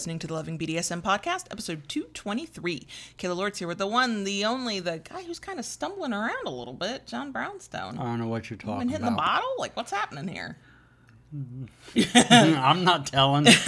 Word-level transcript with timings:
listening 0.00 0.18
to 0.18 0.26
the 0.26 0.32
Loving 0.32 0.58
BDSM 0.58 1.02
podcast, 1.02 1.44
episode 1.50 1.86
223. 1.86 2.86
Kayla 3.18 3.36
Lords 3.36 3.58
here 3.58 3.68
with 3.68 3.76
the 3.76 3.86
one, 3.86 4.24
the 4.24 4.46
only, 4.46 4.80
the 4.80 4.96
guy 4.96 5.22
who's 5.22 5.38
kind 5.38 5.58
of 5.58 5.66
stumbling 5.66 6.14
around 6.14 6.46
a 6.46 6.50
little 6.50 6.72
bit, 6.72 7.06
John 7.06 7.32
Brownstone. 7.32 7.98
I 7.98 8.04
don't 8.04 8.18
know 8.18 8.26
what 8.26 8.48
you're 8.48 8.56
Been 8.56 8.66
talking 8.66 8.88
hitting 8.88 9.04
the 9.04 9.10
bottle? 9.10 9.50
Like, 9.58 9.76
what's 9.76 9.90
happening 9.90 10.26
here? 10.26 10.56
I'm 12.16 12.82
not 12.82 13.08
telling. 13.08 13.44
This, 13.44 13.66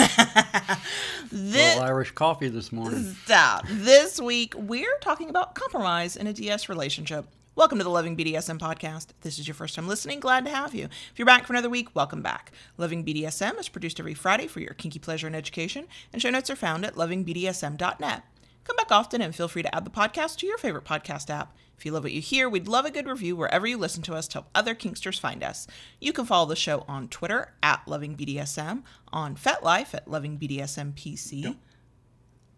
Little 1.32 1.82
Irish 1.82 2.12
coffee 2.12 2.48
this 2.48 2.72
morning. 2.72 3.14
stop. 3.24 3.66
This 3.68 4.18
week, 4.18 4.54
we're 4.56 4.96
talking 5.02 5.28
about 5.28 5.54
compromise 5.54 6.16
in 6.16 6.26
a 6.26 6.32
DS 6.32 6.70
relationship. 6.70 7.26
Welcome 7.54 7.76
to 7.76 7.84
the 7.84 7.90
Loving 7.90 8.16
BDSM 8.16 8.58
podcast. 8.58 9.11
If 9.11 9.20
this 9.20 9.38
is 9.38 9.46
your 9.46 9.54
first 9.54 9.74
time 9.74 9.86
listening, 9.86 10.20
glad 10.20 10.46
to 10.46 10.50
have 10.50 10.74
you. 10.74 10.84
If 10.84 11.12
you're 11.16 11.26
back 11.26 11.46
for 11.46 11.52
another 11.52 11.68
week, 11.68 11.94
welcome 11.94 12.22
back. 12.22 12.50
Loving 12.79 13.04
BDSM 13.04 13.60
is 13.60 13.68
produced 13.68 14.00
every 14.00 14.14
Friday 14.14 14.46
for 14.46 14.60
your 14.60 14.72
kinky 14.72 14.98
pleasure 14.98 15.26
and 15.26 15.36
education, 15.36 15.86
and 16.14 16.22
show 16.22 16.30
notes 16.30 16.48
are 16.48 16.57
found 16.57 16.86
at 16.86 16.94
lovingbdsm.net. 16.94 18.22
Come 18.64 18.76
back 18.76 18.90
often 18.90 19.20
and 19.20 19.36
feel 19.36 19.48
free 19.48 19.62
to 19.62 19.74
add 19.74 19.84
the 19.84 19.90
podcast 19.90 20.38
to 20.38 20.46
your 20.46 20.57
favorite 20.57 20.86
podcast 20.86 21.29
app. 21.29 21.54
If 21.76 21.84
you 21.84 21.93
love 21.93 22.04
what 22.04 22.12
you 22.12 22.22
hear, 22.22 22.48
we'd 22.48 22.68
love 22.68 22.86
a 22.86 22.90
good 22.90 23.07
review 23.07 23.36
wherever 23.36 23.66
you 23.66 23.76
listen 23.76 24.02
to 24.04 24.14
us 24.14 24.29
to 24.29 24.34
help 24.36 24.48
other 24.54 24.74
Kinksters 24.74 25.21
find 25.21 25.44
us. 25.44 25.66
You 26.00 26.14
can 26.14 26.24
follow 26.24 26.46
the 26.46 26.57
show 26.57 26.86
on 26.88 27.08
Twitter 27.08 27.52
at 27.62 27.84
LovingBDSM, 27.84 28.82
on 29.12 29.36
FetLife 29.36 29.93
at 29.93 30.07
LovingBDSMPC, 30.07 31.57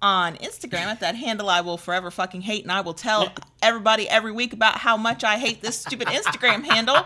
on 0.05 0.37
Instagram 0.37 0.85
at 0.85 1.01
that 1.01 1.17
handle 1.17 1.49
I 1.49 1.63
will 1.63 1.79
forever 1.79 2.11
fucking 2.11 2.43
hate, 2.43 2.63
and 2.63 2.71
I 2.71 2.83
will 2.83 2.93
tell 2.93 3.33
everybody 3.63 4.07
every 4.07 4.33
week 4.33 4.53
about 4.53 4.77
how 4.77 4.99
much 4.99 5.25
I 5.25 5.39
hate 5.39 5.63
this 5.63 5.79
stupid 5.81 6.09
Instagram 6.09 6.63
handle. 6.63 6.99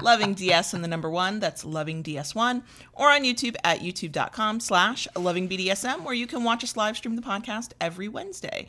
Loving 0.00 0.34
DS 0.34 0.72
and 0.72 0.82
the 0.84 0.88
number 0.88 1.10
one, 1.10 1.40
that's 1.40 1.64
Loving 1.64 2.02
DS1, 2.04 2.62
or 2.92 3.10
on 3.10 3.22
YouTube 3.24 3.56
at 3.64 3.80
youtube.com 3.80 4.60
slash 4.60 5.08
Loving 5.16 5.48
BDSM, 5.48 6.02
where 6.04 6.14
you 6.14 6.28
can 6.28 6.44
watch 6.44 6.62
us 6.62 6.76
live 6.76 6.96
stream 6.96 7.16
the 7.16 7.22
podcast 7.22 7.72
every 7.80 8.06
Wednesday. 8.06 8.68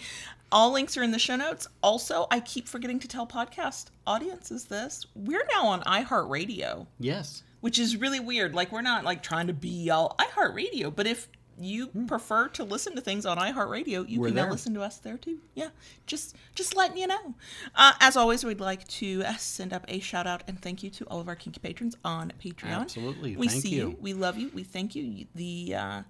All 0.51 0.71
links 0.71 0.97
are 0.97 1.03
in 1.03 1.11
the 1.11 1.19
show 1.19 1.35
notes. 1.35 1.67
Also, 1.83 2.25
I 2.31 2.39
keep 2.39 2.67
forgetting 2.67 2.99
to 2.99 3.07
tell 3.07 3.27
podcast 3.27 3.85
audiences 4.07 4.65
this. 4.65 5.05
We're 5.15 5.45
now 5.53 5.67
on 5.67 5.81
iHeartRadio 5.83 6.87
Yes. 6.99 7.43
which 7.61 7.77
is 7.77 7.95
really 7.95 8.19
weird. 8.19 8.55
Like 8.55 8.71
we're 8.71 8.81
not 8.81 9.03
like 9.05 9.21
trying 9.21 9.45
to 9.47 9.53
be 9.53 9.89
all 9.91 10.15
iHeartRadio, 10.19 10.93
but 10.95 11.05
if 11.07 11.29
you 11.59 11.87
prefer 12.07 12.47
to 12.49 12.63
listen 12.63 12.95
to 12.95 13.01
things 13.01 13.25
on 13.25 13.37
iHeartRadio, 13.37 14.07
you 14.07 14.19
We're 14.19 14.27
can 14.27 14.35
now 14.35 14.43
there. 14.43 14.51
listen 14.51 14.73
to 14.73 14.81
us 14.81 14.97
there 14.97 15.17
too. 15.17 15.39
Yeah, 15.55 15.69
just 16.05 16.35
just 16.55 16.75
letting 16.75 16.97
you 16.97 17.07
know. 17.07 17.35
Uh, 17.75 17.93
as 17.99 18.17
always, 18.17 18.43
we'd 18.43 18.59
like 18.59 18.87
to 18.87 19.23
uh, 19.25 19.35
send 19.37 19.73
up 19.73 19.85
a 19.87 19.99
shout 19.99 20.27
out 20.27 20.43
and 20.47 20.59
thank 20.61 20.83
you 20.83 20.89
to 20.91 21.05
all 21.05 21.19
of 21.19 21.27
our 21.27 21.35
kinky 21.35 21.59
patrons 21.59 21.95
on 22.03 22.33
Patreon. 22.43 22.81
Absolutely. 22.81 23.35
we 23.35 23.47
Thank 23.47 23.61
see 23.61 23.75
you. 23.75 23.97
We 23.99 24.13
love 24.13 24.37
you. 24.37 24.51
We 24.53 24.63
thank 24.63 24.95
you. 24.95 25.25
The 25.35 25.75
uh, 25.75 26.01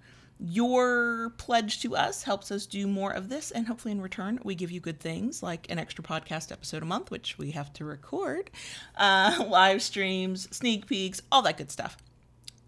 your 0.44 1.30
pledge 1.38 1.80
to 1.82 1.94
us 1.94 2.24
helps 2.24 2.50
us 2.50 2.66
do 2.66 2.86
more 2.88 3.12
of 3.12 3.28
this, 3.28 3.50
and 3.50 3.66
hopefully, 3.66 3.92
in 3.92 4.00
return, 4.00 4.40
we 4.42 4.54
give 4.54 4.70
you 4.72 4.80
good 4.80 4.98
things 4.98 5.42
like 5.42 5.70
an 5.70 5.78
extra 5.78 6.02
podcast 6.02 6.50
episode 6.50 6.82
a 6.82 6.86
month, 6.86 7.10
which 7.10 7.38
we 7.38 7.52
have 7.52 7.72
to 7.74 7.84
record, 7.84 8.50
uh, 8.96 9.44
live 9.48 9.82
streams, 9.82 10.48
sneak 10.54 10.86
peeks, 10.86 11.22
all 11.30 11.42
that 11.42 11.58
good 11.58 11.70
stuff. 11.70 11.96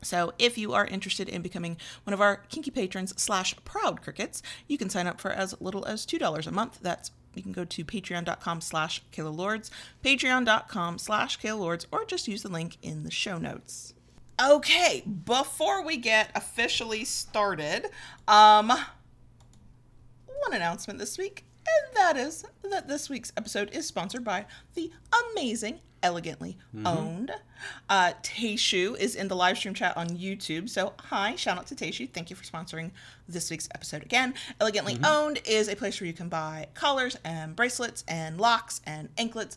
So, 0.05 0.33
if 0.39 0.57
you 0.59 0.73
are 0.73 0.87
interested 0.87 1.29
in 1.29 1.43
becoming 1.43 1.77
one 2.05 2.15
of 2.15 2.21
our 2.21 2.37
kinky 2.49 2.71
patrons 2.71 3.15
slash 3.21 3.55
proud 3.65 4.03
crickets, 4.03 4.43
you 4.69 4.79
can 4.79 4.91
sign 4.91 5.07
up 5.07 5.21
for 5.21 5.31
as 5.31 5.61
little 5.61 5.85
as 5.85 6.07
two 6.07 6.19
dollars 6.19 6.47
a 6.47 6.53
month. 6.53 6.79
That's 6.81 7.11
you 7.35 7.43
can 7.43 7.53
go 7.53 7.65
to 7.65 7.85
patreon.com 7.85 8.61
slash 8.61 9.03
Lords, 9.19 9.71
patreon.com 10.05 10.99
slash 10.99 11.43
Lords, 11.45 11.87
or 11.91 12.05
just 12.05 12.29
use 12.29 12.43
the 12.43 12.49
link 12.49 12.77
in 12.83 13.05
the 13.05 13.11
show 13.11 13.39
notes. 13.39 13.95
Okay, 14.43 15.03
before 15.25 15.85
we 15.85 15.97
get 15.97 16.31
officially 16.35 17.05
started, 17.05 17.87
um, 18.27 18.69
one 18.69 20.53
announcement 20.53 20.99
this 20.99 21.19
week, 21.19 21.45
and 21.67 21.97
that 21.97 22.17
is 22.17 22.45
that 22.69 22.89
this 22.89 23.09
week's 23.09 23.33
episode 23.37 23.71
is 23.73 23.87
sponsored 23.87 24.25
by 24.25 24.47
the 24.75 24.91
amazing 25.33 25.81
Elegantly 26.05 26.59
Owned. 26.85 27.33
Uh, 27.89 28.13
Tayshu 28.23 28.97
is 28.99 29.17
in 29.17 29.29
the 29.29 29.35
live 29.35 29.57
stream 29.57 29.73
chat 29.73 29.97
on 29.97 30.09
YouTube. 30.11 30.69
So, 30.69 30.93
hi, 31.01 31.35
shout 31.35 31.57
out 31.57 31.67
to 31.69 31.75
Tayshu. 31.75 32.11
Thank 32.13 32.29
you 32.29 32.37
for 32.37 32.45
sponsoring 32.45 32.91
this 33.27 33.51
week's 33.51 33.71
episode 33.75 34.03
again. 34.03 34.35
Elegantly 34.61 34.99
Owned 35.03 35.41
is 35.47 35.67
a 35.69 35.75
place 35.75 35.99
where 36.01 36.07
you 36.07 36.13
can 36.13 36.29
buy 36.29 36.67
collars 36.75 37.17
and 37.25 37.57
bracelets 37.57 38.05
and 38.07 38.39
locks 38.39 38.83
and 38.85 39.09
anklets 39.17 39.57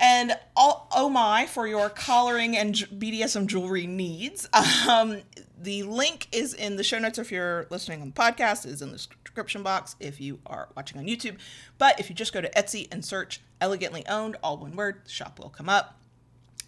and 0.00 0.32
all, 0.56 0.88
oh 0.92 1.08
my 1.08 1.46
for 1.46 1.68
your 1.68 1.90
collaring 1.90 2.56
and 2.56 2.74
BDSM 2.74 3.46
jewelry 3.46 3.86
needs. 3.86 4.48
Um, 4.88 5.22
the 5.60 5.82
link 5.82 6.26
is 6.32 6.54
in 6.54 6.76
the 6.76 6.82
show 6.82 6.98
notes 6.98 7.18
if 7.18 7.30
you're 7.30 7.66
listening 7.70 8.00
on 8.00 8.08
the 8.08 8.14
podcast. 8.14 8.64
It 8.64 8.70
is 8.70 8.82
in 8.82 8.92
the 8.92 9.06
description 9.24 9.62
box 9.62 9.94
if 10.00 10.20
you 10.20 10.38
are 10.46 10.68
watching 10.74 10.98
on 10.98 11.06
YouTube. 11.06 11.36
But 11.76 12.00
if 12.00 12.08
you 12.08 12.16
just 12.16 12.32
go 12.32 12.40
to 12.40 12.50
Etsy 12.50 12.88
and 12.90 13.04
search 13.04 13.40
"elegantly 13.60 14.06
owned," 14.08 14.36
all 14.42 14.56
one 14.56 14.74
word, 14.74 15.02
the 15.04 15.10
shop 15.10 15.38
will 15.38 15.50
come 15.50 15.68
up. 15.68 16.00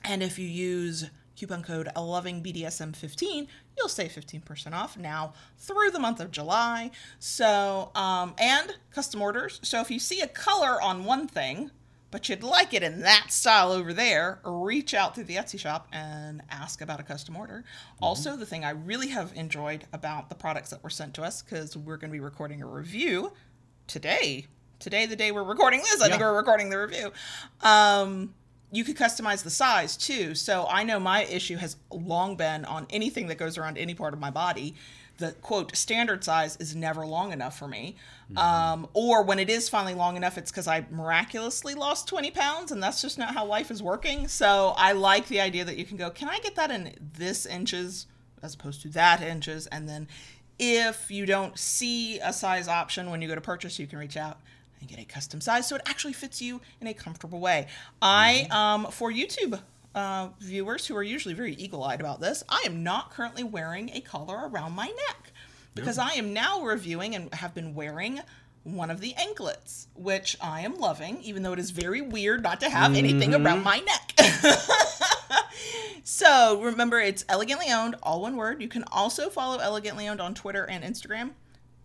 And 0.04 0.22
if 0.22 0.38
you 0.38 0.47
use 0.47 1.09
coupon 1.37 1.62
code 1.62 1.88
LovingBDSM15, 1.97 3.47
you'll 3.76 3.88
save 3.88 4.12
15% 4.12 4.72
off 4.72 4.97
now 4.97 5.32
through 5.59 5.91
the 5.91 5.99
month 5.99 6.20
of 6.20 6.31
July. 6.31 6.91
So, 7.19 7.91
um, 7.94 8.34
and 8.38 8.76
custom 8.93 9.22
orders. 9.22 9.59
So 9.62 9.81
if 9.81 9.91
you 9.91 9.99
see 9.99 10.20
a 10.20 10.28
color 10.28 10.81
on 10.81 11.04
one 11.04 11.26
thing, 11.26 11.70
but 12.12 12.28
you'd 12.28 12.45
like 12.45 12.75
it 12.75 12.83
in 12.84 13.00
that 13.00 13.33
style 13.33 13.73
over 13.73 13.93
there, 13.93 14.39
reach 14.45 14.93
out 14.93 15.15
through 15.15 15.25
the 15.25 15.37
Etsy 15.37 15.59
shop 15.59 15.89
and 15.93 16.43
ask 16.50 16.83
about 16.83 17.00
a 17.00 17.03
custom 17.03 17.37
order. 17.37 17.65
Also, 18.00 18.37
the 18.37 18.47
thing 18.47 18.65
I 18.65 18.71
really 18.71 19.09
have 19.09 19.33
enjoyed 19.34 19.87
about 19.95 20.28
the 20.28 20.34
products 20.37 20.71
that 20.71 20.84
were 20.84 20.91
sent 20.91 21.15
to 21.15 21.23
us, 21.23 21.43
because 21.43 21.75
we're 21.75 21.97
going 21.97 22.11
to 22.11 22.17
be 22.17 22.21
recording 22.21 22.62
a 22.62 22.67
review 22.67 23.33
today. 23.87 24.47
Today, 24.78 25.06
the 25.06 25.17
day 25.17 25.33
we're 25.33 25.43
recording 25.43 25.81
this, 25.81 26.03
I 26.03 26.09
think 26.11 26.21
we're 26.21 26.37
recording 26.37 26.69
the 26.69 26.78
review. 26.78 27.12
Um, 27.62 28.34
you 28.73 28.84
could 28.84 28.97
customize 28.97 29.43
the 29.43 29.50
size 29.50 29.97
too. 29.97 30.34
So 30.34 30.67
I 30.69 30.83
know 30.83 31.00
my 31.00 31.25
issue 31.25 31.56
has 31.56 31.77
long 31.91 32.37
been 32.37 32.67
on 32.67 32.87
anything 32.91 33.29
that 33.29 33.39
goes 33.39 33.56
around 33.56 33.79
any 33.79 33.94
part 33.94 34.12
of 34.12 34.21
my 34.21 34.31
body. 34.31 34.75
The 35.19 35.33
quote 35.33 35.77
standard 35.77 36.25
size 36.25 36.56
is 36.56 36.75
never 36.75 37.06
long 37.06 37.33
enough 37.33 37.59
for 37.59 37.69
me. 37.69 37.97
Um, 38.37 38.88
or 38.93 39.22
when 39.22 39.38
it 39.38 39.50
is 39.50 39.69
finally 39.69 39.94
long 39.94 40.16
enough, 40.16 40.38
it's 40.38 40.50
because 40.50 40.66
I 40.66 40.87
miraculously 40.91 41.75
lost 41.75 42.09
20 42.09 42.31
pounds 42.31 42.72
and 42.72 42.82
that's 42.82 43.03
just 43.03 43.19
not 43.19 43.34
how 43.34 43.44
life 43.44 43.70
is 43.70 43.82
working. 43.82 44.28
So 44.28 44.75
I 44.76 44.93
like 44.93 45.28
the 45.28 45.41
idea 45.41 45.65
that 45.65 45.76
you 45.76 45.84
can 45.84 45.97
go, 45.97 46.10
can 46.10 46.28
I 46.28 46.38
get 46.38 46.54
that 46.56 46.70
in 46.70 46.94
this 47.16 47.47
inches 47.47 48.06
as 48.43 48.54
opposed 48.54 48.82
to 48.82 48.88
that 48.91 49.22
inches? 49.22 49.66
And 49.69 49.88
then 49.88 50.09
if 50.59 51.10
you 51.10 51.26
don't 51.26 51.59
see 51.59 52.19
a 52.20 52.32
size 52.32 52.69
option 52.69 53.10
when 53.10 53.22
you 53.22 53.28
go 53.28 53.34
to 53.34 53.41
purchase, 53.41 53.78
you 53.78 53.87
can 53.87 53.98
reach 53.98 54.16
out 54.16 54.41
and 54.81 54.88
get 54.88 54.99
a 54.99 55.04
custom 55.04 55.41
size 55.41 55.69
so 55.69 55.76
it 55.76 55.82
actually 55.87 56.12
fits 56.12 56.43
you 56.43 56.60
in 56.81 56.87
a 56.87 56.94
comfortable 56.94 57.41
way. 57.41 57.66
I, 58.00 58.47
um, 58.50 58.91
for 58.91 59.12
YouTube 59.12 59.60
uh, 59.94 60.28
viewers 60.41 60.87
who 60.87 60.97
are 60.97 61.03
usually 61.03 61.34
very 61.34 61.54
eagle 61.54 61.84
eyed 61.84 62.00
about 62.00 62.20
this, 62.20 62.43
I 62.49 62.62
am 62.64 62.82
not 62.82 63.10
currently 63.10 63.44
wearing 63.44 63.91
a 63.91 64.00
collar 64.00 64.49
around 64.49 64.72
my 64.72 64.87
neck 64.87 65.31
because 65.75 65.99
I 65.99 66.12
am 66.12 66.33
now 66.33 66.62
reviewing 66.62 67.15
and 67.15 67.33
have 67.34 67.55
been 67.55 67.75
wearing 67.75 68.21
one 68.65 68.91
of 68.91 69.00
the 69.00 69.15
anklets, 69.15 69.88
which 69.94 70.37
I 70.41 70.60
am 70.60 70.78
loving, 70.78 71.21
even 71.22 71.43
though 71.43 71.53
it 71.53 71.59
is 71.59 71.71
very 71.71 72.00
weird 72.00 72.43
not 72.43 72.60
to 72.60 72.71
have 72.71 72.94
anything 72.94 73.34
around 73.34 73.65
my 73.65 73.78
neck. 73.81 74.15
So 76.05 76.61
remember, 76.61 77.00
it's 77.00 77.25
elegantly 77.28 77.66
owned, 77.71 77.97
all 78.03 78.21
one 78.22 78.37
word. 78.37 78.61
You 78.61 78.69
can 78.69 78.84
also 78.91 79.31
follow 79.31 79.59
elegantly 79.59 80.09
owned 80.09 80.21
on 80.21 80.34
Twitter 80.34 80.65
and 80.65 80.82
Instagram. 80.84 81.31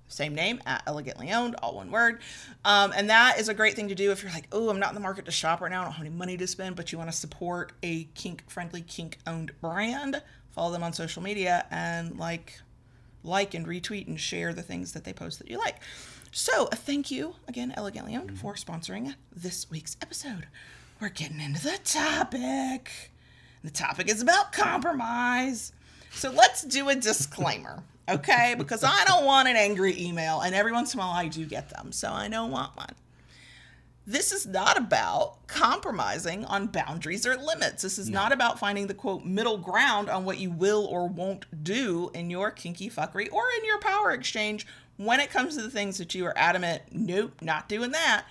Same 0.08 0.34
name 0.34 0.62
at 0.66 0.84
elegantly 0.88 1.32
owned, 1.32 1.56
all 1.62 1.76
one 1.76 1.92
word. 1.92 2.20
Um, 2.66 2.94
and 2.96 3.10
that 3.10 3.40
is 3.40 3.50
a 3.50 3.54
great 3.54 3.76
thing 3.76 3.90
to 3.90 3.96
do 3.96 4.12
if 4.12 4.24
you're 4.24 4.32
like, 4.32 4.48
oh, 4.52 4.70
I'm 4.70 4.80
not 4.80 4.90
in 4.90 4.96
the 4.96 5.02
market 5.02 5.26
to 5.26 5.32
shop 5.32 5.62
right 5.62 5.70
now. 5.70 5.82
I 5.82 5.84
don't 5.86 5.94
have 5.94 6.06
any 6.06 6.16
money 6.16 6.38
to 6.38 6.48
spend, 6.48 6.76
but 6.76 6.92
you 6.92 6.98
want 6.98 7.12
to 7.12 7.16
support 7.16 7.74
a 7.84 8.06
kink 8.16 8.44
friendly, 8.48 8.82
kink 8.82 9.18
owned 9.28 9.52
brand. 9.62 10.22
Follow 10.52 10.72
them 10.72 10.84
on 10.84 10.94
social 10.94 11.22
media 11.22 11.66
and 11.70 12.18
like, 12.18 12.60
like 13.24 13.54
and 13.54 13.66
retweet 13.66 14.08
and 14.08 14.20
share 14.20 14.54
the 14.54 14.62
things 14.62 14.94
that 14.94 15.04
they 15.04 15.14
post 15.14 15.40
that 15.40 15.50
you 15.50 15.58
like. 15.58 15.78
So 16.32 16.66
thank 16.68 17.10
you 17.10 17.36
again, 17.48 17.74
elegantly 17.76 18.16
owned, 18.16 18.40
for 18.40 18.54
mm-hmm. 18.54 18.72
sponsoring 18.72 19.16
this 19.36 19.70
week's 19.70 19.98
episode. 20.02 20.48
We're 21.00 21.10
getting 21.10 21.40
into 21.40 21.62
the 21.62 21.78
topic. 21.84 23.12
The 23.64 23.72
topic 23.72 24.10
is 24.10 24.22
about 24.22 24.52
compromise. 24.52 25.72
So 26.12 26.32
let's 26.32 26.64
do 26.64 26.90
a 26.90 26.96
disclaimer, 26.96 27.84
okay? 28.10 28.56
Because 28.58 28.84
I 28.84 29.04
don't 29.06 29.26
want 29.26 29.48
an 29.48 29.56
angry 29.56 30.00
email, 30.02 30.42
and 30.42 30.56
every 30.56 30.72
once 30.72 30.94
in 30.94 31.00
a 31.00 31.04
while 31.04 31.12
I 31.12 31.28
do 31.28 31.46
get 31.46 31.70
them, 31.70 31.92
so 31.92 32.12
I 32.12 32.28
don't 32.28 32.52
want 32.52 32.76
one. 32.76 32.94
This 34.10 34.32
is 34.32 34.48
not 34.48 34.78
about 34.78 35.48
compromising 35.48 36.46
on 36.46 36.68
boundaries 36.68 37.28
or 37.28 37.36
limits. 37.36 37.84
This 37.84 38.00
is 38.00 38.10
not 38.10 38.32
about 38.32 38.58
finding 38.58 38.88
the 38.88 38.94
quote 38.94 39.26
middle 39.26 39.58
ground 39.58 40.10
on 40.10 40.24
what 40.24 40.38
you 40.38 40.50
will 40.50 40.86
or 40.86 41.10
won't 41.10 41.46
do 41.62 42.10
in 42.14 42.30
your 42.30 42.50
kinky 42.50 42.90
fuckery 42.90 43.28
or 43.34 43.44
in 43.58 43.66
your 43.66 43.80
power 43.80 44.12
exchange 44.12 44.66
when 44.96 45.20
it 45.20 45.30
comes 45.30 45.58
to 45.58 45.62
the 45.62 45.70
things 45.70 45.98
that 45.98 46.16
you 46.16 46.26
are 46.26 46.38
adamant, 46.38 46.84
nope, 46.90 47.34
not 47.42 47.68
doing 47.68 47.92
that. 47.92 48.24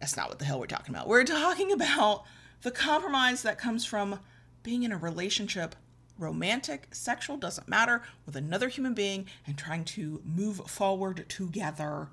That's 0.00 0.16
not 0.16 0.28
what 0.28 0.40
the 0.40 0.44
hell 0.44 0.58
we're 0.58 0.66
talking 0.66 0.92
about. 0.92 1.06
We're 1.06 1.22
talking 1.22 1.70
about 1.80 2.24
the 2.62 2.72
compromise 2.72 3.42
that 3.42 3.58
comes 3.58 3.84
from 3.84 4.18
being 4.64 4.82
in 4.82 4.90
a 4.90 4.98
relationship 4.98 5.76
romantic, 6.18 6.88
sexual, 6.90 7.36
doesn't 7.36 7.68
matter, 7.68 8.02
with 8.26 8.34
another 8.34 8.68
human 8.68 8.92
being 8.92 9.26
and 9.46 9.56
trying 9.56 9.84
to 9.84 10.20
move 10.24 10.56
forward 10.68 11.24
together 11.28 12.08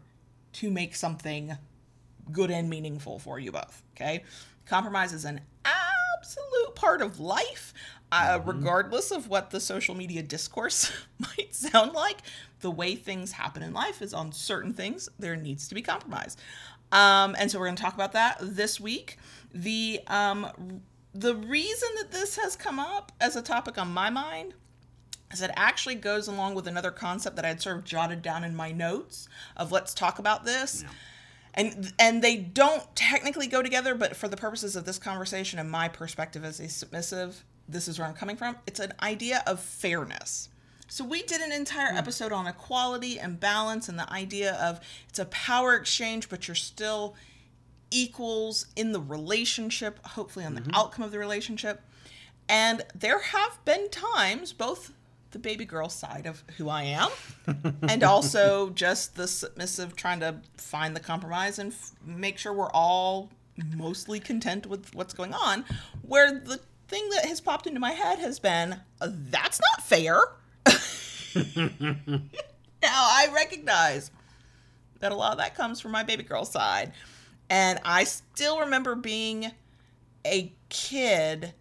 to 0.54 0.70
make 0.70 0.96
something 0.96 1.58
good 2.32 2.52
and 2.52 2.70
meaningful 2.70 3.20
for 3.20 3.40
you 3.40 3.52
both. 3.52 3.84
Okay. 3.96 4.24
Compromise 4.66 5.14
is 5.14 5.26
an 5.26 5.42
absolute 5.66 6.76
part 6.76 7.02
of 7.02 7.20
life, 7.20 7.74
uh, 8.12 8.38
mm-hmm. 8.38 8.50
regardless 8.50 9.12
of 9.12 9.28
what 9.28 9.50
the 9.50 9.60
social 9.60 9.96
media 9.96 10.22
discourse 10.22 10.92
might 11.20 11.54
sound 11.54 11.94
like. 11.94 12.20
The 12.62 12.72
way 12.72 12.96
things 12.96 13.32
happen 13.32 13.64
in 13.64 13.74
life 13.74 14.02
is 14.02 14.14
on 14.14 14.32
certain 14.32 14.74
things, 14.74 15.10
there 15.18 15.36
needs 15.36 15.68
to 15.70 15.76
be 15.76 15.82
compromise. 15.82 16.38
Um, 16.92 17.36
and 17.38 17.50
so 17.50 17.60
we're 17.60 17.66
going 17.66 17.76
to 17.76 17.84
talk 17.84 17.94
about 17.94 18.14
that 18.14 18.38
this 18.42 18.80
week. 18.80 19.18
The 19.54 20.02
um, 20.08 20.82
the 21.14 21.36
reason 21.36 21.90
that 21.98 22.12
this 22.12 22.36
has 22.38 22.56
come 22.56 22.80
up 22.80 23.12
as 23.20 23.36
a 23.36 23.42
topic 23.42 23.78
on 23.78 23.92
my 23.92 24.10
mind 24.10 24.54
is 25.32 25.42
it 25.42 25.52
actually 25.56 25.96
goes 25.96 26.28
along 26.28 26.56
with 26.56 26.68
another 26.68 26.92
concept 26.92 27.36
that 27.36 27.46
I 27.46 27.50
had 27.50 27.62
sort 27.62 27.78
of 27.78 27.84
jotted 27.84 28.22
down 28.22 28.44
in 28.44 28.56
my 28.56 28.72
notes 28.72 29.28
of 29.56 29.72
let's 29.72 29.94
talk 29.94 30.20
about 30.20 30.46
this. 30.46 30.84
Yeah. 30.84 30.90
And 31.54 31.94
and 31.98 32.22
they 32.22 32.38
don't 32.38 32.84
technically 32.96 33.48
go 33.48 33.62
together, 33.62 33.96
but 33.96 34.16
for 34.16 34.28
the 34.28 34.38
purposes 34.38 34.76
of 34.76 34.86
this 34.86 35.00
conversation 35.00 35.60
and 35.60 35.70
my 35.70 35.88
perspective 35.88 36.46
as 36.46 36.60
a 36.60 36.70
submissive, 36.70 37.44
this 37.68 37.88
is 37.88 38.00
where 38.00 38.08
I'm 38.08 38.14
coming 38.14 38.36
from. 38.36 38.58
It's 38.68 38.80
an 38.80 38.94
idea 39.02 39.44
of 39.48 39.60
fairness. 39.60 40.50
So 40.88 41.04
we 41.04 41.22
did 41.22 41.42
an 41.42 41.52
entire 41.52 41.92
hmm. 41.92 41.98
episode 41.98 42.32
on 42.32 42.48
equality 42.48 43.20
and 43.20 43.40
balance 43.40 43.90
and 43.90 43.98
the 43.98 44.12
idea 44.12 44.54
of 44.56 44.80
it's 45.08 45.20
a 45.20 45.26
power 45.26 45.76
exchange, 45.76 46.30
but 46.30 46.48
you're 46.48 46.56
still 46.56 47.16
equals 47.92 48.68
in 48.76 48.92
the 48.92 49.00
relationship, 49.00 50.06
hopefully 50.06 50.46
on 50.46 50.56
the 50.56 50.62
mm-hmm. 50.62 50.76
outcome 50.76 51.04
of 51.04 51.12
the 51.12 51.20
relationship. 51.20 51.82
And 52.48 52.84
there 52.96 53.20
have 53.20 53.64
been 53.66 53.90
times, 53.90 54.54
both 54.54 54.92
the 55.32 55.40
baby 55.40 55.66
girl 55.66 55.90
side 55.90 56.26
of 56.26 56.44
who 56.58 56.70
I 56.70 56.84
am, 56.84 57.10
and 57.84 58.04
also 58.04 58.70
just 58.76 59.16
the 59.16 59.28
submissive 59.28 59.96
trying 59.96 60.20
to 60.22 60.42
find 60.58 60.96
the 60.96 61.00
compromise 61.00 61.60
and 61.60 61.72
f- 61.72 61.92
make 62.06 62.38
sure 62.38 62.54
we're 62.54 62.72
all 62.72 63.30
mostly 63.76 64.20
content 64.20 64.66
with 64.66 64.94
what's 64.96 65.14
going 65.14 65.34
on. 65.34 65.66
Where 66.02 66.32
the 66.32 66.60
thing 66.88 67.10
that 67.10 67.26
has 67.26 67.42
popped 67.42 67.68
into 67.68 67.80
my 67.80 67.92
head 67.92 68.20
has 68.20 68.40
been, 68.40 68.80
uh, 69.02 69.10
that's 69.12 69.60
not 69.60 69.86
fair. 69.86 70.20
now 71.36 72.22
I 72.84 73.28
recognize 73.34 74.12
that 75.00 75.12
a 75.12 75.16
lot 75.16 75.32
of 75.32 75.38
that 75.38 75.56
comes 75.56 75.80
from 75.80 75.92
my 75.92 76.04
baby 76.04 76.24
girl 76.24 76.46
side. 76.46 76.94
And 77.50 77.80
I 77.84 78.04
still 78.04 78.60
remember 78.60 78.96
being 78.96 79.52
a 80.26 80.54
kid 80.70 81.54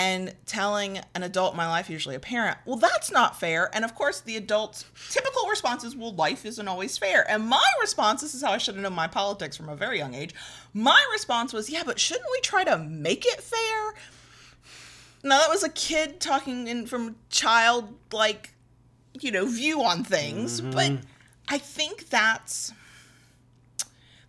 and 0.00 0.34
telling 0.46 0.98
an 1.14 1.22
adult 1.22 1.52
in 1.52 1.58
my 1.58 1.68
life, 1.68 1.90
usually 1.90 2.14
a 2.14 2.20
parent, 2.20 2.56
well, 2.64 2.78
that's 2.78 3.12
not 3.12 3.38
fair. 3.38 3.68
And 3.74 3.84
of 3.84 3.94
course, 3.94 4.20
the 4.20 4.34
adult's 4.38 4.86
typical 5.10 5.46
response 5.46 5.84
is, 5.84 5.94
well, 5.94 6.14
life 6.14 6.46
isn't 6.46 6.66
always 6.66 6.96
fair. 6.96 7.30
And 7.30 7.46
my 7.46 7.68
response, 7.82 8.22
this 8.22 8.34
is 8.34 8.42
how 8.42 8.52
I 8.52 8.56
should 8.56 8.76
have 8.76 8.82
known 8.82 8.94
my 8.94 9.08
politics 9.08 9.58
from 9.58 9.68
a 9.68 9.76
very 9.76 9.98
young 9.98 10.14
age. 10.14 10.34
My 10.72 11.04
response 11.12 11.52
was, 11.52 11.68
yeah, 11.68 11.82
but 11.84 11.98
shouldn't 11.98 12.30
we 12.32 12.40
try 12.40 12.64
to 12.64 12.78
make 12.78 13.26
it 13.26 13.42
fair? 13.42 13.94
Now, 15.22 15.40
that 15.40 15.50
was 15.50 15.62
a 15.62 15.68
kid 15.68 16.18
talking 16.18 16.66
in 16.66 16.86
from 16.86 17.16
child, 17.28 17.94
like, 18.10 18.54
you 19.20 19.30
know, 19.30 19.44
view 19.44 19.82
on 19.82 20.02
things. 20.02 20.62
Mm-hmm. 20.62 20.70
But 20.70 20.92
I 21.46 21.58
think 21.58 22.08
that's 22.08 22.72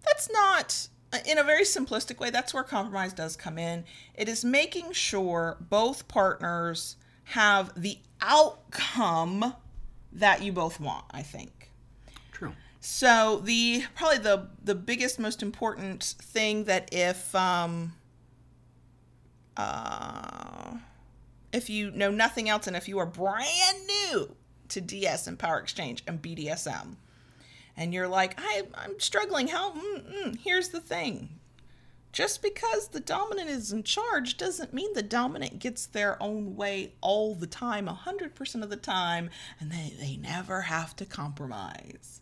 that's 0.04 0.30
not 0.32 0.90
in 1.26 1.38
a 1.38 1.44
very 1.44 1.64
simplistic 1.64 2.20
way, 2.20 2.30
that's 2.30 2.54
where 2.54 2.64
compromise 2.64 3.14
does 3.14 3.36
come 3.36 3.58
in. 3.58 3.84
It 4.16 4.30
is 4.30 4.46
making 4.46 4.94
sure 4.94 5.58
both 5.60 6.08
partners 6.08 6.96
have 7.26 7.72
the 7.82 7.98
outcome 8.22 9.56
that 10.14 10.42
you 10.42 10.52
both 10.52 10.80
want, 10.80 11.06
I 11.12 11.22
think. 11.22 11.72
True. 12.32 12.54
So 12.80 13.42
the 13.44 13.84
probably 13.96 14.20
the 14.20 14.48
the 14.64 14.76
biggest 14.76 15.20
most 15.20 15.42
important 15.42 16.04
thing 16.04 16.66
that 16.66 16.90
if 16.92 17.34
um 17.36 17.94
uh 19.58 20.78
if 21.54 21.70
you 21.70 21.92
know 21.92 22.12
nothing 22.12 22.50
else 22.50 22.68
and 22.68 22.76
if 22.76 22.88
you 22.88 22.98
are 23.00 23.06
brand 23.06 23.78
new 23.88 24.36
to 24.70 24.82
DS 24.82 25.28
and 25.28 25.38
Power 25.38 25.60
Exchange 25.60 26.04
and 26.08 26.22
BDSM, 26.22 26.96
and 27.82 27.96
you're 27.96 28.08
like, 28.08 28.36
I, 28.38 28.64
I'm 28.76 29.00
struggling. 29.00 29.48
How? 29.48 29.72
Mm-mm. 29.72 30.38
Here's 30.40 30.70
the 30.70 30.80
thing 30.80 31.30
just 32.12 32.44
because 32.44 32.90
the 32.90 33.00
dominant 33.00 33.50
is 33.50 33.72
in 33.72 33.84
charge 33.84 34.38
doesn't 34.38 34.74
mean 34.74 34.94
the 34.94 35.02
dominant 35.02 35.60
gets 35.60 35.86
their 35.86 36.22
own 36.22 36.56
way 36.56 36.94
all 37.02 37.34
the 37.34 37.48
time, 37.48 37.88
100% 37.88 38.64
of 38.64 38.70
the 38.70 38.76
time, 38.76 39.30
and 39.60 39.72
they, 39.72 39.94
they 40.00 40.18
never 40.18 40.62
have 40.62 40.96
to 40.98 41.06
compromise. 41.06 42.22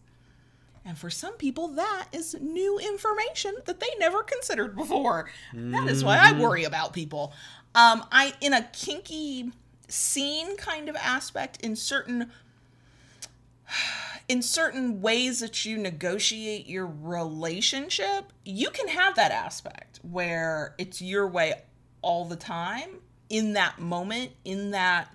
And 0.85 0.97
for 0.97 1.09
some 1.09 1.33
people, 1.33 1.67
that 1.69 2.07
is 2.13 2.35
new 2.39 2.79
information 2.79 3.55
that 3.65 3.79
they 3.79 3.89
never 3.99 4.23
considered 4.23 4.75
before. 4.77 5.29
Mm-hmm. 5.53 5.71
That 5.71 5.87
is 5.87 6.03
why 6.03 6.19
I 6.19 6.31
mm-hmm. 6.31 6.41
worry 6.41 6.63
about 6.63 6.93
people. 6.93 7.33
Um, 7.75 8.05
I 8.11 8.33
in 8.41 8.53
a 8.53 8.63
kinky 8.71 9.51
scene 9.87 10.55
kind 10.55 10.87
of 10.87 10.95
aspect 10.95 11.61
in 11.61 11.75
certain 11.75 12.31
in 14.27 14.41
certain 14.41 15.01
ways 15.01 15.39
that 15.39 15.65
you 15.65 15.77
negotiate 15.77 16.67
your 16.67 16.85
relationship, 16.85 18.31
you 18.45 18.69
can 18.69 18.87
have 18.87 19.15
that 19.15 19.31
aspect 19.31 19.99
where 20.03 20.75
it's 20.77 21.01
your 21.01 21.27
way 21.27 21.53
all 22.01 22.25
the 22.25 22.35
time 22.35 22.99
in 23.29 23.53
that 23.53 23.79
moment, 23.79 24.31
in 24.45 24.71
that 24.71 25.13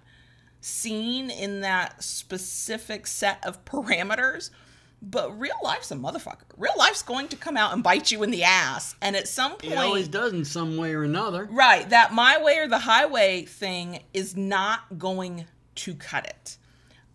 scene, 0.61 1.31
in 1.31 1.61
that 1.61 2.03
specific 2.03 3.07
set 3.07 3.45
of 3.47 3.65
parameters. 3.65 4.51
But 5.01 5.39
real 5.39 5.57
life's 5.63 5.91
a 5.91 5.97
motherfucker. 5.97 6.45
Real 6.57 6.73
life's 6.79 7.03
going 7.03 7.29
to 7.29 7.37
come 7.37 7.57
out 7.59 7.75
and 7.75 7.83
bite 7.83 8.11
you 8.11 8.23
in 8.23 8.31
the 8.31 8.45
ass. 8.45 8.97
And 9.03 9.15
at 9.15 9.29
some 9.29 9.53
point. 9.53 9.75
It 9.75 9.79
always 9.79 10.09
does 10.09 10.33
in 10.33 10.47
some 10.47 10.79
way 10.79 10.95
or 10.95 11.05
another. 11.05 11.47
Right. 11.51 11.89
That 11.91 12.15
my 12.15 12.43
way 12.43 12.59
or 12.59 12.69
the 12.69 12.79
highway 12.79 13.45
thing 13.45 14.03
is 14.15 14.35
not 14.35 14.99
going 14.99 15.45
to 15.75 15.95
cut 15.95 16.25
it. 16.25 16.57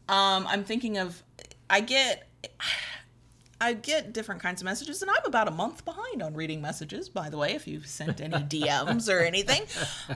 Um, 0.07 0.45
I'm 0.47 0.63
thinking 0.63 0.99
of 0.99 1.23
I 1.69 1.81
get 1.81 2.27
I 3.61 3.73
get 3.73 4.13
different 4.13 4.41
kinds 4.41 4.61
of 4.61 4.65
messages, 4.65 5.01
and 5.01 5.11
I'm 5.11 5.25
about 5.25 5.49
a 5.49 5.51
month 5.51 5.83
behind 5.83 6.23
on 6.23 6.33
reading 6.33 6.61
messages, 6.61 7.09
by 7.09 7.29
the 7.29 7.37
way, 7.37 7.55
if 7.55 7.67
you've 7.67 7.87
sent 7.87 8.21
any 8.21 8.37
DMs 8.37 9.13
or 9.13 9.19
anything. 9.19 9.63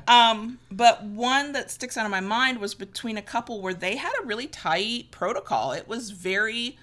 Um, 0.08 0.60
but 0.72 1.04
one 1.04 1.52
that 1.52 1.70
sticks 1.70 1.98
out 1.98 2.06
of 2.06 2.12
my 2.12 2.22
mind 2.22 2.60
was 2.60 2.74
between 2.74 3.18
a 3.18 3.22
couple 3.22 3.62
where 3.62 3.74
they 3.74 3.98
had 3.98 4.14
a 4.22 4.26
really 4.26 4.48
tight 4.48 5.12
protocol. 5.12 5.74
It 5.74 5.90
was 5.90 6.12
very 6.12 6.78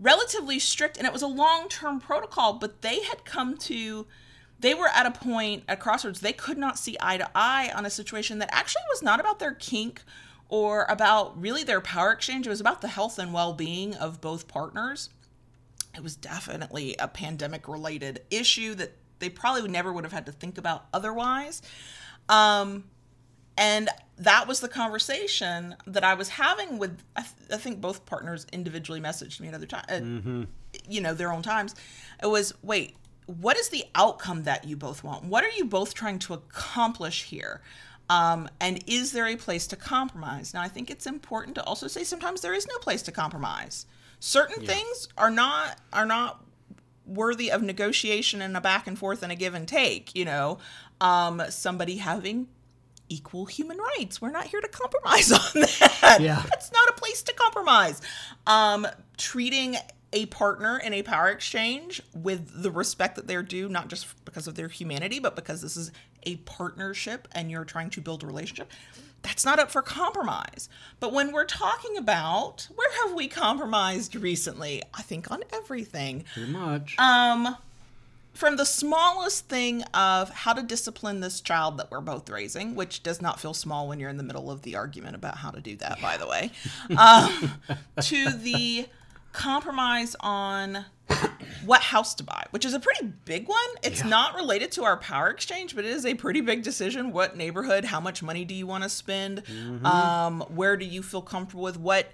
relatively 0.00 0.58
strict, 0.58 0.96
and 0.96 1.06
it 1.06 1.12
was 1.12 1.22
a 1.22 1.28
long 1.28 1.68
term 1.68 2.00
protocol, 2.00 2.54
but 2.54 2.82
they 2.82 3.04
had 3.04 3.24
come 3.24 3.56
to 3.58 4.08
they 4.58 4.74
were 4.74 4.88
at 4.88 5.06
a 5.06 5.10
point 5.10 5.64
at 5.68 5.80
crossroads 5.80 6.20
they 6.20 6.32
could 6.32 6.56
not 6.56 6.78
see 6.78 6.96
eye 7.00 7.16
to 7.18 7.28
eye 7.34 7.70
on 7.74 7.84
a 7.84 7.90
situation 7.90 8.38
that 8.38 8.48
actually 8.52 8.82
was 8.90 9.02
not 9.02 9.20
about 9.20 9.38
their 9.38 9.52
kink 9.52 10.02
or 10.52 10.84
about 10.90 11.40
really 11.40 11.64
their 11.64 11.80
power 11.80 12.12
exchange. 12.12 12.46
It 12.46 12.50
was 12.50 12.60
about 12.60 12.82
the 12.82 12.88
health 12.88 13.18
and 13.18 13.32
well 13.32 13.54
being 13.54 13.94
of 13.94 14.20
both 14.20 14.48
partners. 14.48 15.08
It 15.96 16.02
was 16.02 16.14
definitely 16.14 16.94
a 16.98 17.08
pandemic 17.08 17.66
related 17.66 18.20
issue 18.30 18.74
that 18.74 18.92
they 19.18 19.30
probably 19.30 19.66
never 19.66 19.90
would 19.90 20.04
have 20.04 20.12
had 20.12 20.26
to 20.26 20.32
think 20.32 20.58
about 20.58 20.84
otherwise. 20.92 21.62
Um, 22.28 22.84
and 23.56 23.88
that 24.18 24.46
was 24.46 24.60
the 24.60 24.68
conversation 24.68 25.74
that 25.86 26.04
I 26.04 26.12
was 26.12 26.28
having 26.28 26.76
with, 26.76 27.02
I, 27.16 27.22
th- 27.22 27.50
I 27.50 27.56
think 27.56 27.80
both 27.80 28.04
partners 28.04 28.46
individually 28.52 29.00
messaged 29.00 29.40
me 29.40 29.48
at 29.48 29.54
other 29.54 29.64
times, 29.64 29.86
uh, 29.88 30.00
mm-hmm. 30.00 30.42
you 30.86 31.00
know, 31.00 31.14
their 31.14 31.32
own 31.32 31.42
times. 31.42 31.74
It 32.22 32.26
was, 32.26 32.52
wait, 32.62 32.96
what 33.24 33.56
is 33.56 33.70
the 33.70 33.84
outcome 33.94 34.42
that 34.42 34.64
you 34.64 34.76
both 34.76 35.02
want? 35.02 35.24
What 35.24 35.44
are 35.44 35.50
you 35.50 35.64
both 35.64 35.94
trying 35.94 36.18
to 36.20 36.34
accomplish 36.34 37.24
here? 37.24 37.62
Um, 38.10 38.48
and 38.60 38.82
is 38.86 39.12
there 39.12 39.26
a 39.26 39.36
place 39.36 39.66
to 39.68 39.76
compromise? 39.76 40.52
Now, 40.52 40.62
I 40.62 40.68
think 40.68 40.90
it's 40.90 41.06
important 41.06 41.54
to 41.56 41.64
also 41.64 41.88
say 41.88 42.04
sometimes 42.04 42.40
there 42.40 42.54
is 42.54 42.66
no 42.66 42.76
place 42.78 43.02
to 43.02 43.12
compromise. 43.12 43.86
Certain 44.20 44.62
yeah. 44.62 44.74
things 44.74 45.08
are 45.16 45.30
not 45.30 45.78
are 45.92 46.06
not 46.06 46.44
worthy 47.06 47.50
of 47.50 47.62
negotiation 47.62 48.40
and 48.42 48.56
a 48.56 48.60
back 48.60 48.86
and 48.86 48.98
forth 48.98 49.22
and 49.22 49.32
a 49.32 49.34
give 49.34 49.54
and 49.54 49.66
take. 49.66 50.14
You 50.14 50.24
know, 50.24 50.58
um, 51.00 51.42
somebody 51.48 51.96
having 51.96 52.48
equal 53.08 53.46
human 53.46 53.78
rights. 53.78 54.20
We're 54.20 54.30
not 54.30 54.46
here 54.46 54.60
to 54.60 54.68
compromise 54.68 55.32
on 55.32 55.60
that. 55.60 56.18
Yeah. 56.20 56.42
That's 56.50 56.72
not 56.72 56.88
a 56.88 56.92
place 56.94 57.22
to 57.22 57.32
compromise. 57.34 58.00
Um, 58.46 58.86
treating 59.16 59.76
a 60.12 60.26
partner 60.26 60.78
in 60.78 60.92
a 60.92 61.02
power 61.02 61.28
exchange 61.28 62.02
with 62.14 62.62
the 62.62 62.70
respect 62.70 63.16
that 63.16 63.26
they're 63.26 63.42
due, 63.42 63.68
not 63.68 63.88
just 63.88 64.24
because 64.24 64.46
of 64.46 64.54
their 64.54 64.68
humanity, 64.68 65.18
but 65.18 65.36
because 65.36 65.62
this 65.62 65.76
is 65.76 65.90
a 66.24 66.36
partnership 66.36 67.28
and 67.32 67.50
you're 67.50 67.64
trying 67.64 67.90
to 67.90 68.00
build 68.00 68.22
a 68.22 68.26
relationship, 68.26 68.70
that's 69.22 69.44
not 69.44 69.58
up 69.58 69.70
for 69.70 69.82
compromise. 69.82 70.68
But 71.00 71.12
when 71.12 71.32
we're 71.32 71.44
talking 71.44 71.96
about 71.96 72.68
where 72.74 72.92
have 73.04 73.14
we 73.14 73.28
compromised 73.28 74.14
recently, 74.16 74.82
I 74.94 75.02
think 75.02 75.30
on 75.30 75.44
everything. 75.52 76.24
Pretty 76.34 76.52
much. 76.52 76.96
Um 76.98 77.56
from 78.34 78.56
the 78.56 78.64
smallest 78.64 79.48
thing 79.48 79.82
of 79.94 80.30
how 80.30 80.52
to 80.52 80.62
discipline 80.62 81.20
this 81.20 81.40
child 81.40 81.78
that 81.78 81.90
we're 81.90 82.00
both 82.00 82.28
raising, 82.30 82.74
which 82.74 83.02
does 83.02 83.20
not 83.20 83.38
feel 83.38 83.54
small 83.54 83.86
when 83.86 84.00
you're 84.00 84.10
in 84.10 84.16
the 84.16 84.22
middle 84.22 84.50
of 84.50 84.62
the 84.62 84.74
argument 84.74 85.14
about 85.14 85.36
how 85.36 85.50
to 85.50 85.60
do 85.60 85.76
that, 85.76 85.98
yeah. 85.98 86.02
by 86.02 86.16
the 86.16 86.26
way, 86.26 86.50
um, 86.96 87.52
to 88.00 88.30
the 88.30 88.86
compromise 89.32 90.14
on 90.20 90.84
what 91.64 91.80
house 91.80 92.14
to 92.14 92.24
buy, 92.24 92.44
which 92.50 92.64
is 92.64 92.74
a 92.74 92.80
pretty 92.80 93.12
big 93.24 93.48
one. 93.48 93.58
It's 93.82 94.02
yeah. 94.02 94.08
not 94.08 94.34
related 94.34 94.72
to 94.72 94.84
our 94.84 94.96
power 94.96 95.28
exchange, 95.28 95.74
but 95.74 95.84
it 95.84 95.90
is 95.90 96.06
a 96.06 96.14
pretty 96.14 96.40
big 96.40 96.62
decision. 96.62 97.12
What 97.12 97.36
neighborhood? 97.36 97.84
How 97.84 98.00
much 98.00 98.22
money 98.22 98.44
do 98.44 98.54
you 98.54 98.66
want 98.66 98.84
to 98.84 98.88
spend? 98.88 99.44
Mm-hmm. 99.44 99.86
Um, 99.86 100.40
where 100.48 100.76
do 100.76 100.84
you 100.84 101.02
feel 101.02 101.22
comfortable 101.22 101.64
with? 101.64 101.78
What, 101.78 102.10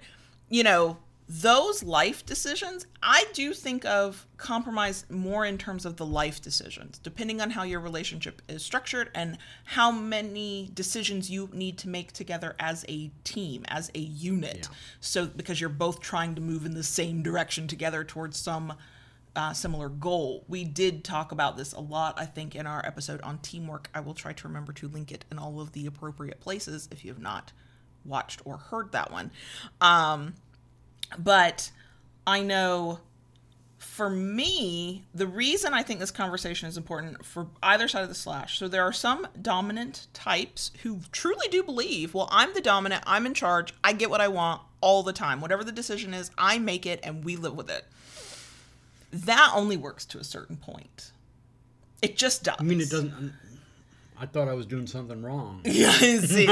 you 0.49 0.63
know, 0.63 0.97
those 1.31 1.83
life 1.83 2.25
decisions, 2.25 2.87
I 3.03 3.23
do 3.33 3.53
think 3.53 3.85
of 3.85 4.25
compromise 4.37 5.05
more 5.11 5.45
in 5.45 5.59
terms 5.59 5.85
of 5.85 5.95
the 5.95 6.05
life 6.05 6.41
decisions, 6.41 6.97
depending 6.97 7.39
on 7.39 7.51
how 7.51 7.61
your 7.61 7.81
relationship 7.81 8.41
is 8.49 8.65
structured 8.65 9.11
and 9.13 9.37
how 9.63 9.91
many 9.91 10.71
decisions 10.73 11.29
you 11.29 11.47
need 11.53 11.77
to 11.77 11.87
make 11.87 12.13
together 12.13 12.55
as 12.59 12.83
a 12.89 13.11
team, 13.23 13.63
as 13.67 13.91
a 13.93 13.99
unit. 13.99 14.69
Yeah. 14.71 14.77
So, 15.01 15.27
because 15.27 15.61
you're 15.61 15.69
both 15.69 16.01
trying 16.01 16.33
to 16.33 16.41
move 16.41 16.65
in 16.65 16.73
the 16.73 16.83
same 16.83 17.21
direction 17.21 17.67
together 17.67 18.03
towards 18.03 18.39
some 18.39 18.73
uh, 19.35 19.53
similar 19.53 19.87
goal. 19.87 20.45
We 20.47 20.63
did 20.63 21.03
talk 21.03 21.31
about 21.31 21.57
this 21.57 21.73
a 21.73 21.79
lot, 21.79 22.19
I 22.19 22.25
think, 22.25 22.55
in 22.55 22.65
our 22.65 22.83
episode 22.83 23.21
on 23.21 23.37
teamwork. 23.37 23.87
I 23.93 23.99
will 23.99 24.15
try 24.15 24.33
to 24.33 24.47
remember 24.47 24.73
to 24.73 24.87
link 24.87 25.11
it 25.11 25.25
in 25.31 25.37
all 25.37 25.61
of 25.61 25.73
the 25.73 25.85
appropriate 25.85 26.39
places 26.39 26.89
if 26.91 27.05
you 27.05 27.11
have 27.11 27.21
not 27.21 27.51
watched 28.03 28.41
or 28.45 28.57
heard 28.57 28.91
that 28.93 29.11
one. 29.11 29.29
Um, 29.79 30.33
but 31.17 31.71
I 32.27 32.41
know 32.41 32.99
for 33.99 34.09
me, 34.09 35.03
the 35.13 35.27
reason 35.27 35.73
I 35.73 35.83
think 35.83 35.99
this 35.99 36.11
conversation 36.11 36.69
is 36.69 36.77
important 36.77 37.25
for 37.25 37.47
either 37.63 37.87
side 37.87 38.03
of 38.03 38.09
the 38.09 38.15
slash. 38.15 38.57
So 38.57 38.67
there 38.67 38.83
are 38.83 38.93
some 38.93 39.27
dominant 39.41 40.07
types 40.13 40.71
who 40.83 40.99
truly 41.11 41.47
do 41.49 41.63
believe, 41.63 42.13
well, 42.13 42.29
I'm 42.31 42.53
the 42.53 42.61
dominant, 42.61 43.03
I'm 43.07 43.25
in 43.25 43.33
charge, 43.33 43.73
I 43.83 43.93
get 43.93 44.09
what 44.09 44.21
I 44.21 44.27
want 44.27 44.61
all 44.81 45.03
the 45.03 45.13
time. 45.13 45.41
Whatever 45.41 45.63
the 45.63 45.71
decision 45.71 46.13
is, 46.13 46.31
I 46.37 46.59
make 46.59 46.85
it 46.85 46.99
and 47.03 47.23
we 47.23 47.35
live 47.35 47.55
with 47.55 47.69
it. 47.69 47.85
That 49.11 49.51
only 49.55 49.77
works 49.77 50.05
to 50.07 50.19
a 50.19 50.23
certain 50.23 50.57
point. 50.57 51.11
It 52.01 52.15
just 52.15 52.43
does. 52.43 52.55
I 52.59 52.63
mean, 52.63 52.79
it 52.79 52.89
doesn't. 52.89 53.33
I 54.21 54.25
thought 54.25 54.49
I 54.49 54.53
was 54.53 54.65
doing 54.65 54.85
something 54.85 55.21
wrong. 55.21 55.61
Yeah, 55.65 55.91
see. 55.91 56.47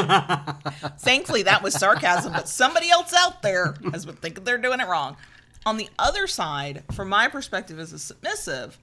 Thankfully, 1.00 1.44
that 1.44 1.62
was 1.62 1.74
sarcasm, 1.74 2.32
but 2.32 2.48
somebody 2.48 2.90
else 2.90 3.14
out 3.14 3.42
there 3.42 3.76
has 3.92 4.06
been 4.06 4.16
thinking 4.16 4.46
they're 4.46 4.58
doing 4.58 4.80
it 4.80 4.88
wrong. 4.88 5.18
On 5.66 5.76
the 5.76 5.90
other 6.00 6.28
side, 6.28 6.84
from 6.94 7.10
my 7.10 7.28
perspective 7.28 7.78
as 7.78 7.92
a 7.92 8.00
submissive, 8.00 8.80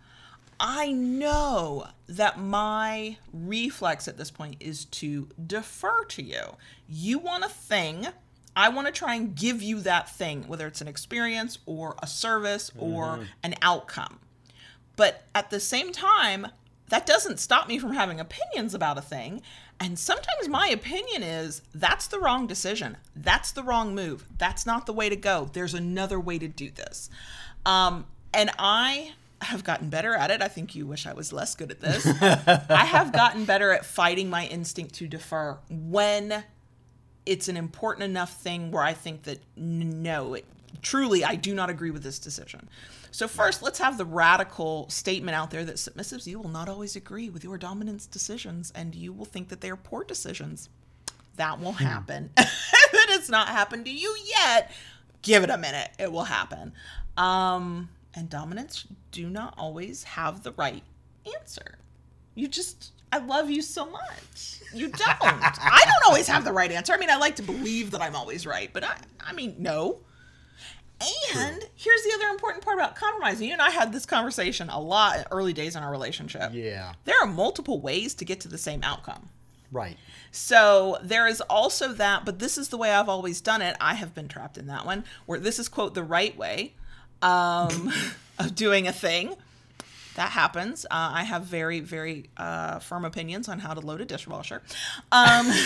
I 0.61 0.93
know 0.93 1.87
that 2.09 2.39
my 2.39 3.17
reflex 3.33 4.07
at 4.07 4.19
this 4.19 4.31
point 4.31 4.57
is 4.61 4.85
to 4.87 5.29
defer 5.47 6.05
to 6.07 6.23
you. 6.23 6.57
You 6.87 7.19
want 7.19 7.45
a 7.45 7.49
thing. 7.49 8.09
I 8.55 8.69
want 8.69 8.87
to 8.87 8.93
try 8.93 9.15
and 9.15 9.35
give 9.35 9.63
you 9.63 9.81
that 9.81 10.11
thing, 10.11 10.47
whether 10.47 10.67
it's 10.67 10.81
an 10.81 10.89
experience 10.89 11.59
or 11.65 11.97
a 12.03 12.07
service 12.07 12.71
or 12.77 13.05
mm-hmm. 13.05 13.25
an 13.43 13.55
outcome. 13.63 14.21
But 14.97 15.25
at 15.35 15.51
the 15.51 15.59
same 15.59 15.91
time, 15.91 16.47
that 16.89 17.07
doesn't 17.07 17.41
stop 17.41 17.69
me 17.69 17.79
from 17.79 17.93
having 17.93 18.21
opinions 18.21 18.75
about 18.75 18.99
a 18.99 19.03
thing. 19.03 19.43
And 19.81 19.99
sometimes 19.99 20.49
my 20.49 20.69
opinion 20.69 21.23
is 21.23 21.63
that's 21.75 22.07
the 22.07 22.19
wrong 22.19 22.47
decision. 22.47 22.97
That's 23.17 23.53
the 23.53 23.63
wrong 23.63 23.95
move. 23.95 24.27
That's 24.39 24.67
not 24.67 24.87
the 24.87 24.93
way 24.93 25.09
to 25.09 25.17
go. 25.17 25.51
There's 25.53 25.75
another 25.75 26.21
way 26.21 26.39
to 26.39 26.49
do 26.49 26.71
this. 26.71 27.11
Um, 27.67 28.07
and 28.33 28.51
I 28.59 29.13
have 29.41 29.65
gotten 29.65 29.89
better 29.89 30.15
at 30.15 30.31
it. 30.31 30.43
I 30.43 30.49
think 30.49 30.75
you 30.75 30.87
wish 30.87 31.07
I 31.07 31.13
was 31.13 31.33
less 31.33 31.55
good 31.55 31.71
at 31.71 31.81
this. 31.81 32.07
I 32.23 32.85
have 32.85 33.13
gotten 33.13 33.45
better 33.45 33.73
at 33.73 33.85
fighting 33.85 34.31
my 34.31 34.47
instinct 34.47 34.95
to 34.97 35.09
defer 35.09 35.59
when 35.69 36.45
it's 37.27 37.49
an 37.49 37.57
important 37.57 38.05
enough 38.05 38.41
thing 38.41 38.71
where 38.71 38.83
I 38.83 38.93
think 38.93 39.25
that 39.25 39.39
no, 39.57 40.35
it, 40.35 40.45
truly, 40.83 41.25
I 41.25 41.35
do 41.35 41.55
not 41.55 41.71
agree 41.71 41.91
with 41.91 42.03
this 42.03 42.19
decision. 42.19 42.69
So, 43.15 43.29
first, 43.29 43.63
let's 43.63 43.79
have 43.79 43.97
the 43.97 44.05
radical 44.05 44.89
statement 44.89 45.37
out 45.37 45.53
there 45.53 45.65
that 45.65 45.77
submissives, 45.77 46.27
you 46.27 46.41
will 46.41 46.51
not 46.51 46.69
always 46.69 46.97
agree 46.97 47.31
with 47.31 47.45
your 47.45 47.57
dominance 47.57 48.07
decisions 48.07 48.73
and 48.75 48.93
you 48.93 49.13
will 49.13 49.25
think 49.25 49.51
that 49.51 49.61
they 49.61 49.71
are 49.71 49.77
poor 49.77 50.03
decisions. 50.03 50.69
That 51.37 51.61
will 51.61 51.75
hmm. 51.75 51.85
happen. 51.85 52.31
if 52.37 52.93
it 52.93 53.11
has 53.11 53.29
not 53.29 53.47
happened 53.47 53.85
to 53.85 53.93
you 53.93 54.17
yet, 54.27 54.73
give 55.23 55.45
it 55.45 55.51
a 55.51 55.57
minute. 55.57 55.93
It 55.97 56.11
will 56.11 56.25
happen. 56.25 56.73
Um, 57.17 57.89
and 58.17 58.29
dominants 58.29 58.85
do 59.13 59.31
not 59.31 59.55
always 59.57 60.03
have 60.03 60.43
the 60.43 60.51
right 60.51 60.83
answer. 61.37 61.79
You 62.35 62.49
just, 62.49 62.95
I 63.13 63.19
love 63.19 63.49
you 63.49 63.63
so 63.63 63.89
much. 63.89 64.61
You 64.75 64.89
don't. 64.89 65.23
I 65.23 65.83
don't 65.85 66.09
always 66.09 66.27
have 66.27 66.45
the 66.45 66.53
right 66.53 66.73
answer. 66.73 66.93
I 66.93 66.97
mean, 66.97 67.11
I 67.11 67.17
like 67.19 67.37
to 67.37 67.45
believe 67.45 67.93
that 67.93 68.03
I'm 68.03 68.17
always 68.17 68.45
right, 68.45 68.71
but 68.73 68.83
I, 68.83 68.97
I 69.21 69.33
mean, 69.35 69.55
no. 69.61 70.01
And 71.37 71.65
here's 71.75 72.03
the 72.03 72.13
other 72.15 72.29
important 72.29 72.65
part 72.65 72.79
about 72.79 72.97
compromising. 72.97 73.49
You 73.49 73.55
and 73.55 73.63
I 73.63 73.71
had 73.71 73.93
this 73.93 74.07
conversation 74.07 74.69
a 74.69 74.81
lot 74.81 75.19
in 75.19 75.25
early 75.31 75.53
days 75.53 75.77
in 75.77 75.83
our 75.83 75.91
relationship. 75.91 76.51
Yeah. 76.53 76.93
There 77.05 77.17
are 77.21 77.27
multiple 77.27 77.81
ways 77.81 78.15
to 78.15 78.25
get 78.25 78.41
to 78.41 78.49
the 78.49 78.59
same 78.59 78.83
outcome. 78.83 79.29
Right. 79.73 79.97
So 80.31 80.99
there 81.03 81.27
is 81.27 81.41
also 81.43 81.93
that, 81.95 82.25
but 82.25 82.39
this 82.39 82.59
is 82.59 82.69
the 82.69 82.77
way 82.77 82.93
I've 82.93 83.09
always 83.09 83.41
done 83.41 83.63
it. 83.63 83.77
I 83.81 83.95
have 83.95 84.15
been 84.15 84.29
trapped 84.29 84.57
in 84.57 84.67
that 84.69 84.87
one, 84.87 85.05
where 85.27 85.41
this 85.41 85.59
is, 85.59 85.69
quote, 85.69 85.95
the 85.95 86.05
right 86.05 86.37
way 86.37 86.75
um, 87.23 87.93
of 88.39 88.55
doing 88.55 88.87
a 88.87 88.93
thing. 88.93 89.35
That 90.17 90.31
happens. 90.31 90.85
Uh, 90.87 91.11
I 91.15 91.25
have 91.25 91.43
very, 91.43 91.81
very 91.81 92.31
uh, 92.37 92.79
firm 92.79 93.05
opinions 93.05 93.49
on 93.49 93.59
how 93.59 93.75
to 93.75 93.81
load 93.81 94.01
a 94.01 94.05
dishwasher. 94.05 94.63
Um, 95.11 95.51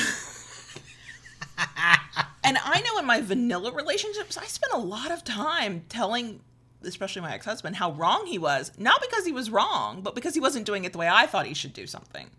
and 2.48 2.58
I 2.64 2.80
know 2.80 2.98
in 2.98 3.04
my 3.04 3.20
vanilla 3.20 3.70
relationships, 3.72 4.38
I 4.38 4.46
spent 4.46 4.72
a 4.72 4.78
lot 4.78 5.10
of 5.10 5.22
time 5.22 5.84
telling, 5.90 6.40
especially 6.82 7.20
my 7.20 7.34
ex 7.34 7.44
husband, 7.44 7.76
how 7.76 7.92
wrong 7.92 8.24
he 8.26 8.38
was. 8.38 8.72
Not 8.78 9.02
because 9.02 9.26
he 9.26 9.32
was 9.32 9.50
wrong, 9.50 10.00
but 10.00 10.14
because 10.14 10.32
he 10.32 10.40
wasn't 10.40 10.64
doing 10.64 10.84
it 10.84 10.92
the 10.92 10.98
way 10.98 11.08
I 11.08 11.26
thought 11.26 11.44
he 11.44 11.52
should 11.52 11.74
do 11.74 11.86
something. 11.86 12.30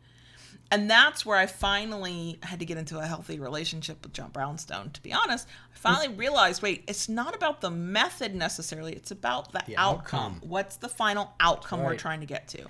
And 0.72 0.89
that's 0.89 1.25
where 1.25 1.38
I 1.38 1.46
finally 1.46 2.39
had 2.42 2.60
to 2.60 2.66
get 2.66 2.78
into 2.78 2.98
a 2.98 3.06
healthy 3.06 3.39
relationship 3.39 4.04
with 4.04 4.13
John 4.13 4.32
Brownstone. 4.32 4.89
To 4.92 5.01
be 5.04 5.13
honest, 5.13 5.48
I 5.75 5.78
finally 5.78 6.16
realized 6.16 6.63
wait, 6.63 6.86
it's 6.88 7.08
not 7.08 7.36
about 7.36 7.62
the 7.62 7.70
method 7.70 8.34
necessarily, 8.34 8.94
it's 8.94 9.12
about 9.12 9.51
the, 9.51 9.62
the 9.68 9.78
outcome. 9.78 10.34
outcome. 10.34 10.50
What's 10.50 10.78
the 10.78 10.89
final 10.89 11.34
outcome 11.39 11.82
right. 11.82 11.89
we're 11.89 11.98
trying 11.98 12.20
to 12.22 12.25
get 12.25 12.48
to? 12.50 12.66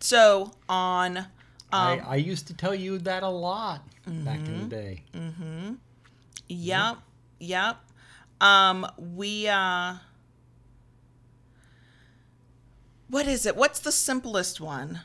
So, 0.00 0.52
on. 0.68 1.16
Um, 1.18 1.26
I, 1.72 2.02
I, 2.06 2.16
used 2.16 2.46
to 2.48 2.54
tell 2.54 2.74
you 2.74 2.98
that 2.98 3.22
a 3.22 3.28
lot 3.28 3.82
mm-hmm, 4.06 4.24
back 4.24 4.38
in 4.38 4.44
the 4.44 4.50
mm-hmm. 4.50 4.68
day. 4.68 5.02
Mm-hmm. 5.14 5.72
Yep. 6.48 6.98
Yep. 7.40 7.76
Um, 8.40 8.86
we 8.98 9.48
uh 9.48 9.94
what 13.08 13.26
is 13.28 13.46
it? 13.46 13.56
What's 13.56 13.78
the 13.78 13.92
simplest 13.92 14.60
one? 14.60 15.00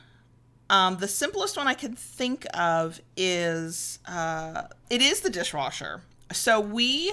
Um, 0.68 0.98
the 0.98 1.08
simplest 1.08 1.56
one 1.56 1.66
I 1.66 1.74
can 1.74 1.94
think 1.94 2.46
of 2.54 3.00
is 3.16 3.98
uh, 4.06 4.64
it 4.88 5.02
is 5.02 5.20
the 5.20 5.30
dishwasher. 5.30 6.02
So 6.32 6.60
we 6.60 7.12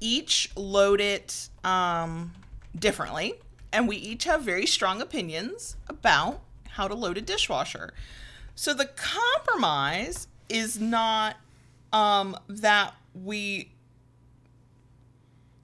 each 0.00 0.50
load 0.56 1.00
it 1.00 1.48
um, 1.62 2.32
differently, 2.78 3.34
and 3.72 3.86
we 3.86 3.96
each 3.96 4.24
have 4.24 4.42
very 4.42 4.66
strong 4.66 5.00
opinions 5.00 5.76
about 5.88 6.40
how 6.68 6.88
to 6.88 6.94
load 6.94 7.18
a 7.18 7.20
dishwasher. 7.20 7.92
So 8.54 8.74
the 8.74 8.86
compromise 8.86 10.26
is 10.48 10.80
not 10.80 11.36
um, 11.92 12.36
that 12.48 12.94
we 13.14 13.72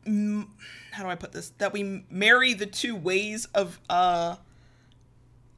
how 0.06 1.02
do 1.02 1.08
I 1.08 1.16
put 1.16 1.32
this? 1.32 1.50
That 1.58 1.72
we 1.72 2.04
marry 2.08 2.54
the 2.54 2.66
two 2.66 2.94
ways 2.94 3.46
of 3.54 3.80
uh, 3.90 4.36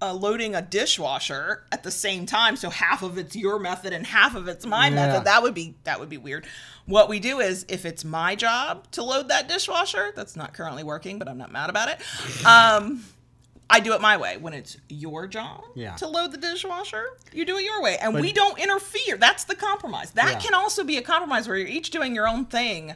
uh, 0.01 0.15
loading 0.15 0.55
a 0.55 0.63
dishwasher 0.63 1.65
at 1.71 1.83
the 1.83 1.91
same 1.91 2.27
time. 2.27 2.57
So 2.57 2.71
half 2.71 3.03
of 3.03 3.19
it's 3.19 3.37
your 3.37 3.59
method 3.59 3.93
and 3.93 4.07
half 4.07 4.35
of 4.35 4.49
it's 4.49 4.65
my 4.65 4.89
yeah. 4.89 4.95
method. 4.95 5.25
That 5.25 5.43
would 5.43 5.55
be 5.55 5.75
that 5.85 6.01
would 6.01 6.09
be 6.09 6.19
weird. 6.19 6.47
What 6.87 7.09
we 7.09 7.21
do 7.21 7.41
is 7.41 7.67
if 7.69 7.85
it's 7.85 8.05
my 8.05 8.35
job 8.35 8.91
to 8.93 9.03
load 9.03 9.29
that 9.29 9.49
dishwasher, 9.49 10.13
that's 10.17 10.37
not 10.37 10.55
currently 10.55 10.83
working, 10.83 11.19
but 11.19 11.29
I'm 11.29 11.39
not 11.39 11.53
mad 11.53 11.69
about 11.69 11.89
it. 11.91 12.47
Um, 12.47 13.05
I 13.71 13.81
do 13.81 13.93
it 13.93 14.01
my 14.01 14.17
way. 14.17 14.37
When 14.39 14.55
it's 14.55 14.79
your 14.89 15.27
job 15.27 15.63
yeah. 15.75 15.95
to 15.97 16.09
load 16.09 16.33
the 16.33 16.39
dishwasher, 16.39 17.05
you 17.33 17.45
do 17.45 17.59
it 17.59 17.65
your 17.65 17.83
way. 17.83 17.99
And 17.99 18.13
but, 18.13 18.23
we 18.23 18.33
don't 18.33 18.59
interfere. 18.59 19.17
That's 19.17 19.45
the 19.45 19.55
compromise. 19.55 20.13
That 20.13 20.33
yeah. 20.33 20.39
can 20.39 20.55
also 20.55 20.85
be 20.85 20.97
a 20.97 21.03
compromise 21.03 21.47
where 21.47 21.57
you're 21.57 21.69
each 21.69 21.91
doing 21.91 22.15
your 22.15 22.27
own 22.27 22.47
thing 22.47 22.95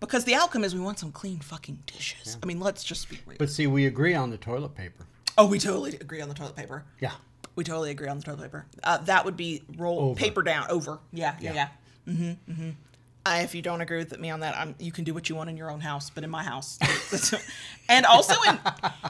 because 0.00 0.24
the 0.24 0.34
outcome 0.34 0.64
is 0.64 0.74
we 0.74 0.80
want 0.80 0.98
some 0.98 1.12
clean 1.12 1.38
fucking 1.38 1.78
dishes. 1.86 2.34
Yeah. 2.34 2.40
I 2.42 2.46
mean, 2.46 2.60
let's 2.60 2.84
just 2.84 3.08
be 3.08 3.18
real. 3.26 3.36
But 3.38 3.50
see, 3.50 3.66
we 3.66 3.86
agree 3.86 4.14
on 4.14 4.30
the 4.30 4.38
toilet 4.38 4.74
paper. 4.74 5.06
Oh, 5.38 5.46
we 5.46 5.58
totally 5.58 5.96
agree 5.96 6.20
on 6.20 6.28
the 6.28 6.34
toilet 6.34 6.56
paper. 6.56 6.84
Yeah. 7.00 7.12
We 7.56 7.64
totally 7.64 7.90
agree 7.90 8.08
on 8.08 8.18
the 8.18 8.22
toilet 8.22 8.42
paper. 8.42 8.66
Uh, 8.82 8.98
that 8.98 9.24
would 9.24 9.36
be 9.36 9.62
roll 9.76 10.00
over. 10.00 10.18
paper 10.18 10.42
down 10.42 10.66
over. 10.70 10.98
Yeah, 11.12 11.36
yeah, 11.40 11.52
yeah. 11.52 11.68
yeah. 12.06 12.12
Mm-hmm, 12.12 12.52
mm-hmm. 12.52 12.70
I, 13.24 13.40
if 13.42 13.54
you 13.54 13.62
don't 13.62 13.80
agree 13.80 13.98
with 13.98 14.18
me 14.18 14.30
on 14.30 14.40
that, 14.40 14.56
I'm, 14.56 14.74
you 14.78 14.92
can 14.92 15.04
do 15.04 15.12
what 15.12 15.28
you 15.28 15.34
want 15.34 15.50
in 15.50 15.56
your 15.56 15.70
own 15.70 15.80
house, 15.80 16.10
but 16.10 16.24
in 16.24 16.30
my 16.30 16.42
house, 16.42 16.78
and 17.88 18.06
also 18.06 18.34
in 18.48 18.58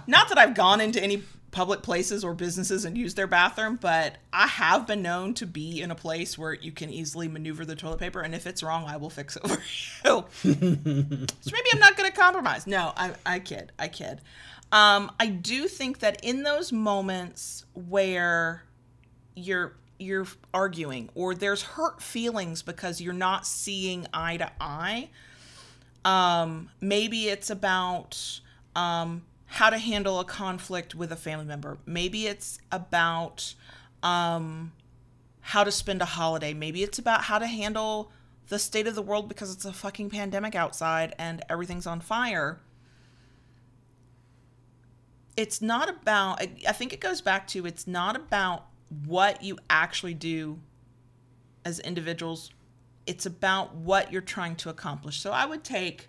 not 0.07 0.29
that 0.29 0.39
I've 0.39 0.55
gone 0.55 0.81
into 0.81 1.03
any 1.03 1.23
public 1.51 1.83
places 1.83 2.25
or 2.25 2.35
businesses 2.35 2.85
and 2.85 2.97
use 2.97 3.15
their 3.15 3.27
bathroom, 3.27 3.79
but 3.81 4.17
I 4.33 4.47
have 4.47 4.87
been 4.87 5.03
known 5.03 5.35
to 5.35 5.47
be 5.47 5.81
in 5.81 5.91
a 5.91 5.95
place 5.95 6.39
where 6.39 6.55
you 6.55 6.73
can 6.73 6.91
easily 6.91 7.29
maneuver 7.29 7.65
the 7.65 7.77
toilet 7.77 7.99
paper, 7.99 8.21
and 8.21 8.35
if 8.35 8.47
it's 8.47 8.63
wrong, 8.63 8.85
I 8.87 8.97
will 8.97 9.11
fix 9.11 9.37
it 9.37 9.47
for 9.47 9.59
you. 10.05 10.25
so 10.43 11.51
maybe 11.53 11.69
I'm 11.73 11.81
not 11.81 11.97
going 11.97 12.11
to 12.11 12.17
compromise. 12.17 12.67
No, 12.67 12.93
I, 12.97 13.13
I 13.27 13.39
kid. 13.39 13.73
I 13.79 13.89
kid. 13.89 14.21
Um, 14.73 15.11
I 15.19 15.27
do 15.27 15.67
think 15.67 15.99
that 16.01 16.25
in 16.25 16.45
those 16.45 16.73
moments 16.73 17.65
where 17.75 18.65
you're 19.35 19.75
you're 20.01 20.27
arguing 20.53 21.09
or 21.15 21.35
there's 21.35 21.63
hurt 21.63 22.03
feelings 22.03 22.63
because 22.63 23.01
you're 23.01 23.13
not 23.13 23.47
seeing 23.47 24.07
eye 24.13 24.37
to 24.37 24.51
eye, 24.61 25.11
um, 26.05 26.71
maybe 26.81 27.29
it's 27.29 27.51
about 27.51 28.41
um, 28.75 29.23
how 29.47 29.71
to 29.71 29.79
handle 29.79 30.21
a 30.21 30.25
conflict 30.25 30.95
with 30.95 31.13
a 31.13 31.17
family 31.17 31.45
member. 31.45 31.79
Maybe 31.85 32.27
it's 32.27 32.59
about 32.71 33.55
um, 34.03 34.73
how 35.41 35.65
to 35.65 35.73
spend 35.73 36.01
a 36.03 36.07
holiday. 36.07 36.55
Maybe 36.55 36.83
it's 36.83 36.99
about 36.99 37.25
how 37.25 37.39
to 37.39 37.47
handle 37.47 38.11
the 38.49 38.59
state 38.59 38.87
of 38.87 38.95
the 38.95 39.03
world 39.03 39.29
because 39.29 39.53
it's 39.53 39.65
a 39.65 39.73
fucking 39.73 40.11
pandemic 40.11 40.55
outside 40.55 41.15
and 41.19 41.43
everything's 41.49 41.87
on 41.87 42.01
fire. 42.01 42.61
It's 45.37 45.63
not 45.63 45.89
about, 45.89 46.43
I 46.43 46.73
think 46.73 46.93
it 46.93 47.01
goes 47.01 47.21
back 47.21 47.47
to 47.49 47.67
it's 47.67 47.87
not 47.87 48.17
about 48.17 48.67
what 49.07 49.43
you 49.43 49.59
actually 49.69 50.15
do 50.15 50.59
as 51.65 51.79
individuals, 51.81 52.51
it's 53.07 53.27
about 53.27 53.75
what 53.75 54.13
you're 54.13 54.21
trying 54.21 54.57
to 54.57 54.69
accomplish. 54.69 55.21
So 55.21 55.31
I 55.31 55.47
would 55.47 55.65
take 55.65 56.09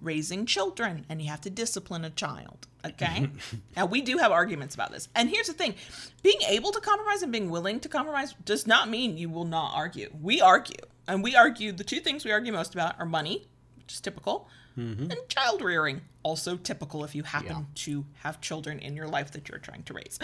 raising 0.00 0.46
children 0.46 1.06
and 1.08 1.20
you 1.20 1.28
have 1.28 1.40
to 1.42 1.50
discipline 1.50 2.04
a 2.04 2.10
child. 2.10 2.66
Okay. 2.84 3.28
now, 3.76 3.86
we 3.86 4.02
do 4.02 4.18
have 4.18 4.30
arguments 4.30 4.74
about 4.74 4.92
this. 4.92 5.08
And 5.14 5.30
here's 5.30 5.46
the 5.46 5.54
thing 5.54 5.74
being 6.22 6.40
able 6.48 6.70
to 6.72 6.80
compromise 6.80 7.22
and 7.22 7.32
being 7.32 7.50
willing 7.50 7.80
to 7.80 7.88
compromise 7.88 8.34
does 8.44 8.66
not 8.66 8.88
mean 8.88 9.16
you 9.16 9.30
will 9.30 9.46
not 9.46 9.72
argue. 9.74 10.10
We 10.20 10.40
argue. 10.40 10.76
And 11.08 11.22
we 11.22 11.34
argue 11.34 11.72
the 11.72 11.84
two 11.84 12.00
things 12.00 12.24
we 12.24 12.32
argue 12.32 12.52
most 12.52 12.74
about 12.74 12.98
are 12.98 13.06
money, 13.06 13.46
which 13.76 13.94
is 13.94 14.00
typical, 14.00 14.48
mm-hmm. 14.78 15.10
and 15.10 15.28
child 15.28 15.62
rearing, 15.62 16.02
also 16.24 16.56
typical 16.56 17.04
if 17.04 17.14
you 17.14 17.22
happen 17.22 17.48
yeah. 17.48 17.62
to 17.74 18.04
have 18.22 18.40
children 18.40 18.80
in 18.80 18.96
your 18.96 19.06
life 19.06 19.30
that 19.30 19.48
you're 19.48 19.58
trying 19.58 19.84
to 19.84 19.94
raise. 19.94 20.18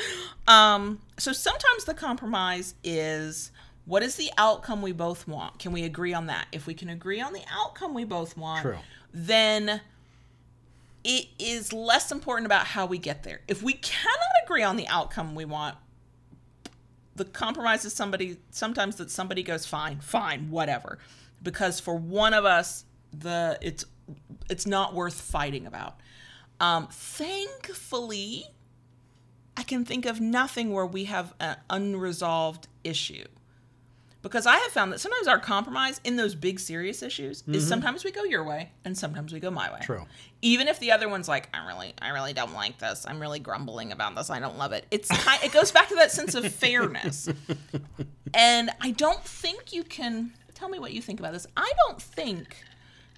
Um, 0.49 1.01
so 1.17 1.33
sometimes 1.33 1.85
the 1.85 1.95
compromise 1.95 2.75
is 2.83 3.53
what 3.85 4.03
is 4.03 4.17
the 4.17 4.31
outcome 4.37 4.83
we 4.83 4.91
both 4.91 5.29
want? 5.29 5.61
Can 5.61 5.71
we 5.71 5.85
agree 5.85 6.13
on 6.13 6.27
that? 6.27 6.47
If 6.51 6.67
we 6.67 6.75
can 6.75 6.89
agree 6.89 7.21
on 7.21 7.33
the 7.33 7.43
outcome 7.53 7.95
we 7.95 8.05
both 8.05 8.37
want, 8.37 8.63
True 8.63 8.79
then 9.13 9.81
it 11.03 11.27
is 11.39 11.73
less 11.73 12.13
important 12.13 12.47
about 12.47 12.67
how 12.67 12.87
we 12.87 12.99
get 12.99 13.23
there. 13.23 13.41
If 13.49 13.63
we 13.63 13.73
cannot 13.75 14.19
agree 14.45 14.63
on 14.63 14.77
the 14.77 14.87
outcome 14.89 15.35
we 15.35 15.45
want, 15.45 15.77
the 17.17 17.25
compromise 17.25 17.85
is 17.85 17.93
somebody 17.93 18.39
sometimes 18.51 18.97
that 18.97 19.11
somebody 19.11 19.43
goes 19.43 19.67
fine, 19.67 20.01
fine, 20.01 20.51
whatever. 20.51 20.99
Because 21.43 21.81
for 21.81 21.97
one 21.97 22.35
of 22.35 22.45
us, 22.45 22.85
the 23.13 23.59
it's 23.61 23.85
it's 24.49 24.67
not 24.67 24.95
worth 24.95 25.21
fighting 25.21 25.67
about. 25.67 26.01
Um, 26.61 26.89
thankfully, 26.89 28.45
I 29.57 29.63
can 29.63 29.85
think 29.85 30.07
of 30.07 30.21
nothing 30.21 30.73
where 30.73 30.87
we 30.87 31.05
have 31.05 31.35
an 31.41 31.57
unresolved 31.71 32.69
issue 32.85 33.25
because 34.23 34.47
I 34.47 34.57
have 34.57 34.73
found 34.73 34.93
that 34.93 35.01
sometimes 35.01 35.27
our 35.27 35.39
compromise 35.39 36.01
in 36.05 36.17
those 36.17 36.35
big 36.35 36.61
serious 36.61 37.03
issues 37.03 37.43
mm-hmm. 37.43 37.55
is 37.55 37.67
sometimes 37.67 38.05
we 38.05 38.11
go 38.11 38.25
your 38.25 38.45
way 38.45 38.71
and 38.85 38.97
sometimes 38.97 39.33
we 39.33 39.41
go 39.41 39.51
my 39.51 39.73
way. 39.73 39.81
True. 39.83 40.07
Even 40.43 40.69
if 40.69 40.79
the 40.79 40.93
other 40.93 41.09
one's 41.09 41.29
like, 41.29 41.49
I 41.55 41.67
really, 41.67 41.95
I 42.01 42.11
really 42.11 42.33
don't 42.33 42.53
like 42.53 42.79
this. 42.79 43.07
I'm 43.09 43.21
really 43.21 43.39
grumbling 43.39 43.93
about 43.93 44.15
this. 44.15 44.31
I 44.31 44.41
don't 44.41 44.59
love 44.59 44.73
it. 44.73 44.87
It's 44.91 45.09
kind, 45.09 45.43
it 45.43 45.53
goes 45.53 45.73
back 45.73 45.89
to 45.89 45.95
that 45.97 46.13
sense 46.13 46.35
of 46.35 46.51
fairness, 46.53 47.29
and 48.35 48.71
I 48.81 48.91
don't 48.93 49.25
think 49.25 49.73
you 49.73 49.83
can 49.85 50.33
tell 50.55 50.69
me 50.69 50.79
what 50.79 50.93
you 50.93 51.01
think 51.01 51.21
about 51.21 51.33
this. 51.33 51.47
I 51.57 51.71
don't 51.87 52.01
think 52.01 52.57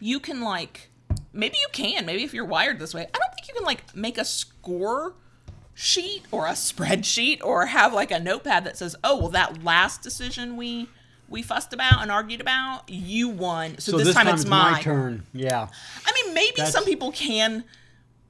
you 0.03 0.19
can 0.19 0.43
like. 0.43 0.91
Maybe 1.33 1.57
you 1.59 1.69
can. 1.73 2.05
Maybe 2.05 2.25
if 2.25 2.35
you're 2.35 2.45
wired 2.45 2.79
this 2.79 2.93
way, 2.93 3.03
I 3.03 3.19
don't 3.19 3.35
think 3.35 3.49
you 3.49 3.55
can 3.55 3.65
like 3.65 3.97
make 3.97 4.19
a 4.19 4.25
score 4.25 5.15
sheet 5.75 6.25
or 6.31 6.47
a 6.47 6.51
spreadsheet 6.53 7.43
or 7.43 7.67
have 7.67 7.95
like 7.95 8.11
a 8.11 8.19
notepad 8.19 8.65
that 8.65 8.77
says, 8.77 8.97
"Oh, 9.05 9.17
well, 9.17 9.29
that 9.31 9.63
last 9.63 10.03
decision 10.03 10.57
we 10.57 10.89
we 11.29 11.41
fussed 11.41 11.73
about 11.73 12.03
and 12.03 12.11
argued 12.11 12.41
about, 12.41 12.89
you 12.89 13.29
won. 13.29 13.79
So, 13.79 13.93
so 13.93 13.99
this, 13.99 14.09
this 14.09 14.17
time 14.17 14.29
it's 14.29 14.45
my 14.45 14.81
turn." 14.83 15.25
Yeah. 15.33 15.69
I 16.05 16.13
mean, 16.13 16.35
maybe 16.35 16.57
That's... 16.57 16.73
some 16.73 16.85
people 16.85 17.13
can 17.13 17.65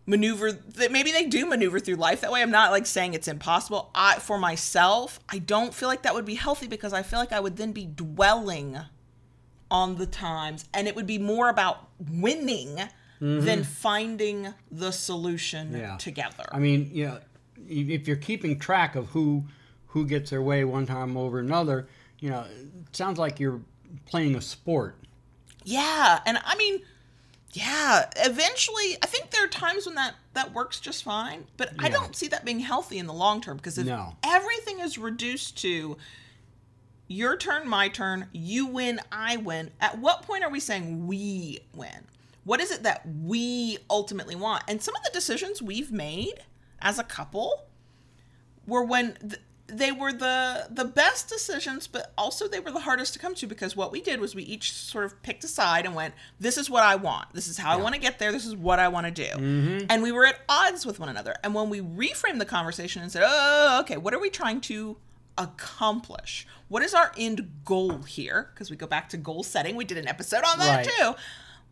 maneuver 0.05 0.53
that 0.53 0.93
maybe 0.93 1.11
they 1.11 1.25
do 1.25 1.47
maneuver 1.47 1.81
through 1.81 1.95
life 1.95 2.21
that 2.21 2.31
way. 2.31 2.43
I'm 2.43 2.51
not 2.51 2.71
like 2.71 2.87
saying 2.87 3.15
it's 3.15 3.29
impossible. 3.29 3.91
I 3.95 4.19
for 4.19 4.39
myself, 4.39 5.21
I 5.29 5.39
don't 5.39 5.73
feel 5.73 5.89
like 5.89 6.03
that 6.03 6.15
would 6.15 6.27
be 6.27 6.35
healthy 6.35 6.69
because 6.69 6.93
I 6.93 7.03
feel 7.03 7.19
like 7.19 7.33
I 7.33 7.41
would 7.41 7.57
then 7.57 7.73
be 7.73 7.87
dwelling 7.87 8.79
on 9.73 9.97
the 9.97 10.07
times 10.07 10.67
and 10.75 10.87
it 10.87 10.95
would 10.95 11.07
be 11.07 11.19
more 11.19 11.49
about 11.49 11.89
winning 11.99 12.77
mm-hmm. 12.77 13.41
than 13.41 13.65
finding 13.65 14.53
the 14.71 14.93
solution 14.93 15.73
yeah. 15.73 15.97
together. 15.97 16.45
I 16.53 16.59
mean, 16.59 16.91
you 16.93 17.07
know, 17.07 17.21
if 17.67 18.07
you're 18.07 18.19
keeping 18.19 18.59
track 18.59 18.95
of 18.95 19.09
who 19.09 19.45
who 19.87 20.07
gets 20.07 20.31
their 20.31 20.43
way 20.43 20.65
one 20.65 20.87
time 20.87 21.17
over 21.17 21.39
another, 21.39 21.89
you 22.19 22.29
know, 22.31 22.45
it 22.87 22.95
sounds 22.95 23.19
like 23.19 23.41
you're 23.41 23.61
playing 24.07 24.35
a 24.37 24.41
sport. 24.43 24.97
Yeah, 25.65 26.21
and 26.27 26.39
I 26.45 26.57
mean, 26.57 26.83
yeah, 27.53 28.11
eventually, 28.17 28.97
I 29.03 29.07
think 29.07 29.31
there 29.31 29.45
are 29.45 29.49
times 29.49 29.87
when 29.87 29.95
that 29.95 30.15
that 30.35 30.53
works 30.53 30.81
just 30.81 31.03
fine, 31.03 31.47
but 31.57 31.71
yeah. 31.75 31.87
I 31.87 31.89
don't 31.89 32.15
see 32.15 32.29
that 32.29 32.45
being 32.45 32.61
healthy 32.61 32.99
in 32.99 33.07
the 33.07 33.13
long 33.15 33.41
term 33.41 33.57
because 33.57 33.79
if 33.79 33.87
no. 33.87 34.17
everything 34.23 34.81
is 34.81 34.99
reduced 34.99 35.57
to 35.59 35.97
your 37.09 37.37
turn, 37.37 37.69
my 37.69 37.89
turn, 37.89 38.29
you 38.33 38.67
win, 38.67 39.01
I 39.11 39.37
win, 39.37 39.71
at 39.81 39.99
what 39.99 40.23
point 40.23 40.45
are 40.45 40.51
we 40.51 40.61
saying 40.61 41.07
we 41.07 41.61
win? 41.75 42.07
What 42.45 42.61
is 42.61 42.71
it 42.71 42.83
that 42.83 43.03
we 43.23 43.79
ultimately 43.89 44.35
want? 44.35 44.65
And 44.67 44.83
some 44.83 44.97
of 44.97 45.03
the 45.05 45.11
decisions 45.13 45.63
we've 45.63 45.93
made 45.93 46.41
as 46.81 46.99
a 46.99 47.05
couple 47.05 47.67
were 48.67 48.85
when 48.85 49.15
th- 49.15 49.41
they 49.73 49.91
were 49.91 50.13
the 50.13 50.67
the 50.71 50.85
best 50.85 51.29
decisions 51.29 51.87
but 51.87 52.13
also 52.19 52.47
they 52.47 52.61
were 52.61 52.71
the 52.71 52.81
hardest 52.81 53.15
to 53.15 53.19
come 53.19 53.35
to 53.35 53.47
because 53.47 53.75
what 53.75 53.91
we 53.91 54.01
did 54.01 54.21
was 54.21 54.35
we 54.35 54.43
each 54.43 54.73
sort 54.73 55.05
of 55.05 55.23
picked 55.23 55.43
a 55.45 55.49
side 55.49 55.87
and 55.87 55.95
went 55.95 56.13
this 56.39 56.59
is 56.59 56.69
what 56.69 56.83
i 56.83 56.95
want 56.95 57.33
this 57.33 57.49
is 57.49 57.57
how 57.57 57.71
yeah. 57.71 57.79
i 57.79 57.83
want 57.83 57.95
to 57.95 58.01
get 58.01 58.19
there 58.19 58.33
this 58.33 58.45
is 58.45 58.55
what 58.55 58.79
i 58.79 58.89
want 58.89 59.07
to 59.07 59.13
do 59.13 59.31
mm-hmm. 59.37 59.87
and 59.89 60.03
we 60.03 60.13
were 60.13 60.27
at 60.27 60.41
odds 60.49 60.85
with 60.85 60.99
one 60.99 61.09
another 61.09 61.35
and 61.43 61.55
when 61.55 61.71
we 61.71 61.81
reframed 61.81 62.39
the 62.39 62.45
conversation 62.45 63.03
and 63.03 63.11
said 63.11 63.23
oh 63.25 63.79
okay 63.81 63.97
what 63.97 64.13
are 64.13 64.21
we 64.21 64.29
trying 64.29 64.61
to 64.61 64.97
accomplish 65.39 66.47
what 66.73 66.83
is 66.83 66.95
our 66.95 67.13
end 67.19 67.51
goal 67.65 67.99
here 67.99 68.49
because 68.55 68.71
we 68.71 68.77
go 68.77 68.87
back 68.87 69.09
to 69.11 69.17
goal 69.19 69.43
setting 69.43 69.77
we 69.77 69.85
did 69.85 69.99
an 69.99 70.09
episode 70.09 70.43
on 70.45 70.59
that 70.59 70.87
right. 70.87 70.89
too 70.99 71.15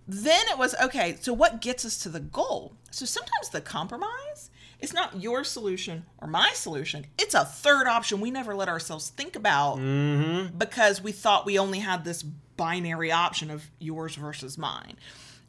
then 0.06 0.42
it 0.50 0.58
was 0.58 0.74
okay 0.82 1.16
so 1.20 1.32
what 1.32 1.62
gets 1.62 1.84
us 1.84 1.98
to 1.98 2.08
the 2.10 2.20
goal 2.20 2.74
so 2.90 3.06
sometimes 3.06 3.48
the 3.48 3.60
compromise 3.60 4.50
is 4.80 4.92
not 4.92 5.20
your 5.20 5.44
solution 5.44 6.04
or 6.18 6.28
my 6.28 6.50
solution. 6.54 7.06
It's 7.18 7.34
a 7.34 7.44
third 7.44 7.86
option 7.86 8.20
we 8.20 8.30
never 8.30 8.54
let 8.54 8.68
ourselves 8.68 9.10
think 9.10 9.36
about 9.36 9.76
mm-hmm. 9.76 10.56
because 10.56 11.02
we 11.02 11.12
thought 11.12 11.46
we 11.46 11.58
only 11.58 11.80
had 11.80 12.04
this 12.04 12.22
binary 12.22 13.12
option 13.12 13.50
of 13.50 13.70
yours 13.78 14.14
versus 14.14 14.56
mine. 14.56 14.96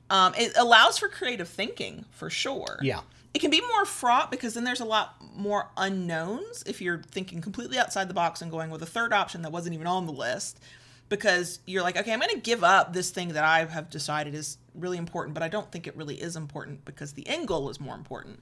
Um, 0.10 0.34
it 0.38 0.52
allows 0.58 0.98
for 0.98 1.08
creative 1.08 1.48
thinking 1.48 2.06
for 2.12 2.30
sure. 2.30 2.80
Yeah. 2.82 3.02
It 3.34 3.40
can 3.40 3.52
be 3.52 3.62
more 3.62 3.86
fraught 3.86 4.30
because 4.30 4.54
then 4.54 4.64
there's 4.64 4.82
a 4.82 4.86
lot 4.86 5.16
more 5.36 5.70
unknowns 5.78 6.64
if 6.66 6.82
you're 6.82 7.02
thinking 7.12 7.42
completely 7.42 7.78
outside 7.78 8.10
the 8.10 8.14
box 8.14 8.42
and 8.42 8.52
going 8.52 8.70
with 8.70 8.84
a 8.84 8.86
third 8.86 9.14
option 9.14 9.42
that 9.44 9.52
wasn't 9.52 9.74
even 9.74 9.88
on 9.88 10.06
the 10.06 10.12
list 10.12 10.60
because 11.08 11.60
you're 11.66 11.82
like, 11.82 11.98
okay, 11.98 12.12
I'm 12.12 12.20
going 12.20 12.34
to 12.34 12.40
give 12.40 12.64
up 12.64 12.94
this 12.94 13.10
thing 13.10 13.30
that 13.30 13.44
I 13.44 13.66
have 13.66 13.90
decided 13.90 14.36
is 14.36 14.58
really 14.76 14.98
important, 14.98 15.34
but 15.34 15.44
I 15.44 15.48
don't 15.48 15.72
think 15.72 15.88
it 15.88 15.96
really 15.96 16.16
is 16.16 16.36
important 16.36 16.84
because 16.84 17.14
the 17.14 17.28
end 17.28 17.48
goal 17.48 17.70
is 17.70 17.80
more 17.80 17.96
important 17.96 18.40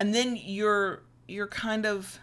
and 0.00 0.14
then 0.14 0.38
you're 0.40 1.02
you're 1.26 1.46
kind 1.46 1.86
of 1.86 2.18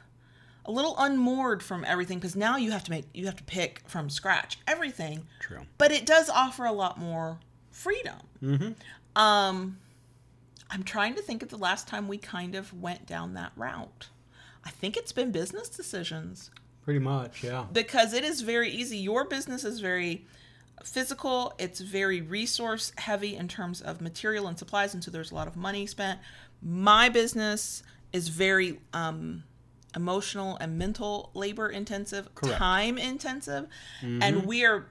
a 0.65 0.71
little 0.71 0.95
unmoored 0.97 1.63
from 1.63 1.83
everything 1.85 2.19
because 2.19 2.35
now 2.35 2.57
you 2.57 2.71
have 2.71 2.83
to 2.83 2.91
make 2.91 3.05
you 3.13 3.25
have 3.25 3.35
to 3.35 3.43
pick 3.43 3.81
from 3.87 4.09
scratch 4.09 4.59
everything. 4.67 5.25
True. 5.39 5.61
But 5.77 5.91
it 5.91 6.05
does 6.05 6.29
offer 6.29 6.65
a 6.65 6.71
lot 6.71 6.99
more 6.99 7.39
freedom. 7.71 8.17
Mm-hmm. 8.43 9.19
Um, 9.19 9.77
I'm 10.71 10.83
trying 10.83 11.15
to 11.15 11.21
think 11.21 11.43
of 11.43 11.49
the 11.49 11.57
last 11.57 11.87
time 11.87 12.07
we 12.07 12.17
kind 12.17 12.55
of 12.55 12.73
went 12.73 13.05
down 13.05 13.33
that 13.33 13.51
route. 13.55 14.07
I 14.65 14.69
think 14.69 14.97
it's 14.97 15.11
been 15.11 15.31
business 15.31 15.69
decisions. 15.69 16.49
Pretty 16.83 16.99
much, 16.99 17.43
yeah. 17.43 17.65
Because 17.71 18.13
it 18.13 18.23
is 18.23 18.41
very 18.41 18.69
easy. 18.69 18.97
Your 18.97 19.25
business 19.25 19.63
is 19.63 19.79
very 19.79 20.25
physical, 20.83 21.53
it's 21.59 21.79
very 21.79 22.21
resource 22.21 22.91
heavy 22.97 23.35
in 23.35 23.47
terms 23.47 23.81
of 23.81 24.01
material 24.01 24.47
and 24.47 24.57
supplies, 24.57 24.93
and 24.95 25.03
so 25.03 25.11
there's 25.11 25.31
a 25.31 25.35
lot 25.35 25.47
of 25.47 25.55
money 25.55 25.85
spent 25.85 26.19
my 26.61 27.09
business 27.09 27.83
is 28.13 28.27
very 28.27 28.79
um, 28.93 29.43
emotional 29.95 30.57
and 30.57 30.77
mental 30.77 31.31
labor 31.33 31.69
intensive, 31.69 32.33
Correct. 32.35 32.57
time 32.57 32.97
intensive, 32.97 33.67
mm-hmm. 34.01 34.21
and 34.21 34.45
we 34.45 34.65
are 34.65 34.85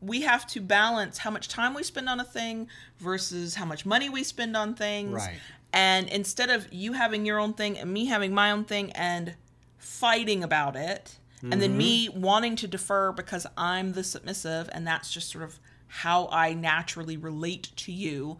we 0.00 0.22
have 0.22 0.46
to 0.48 0.60
balance 0.60 1.18
how 1.18 1.30
much 1.30 1.48
time 1.48 1.74
we 1.74 1.82
spend 1.82 2.08
on 2.08 2.20
a 2.20 2.24
thing 2.24 2.68
versus 2.98 3.54
how 3.54 3.64
much 3.64 3.84
money 3.84 4.08
we 4.08 4.24
spend 4.24 4.56
on 4.56 4.74
things. 4.74 5.12
Right. 5.12 5.38
And 5.72 6.08
instead 6.08 6.50
of 6.50 6.72
you 6.72 6.94
having 6.94 7.24
your 7.26 7.38
own 7.38 7.52
thing 7.52 7.78
and 7.78 7.92
me 7.92 8.06
having 8.06 8.34
my 8.34 8.50
own 8.50 8.64
thing 8.64 8.90
and 8.92 9.34
fighting 9.78 10.42
about 10.42 10.76
it, 10.76 11.16
and 11.42 11.62
then 11.62 11.74
me 11.78 12.10
wanting 12.10 12.54
to 12.56 12.66
defer 12.66 13.12
because 13.12 13.46
I'm 13.56 13.92
the 13.92 14.04
submissive, 14.04 14.68
and 14.72 14.86
that's 14.86 15.10
just 15.10 15.30
sort 15.30 15.42
of 15.42 15.58
how 15.86 16.28
I 16.30 16.52
naturally 16.52 17.16
relate 17.16 17.70
to 17.76 17.92
you, 17.92 18.36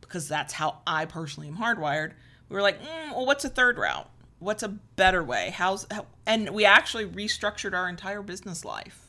because 0.00 0.28
that's 0.28 0.54
how 0.54 0.78
I 0.86 1.04
personally 1.04 1.48
am 1.48 1.58
hardwired. 1.58 2.12
We 2.48 2.56
were 2.56 2.62
like, 2.62 2.80
mm, 2.80 3.12
well, 3.12 3.26
what's 3.26 3.44
a 3.44 3.50
third 3.50 3.76
route? 3.76 4.08
What's 4.38 4.62
a 4.62 4.68
better 4.68 5.22
way? 5.22 5.52
How's 5.54 5.86
how, 5.90 6.06
and 6.24 6.48
we 6.50 6.64
actually 6.64 7.04
restructured 7.04 7.74
our 7.74 7.86
entire 7.86 8.22
business 8.22 8.64
life 8.64 9.07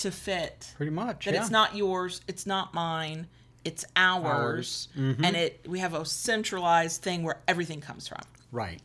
to 0.00 0.10
fit 0.10 0.72
Pretty 0.76 0.90
much. 0.92 1.24
that 1.24 1.34
yeah. 1.34 1.40
it's 1.40 1.50
not 1.50 1.74
yours, 1.76 2.20
it's 2.28 2.46
not 2.46 2.74
mine, 2.74 3.26
it's 3.64 3.84
ours, 3.96 4.88
Mm-hmm. 4.96 5.24
and 5.24 5.36
it 5.36 5.66
we 5.68 5.78
have 5.80 5.94
a 5.94 6.04
centralized 6.04 7.02
thing 7.02 7.22
where 7.22 7.38
everything 7.48 7.80
comes 7.80 8.06
from. 8.08 8.20
right. 8.52 8.80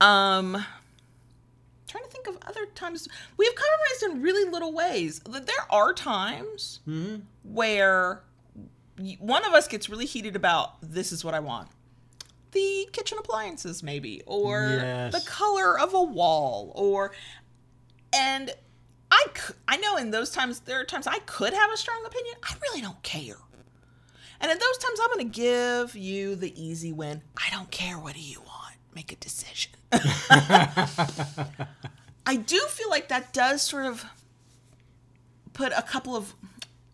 Um, 0.00 0.64
trying 1.86 2.02
to 2.04 2.10
think 2.10 2.26
of 2.26 2.36
other 2.46 2.66
times 2.74 3.08
we 3.36 3.46
have 3.46 3.54
compromised 3.54 4.02
in 4.16 4.22
really 4.22 4.50
little 4.50 4.72
ways. 4.72 5.20
There 5.20 5.42
are 5.70 5.92
times 5.94 6.80
Mm-hmm. 6.88 7.20
where 7.44 8.22
one 9.18 9.44
of 9.44 9.52
us 9.54 9.66
gets 9.68 9.88
really 9.88 10.06
heated 10.06 10.36
about 10.36 10.74
this 10.82 11.10
is 11.12 11.24
what 11.24 11.34
I 11.34 11.40
want. 11.40 11.68
The 12.52 12.88
kitchen 12.92 13.18
appliances, 13.18 13.82
maybe, 13.82 14.22
or 14.26 14.78
Yes. 14.80 15.12
the 15.12 15.28
color 15.28 15.78
of 15.78 15.94
a 15.94 16.02
wall, 16.02 16.70
or 16.76 17.12
and 18.12 18.52
I 19.14 19.26
I 19.68 19.76
know 19.76 19.96
in 19.96 20.10
those 20.10 20.30
times 20.30 20.60
there 20.60 20.80
are 20.80 20.84
times 20.84 21.06
I 21.06 21.18
could 21.20 21.52
have 21.52 21.72
a 21.72 21.76
strong 21.76 22.04
opinion. 22.04 22.34
I 22.42 22.54
really 22.62 22.80
don't 22.80 23.02
care. 23.02 23.36
And 24.40 24.50
in 24.50 24.58
those 24.58 24.78
times, 24.78 24.98
I'm 25.00 25.08
going 25.12 25.30
to 25.30 25.40
give 25.40 25.96
you 25.96 26.34
the 26.34 26.52
easy 26.60 26.92
win. 26.92 27.22
I 27.36 27.48
don't 27.50 27.70
care. 27.70 27.98
What 27.98 28.14
do 28.14 28.20
you 28.20 28.40
want? 28.40 28.74
Make 28.94 29.12
a 29.12 29.16
decision. 29.16 29.72
I 32.26 32.36
do 32.36 32.58
feel 32.68 32.90
like 32.90 33.08
that 33.08 33.32
does 33.32 33.62
sort 33.62 33.86
of 33.86 34.04
put 35.52 35.72
a 35.74 35.82
couple 35.82 36.16
of, 36.16 36.34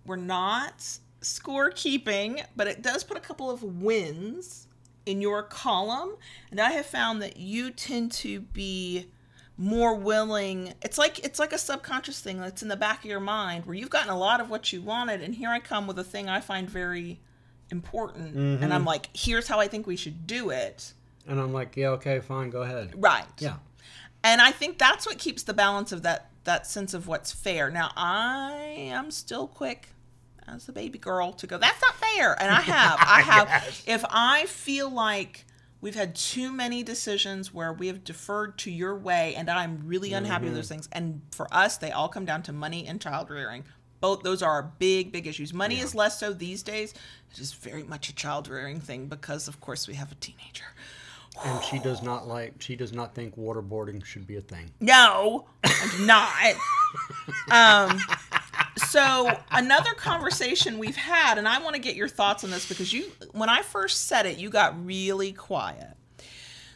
we're 0.04 0.16
not 0.16 0.98
score 1.22 1.70
keeping, 1.70 2.42
but 2.54 2.66
it 2.66 2.82
does 2.82 3.02
put 3.02 3.16
a 3.16 3.20
couple 3.20 3.50
of 3.50 3.62
wins 3.62 4.66
in 5.06 5.20
your 5.20 5.42
column. 5.42 6.16
And 6.50 6.60
I 6.60 6.72
have 6.72 6.86
found 6.86 7.22
that 7.22 7.36
you 7.36 7.70
tend 7.70 8.12
to 8.12 8.40
be 8.40 9.06
more 9.60 9.94
willing 9.94 10.72
it's 10.80 10.96
like 10.96 11.18
it's 11.18 11.38
like 11.38 11.52
a 11.52 11.58
subconscious 11.58 12.18
thing 12.18 12.40
that's 12.40 12.62
in 12.62 12.68
the 12.68 12.76
back 12.76 13.00
of 13.00 13.04
your 13.04 13.20
mind 13.20 13.66
where 13.66 13.74
you've 13.74 13.90
gotten 13.90 14.08
a 14.08 14.18
lot 14.18 14.40
of 14.40 14.48
what 14.48 14.72
you 14.72 14.80
wanted 14.80 15.20
and 15.20 15.34
here 15.34 15.50
i 15.50 15.58
come 15.58 15.86
with 15.86 15.98
a 15.98 16.04
thing 16.04 16.30
i 16.30 16.40
find 16.40 16.70
very 16.70 17.20
important 17.70 18.34
and 18.34 18.58
mm-hmm. 18.60 18.72
i'm 18.72 18.86
like 18.86 19.10
here's 19.14 19.46
how 19.46 19.60
i 19.60 19.68
think 19.68 19.86
we 19.86 19.96
should 19.96 20.26
do 20.26 20.48
it. 20.50 20.94
And 21.28 21.38
I'm 21.38 21.52
like, 21.52 21.76
yeah, 21.76 21.90
okay, 21.90 22.18
fine, 22.18 22.48
go 22.50 22.62
ahead. 22.62 22.94
right. 22.96 23.26
Yeah. 23.38 23.56
and 24.24 24.40
i 24.40 24.50
think 24.50 24.78
that's 24.78 25.04
what 25.06 25.18
keeps 25.18 25.42
the 25.42 25.52
balance 25.52 25.92
of 25.92 26.02
that 26.04 26.30
that 26.44 26.66
sense 26.66 26.94
of 26.94 27.06
what's 27.06 27.30
fair. 27.30 27.70
Now 27.70 27.90
i 27.96 28.54
am 28.78 29.10
still 29.10 29.46
quick 29.46 29.88
as 30.48 30.66
a 30.70 30.72
baby 30.72 30.98
girl 30.98 31.34
to 31.34 31.46
go 31.46 31.58
that's 31.58 31.82
not 31.82 31.96
fair. 31.96 32.34
And 32.40 32.50
i 32.50 32.62
have 32.62 32.98
i 32.98 33.20
have 33.32 33.82
if 33.86 34.06
i 34.08 34.46
feel 34.46 34.88
like 34.88 35.44
we've 35.80 35.94
had 35.94 36.14
too 36.14 36.52
many 36.52 36.82
decisions 36.82 37.52
where 37.54 37.72
we 37.72 37.86
have 37.86 38.04
deferred 38.04 38.58
to 38.58 38.70
your 38.70 38.96
way 38.96 39.34
and 39.36 39.48
i'm 39.50 39.80
really 39.84 40.12
unhappy 40.12 40.46
with 40.46 40.54
those 40.54 40.68
things 40.68 40.88
and 40.92 41.20
for 41.32 41.52
us 41.52 41.76
they 41.78 41.90
all 41.90 42.08
come 42.08 42.24
down 42.24 42.42
to 42.42 42.52
money 42.52 42.86
and 42.86 43.00
child 43.00 43.30
rearing 43.30 43.64
both 44.00 44.22
those 44.22 44.42
are 44.42 44.50
our 44.50 44.72
big 44.78 45.12
big 45.12 45.26
issues 45.26 45.52
money 45.52 45.78
is 45.78 45.94
less 45.94 46.18
so 46.18 46.32
these 46.32 46.62
days 46.62 46.94
it 47.32 47.38
is 47.38 47.52
very 47.52 47.82
much 47.82 48.08
a 48.08 48.14
child 48.14 48.48
rearing 48.48 48.80
thing 48.80 49.06
because 49.06 49.48
of 49.48 49.60
course 49.60 49.86
we 49.88 49.94
have 49.94 50.10
a 50.12 50.16
teenager 50.16 50.64
And 51.44 51.62
she 51.64 51.78
does 51.88 52.02
not 52.02 52.26
like. 52.26 52.54
She 52.60 52.76
does 52.76 52.92
not 52.92 53.14
think 53.14 53.36
waterboarding 53.36 54.04
should 54.04 54.26
be 54.26 54.36
a 54.36 54.40
thing. 54.40 54.70
No, 54.80 55.46
I 55.64 55.88
do 55.96 56.04
not. 56.06 57.90
um, 57.90 58.00
so 58.88 59.30
another 59.50 59.92
conversation 59.94 60.78
we've 60.78 60.96
had, 60.96 61.38
and 61.38 61.46
I 61.48 61.60
want 61.60 61.74
to 61.74 61.80
get 61.80 61.94
your 61.96 62.08
thoughts 62.08 62.44
on 62.44 62.50
this 62.50 62.68
because 62.68 62.92
you, 62.92 63.10
when 63.32 63.48
I 63.48 63.62
first 63.62 64.06
said 64.06 64.26
it, 64.26 64.38
you 64.38 64.50
got 64.50 64.84
really 64.84 65.32
quiet. 65.32 65.96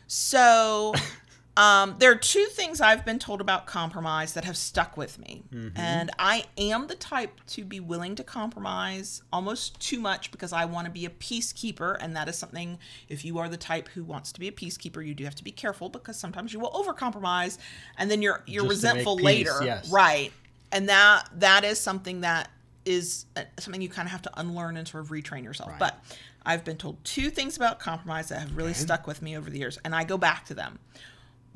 So 0.06 0.94
um, 1.56 1.96
there 1.98 2.10
are 2.10 2.16
two 2.16 2.46
things 2.46 2.80
I've 2.80 3.04
been 3.04 3.18
told 3.18 3.40
about 3.40 3.66
compromise 3.66 4.34
that 4.34 4.44
have 4.44 4.56
stuck 4.56 4.96
with 4.96 5.18
me, 5.18 5.44
and 5.76 6.10
I 6.18 6.44
am 6.58 6.86
the 6.88 6.94
type 6.96 7.40
to 7.48 7.64
be 7.64 7.80
willing 7.80 8.14
to 8.16 8.24
compromise 8.24 9.22
almost 9.32 9.80
too 9.80 10.00
much 10.00 10.30
because 10.30 10.52
I 10.52 10.64
want 10.64 10.86
to 10.86 10.90
be 10.90 11.06
a 11.06 11.10
peacekeeper, 11.10 11.96
and 12.00 12.14
that 12.16 12.28
is 12.28 12.36
something. 12.36 12.78
If 13.08 13.24
you 13.24 13.38
are 13.38 13.48
the 13.48 13.56
type 13.56 13.88
who 13.88 14.04
wants 14.04 14.32
to 14.32 14.40
be 14.40 14.48
a 14.48 14.52
peacekeeper, 14.52 15.06
you 15.06 15.14
do 15.14 15.24
have 15.24 15.36
to 15.36 15.44
be 15.44 15.52
careful 15.52 15.88
because 15.88 16.16
sometimes 16.16 16.52
you 16.52 16.60
will 16.60 16.72
overcompromise, 16.72 17.58
and 17.98 18.10
then 18.10 18.20
you're 18.20 18.42
you're 18.46 18.64
Just 18.64 18.70
resentful 18.70 19.16
peace, 19.16 19.24
later, 19.24 19.60
yes. 19.62 19.90
right? 19.90 20.32
And 20.74 20.88
that 20.90 21.28
that 21.36 21.64
is 21.64 21.80
something 21.80 22.20
that 22.20 22.50
is 22.84 23.24
uh, 23.36 23.44
something 23.58 23.80
you 23.80 23.88
kind 23.88 24.06
of 24.06 24.12
have 24.12 24.22
to 24.22 24.30
unlearn 24.38 24.76
and 24.76 24.86
sort 24.86 25.02
of 25.04 25.10
retrain 25.10 25.42
yourself. 25.44 25.70
Right. 25.70 25.78
But 25.78 26.04
I've 26.44 26.64
been 26.64 26.76
told 26.76 27.02
two 27.04 27.30
things 27.30 27.56
about 27.56 27.78
compromise 27.78 28.28
that 28.28 28.40
have 28.40 28.54
really 28.56 28.74
stuck 28.74 29.06
with 29.06 29.22
me 29.22 29.36
over 29.38 29.48
the 29.48 29.58
years, 29.58 29.78
and 29.84 29.94
I 29.94 30.04
go 30.04 30.18
back 30.18 30.44
to 30.46 30.54
them. 30.54 30.78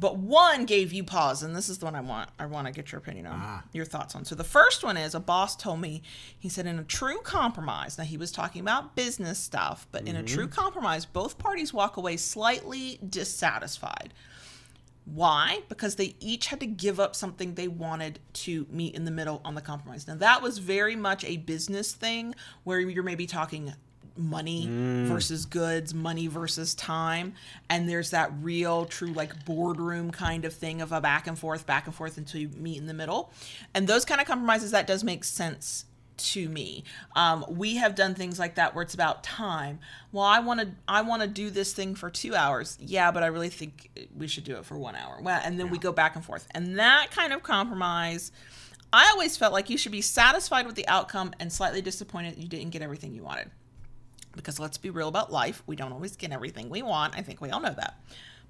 But 0.00 0.16
one 0.16 0.64
gave 0.64 0.92
you 0.92 1.02
pause, 1.02 1.42
and 1.42 1.56
this 1.56 1.68
is 1.68 1.78
the 1.78 1.84
one 1.86 1.96
I 1.96 2.00
want. 2.00 2.30
I 2.38 2.46
want 2.46 2.68
to 2.68 2.72
get 2.72 2.92
your 2.92 3.00
opinion 3.00 3.26
on, 3.26 3.40
Ah. 3.42 3.62
your 3.72 3.84
thoughts 3.84 4.14
on. 4.14 4.24
So 4.24 4.36
the 4.36 4.44
first 4.44 4.84
one 4.84 4.96
is 4.96 5.12
a 5.14 5.20
boss 5.20 5.56
told 5.56 5.80
me. 5.80 6.02
He 6.38 6.48
said 6.48 6.66
in 6.66 6.78
a 6.78 6.84
true 6.84 7.18
compromise. 7.24 7.98
Now 7.98 8.04
he 8.04 8.16
was 8.16 8.30
talking 8.30 8.60
about 8.62 8.94
business 8.94 9.40
stuff, 9.40 9.88
but 9.90 10.06
in 10.06 10.14
a 10.14 10.22
true 10.22 10.46
compromise, 10.46 11.04
both 11.04 11.36
parties 11.36 11.74
walk 11.74 11.96
away 11.96 12.16
slightly 12.16 13.00
dissatisfied. 13.06 14.14
Why? 15.14 15.62
Because 15.68 15.94
they 15.94 16.14
each 16.20 16.46
had 16.48 16.60
to 16.60 16.66
give 16.66 17.00
up 17.00 17.16
something 17.16 17.54
they 17.54 17.68
wanted 17.68 18.18
to 18.34 18.66
meet 18.70 18.94
in 18.94 19.04
the 19.04 19.10
middle 19.10 19.40
on 19.44 19.54
the 19.54 19.60
compromise. 19.60 20.06
Now, 20.06 20.16
that 20.16 20.42
was 20.42 20.58
very 20.58 20.96
much 20.96 21.24
a 21.24 21.38
business 21.38 21.92
thing 21.92 22.34
where 22.64 22.78
you're 22.78 23.02
maybe 23.02 23.26
talking 23.26 23.72
money 24.18 24.66
mm. 24.66 25.06
versus 25.06 25.46
goods, 25.46 25.94
money 25.94 26.26
versus 26.26 26.74
time. 26.74 27.34
And 27.70 27.88
there's 27.88 28.10
that 28.10 28.32
real, 28.42 28.84
true, 28.84 29.12
like 29.12 29.44
boardroom 29.44 30.10
kind 30.10 30.44
of 30.44 30.52
thing 30.52 30.82
of 30.82 30.92
a 30.92 31.00
back 31.00 31.26
and 31.26 31.38
forth, 31.38 31.64
back 31.66 31.86
and 31.86 31.94
forth 31.94 32.18
until 32.18 32.40
you 32.40 32.48
meet 32.48 32.78
in 32.78 32.86
the 32.86 32.94
middle. 32.94 33.32
And 33.74 33.86
those 33.86 34.04
kind 34.04 34.20
of 34.20 34.26
compromises, 34.26 34.72
that 34.72 34.86
does 34.86 35.04
make 35.04 35.24
sense 35.24 35.86
to 36.18 36.48
me. 36.48 36.84
Um, 37.16 37.44
we 37.48 37.76
have 37.76 37.94
done 37.94 38.14
things 38.14 38.38
like 38.38 38.56
that 38.56 38.74
where 38.74 38.82
it's 38.82 38.94
about 38.94 39.22
time. 39.22 39.78
Well, 40.12 40.24
I 40.24 40.40
want 40.40 40.60
to 40.60 40.68
I 40.86 41.02
want 41.02 41.22
to 41.22 41.28
do 41.28 41.50
this 41.50 41.72
thing 41.72 41.94
for 41.94 42.10
two 42.10 42.34
hours. 42.34 42.76
Yeah, 42.80 43.10
but 43.10 43.22
I 43.22 43.26
really 43.26 43.48
think 43.48 43.90
we 44.16 44.26
should 44.26 44.44
do 44.44 44.56
it 44.56 44.64
for 44.64 44.78
one 44.78 44.96
hour. 44.96 45.18
Well, 45.22 45.40
and 45.44 45.58
then 45.58 45.70
we 45.70 45.78
go 45.78 45.92
back 45.92 46.16
and 46.16 46.24
forth. 46.24 46.46
And 46.52 46.78
that 46.78 47.10
kind 47.10 47.32
of 47.32 47.42
compromise, 47.42 48.32
I 48.92 49.08
always 49.10 49.36
felt 49.36 49.52
like 49.52 49.70
you 49.70 49.78
should 49.78 49.92
be 49.92 50.02
satisfied 50.02 50.66
with 50.66 50.74
the 50.74 50.88
outcome 50.88 51.32
and 51.40 51.52
slightly 51.52 51.82
disappointed 51.82 52.38
you 52.38 52.48
didn't 52.48 52.70
get 52.70 52.82
everything 52.82 53.14
you 53.14 53.22
wanted. 53.22 53.50
Because 54.36 54.58
let's 54.60 54.78
be 54.78 54.90
real 54.90 55.08
about 55.08 55.32
life, 55.32 55.62
we 55.66 55.74
don't 55.74 55.92
always 55.92 56.16
get 56.16 56.32
everything 56.32 56.68
we 56.68 56.82
want. 56.82 57.16
I 57.16 57.22
think 57.22 57.40
we 57.40 57.50
all 57.50 57.60
know 57.60 57.74
that. 57.74 58.00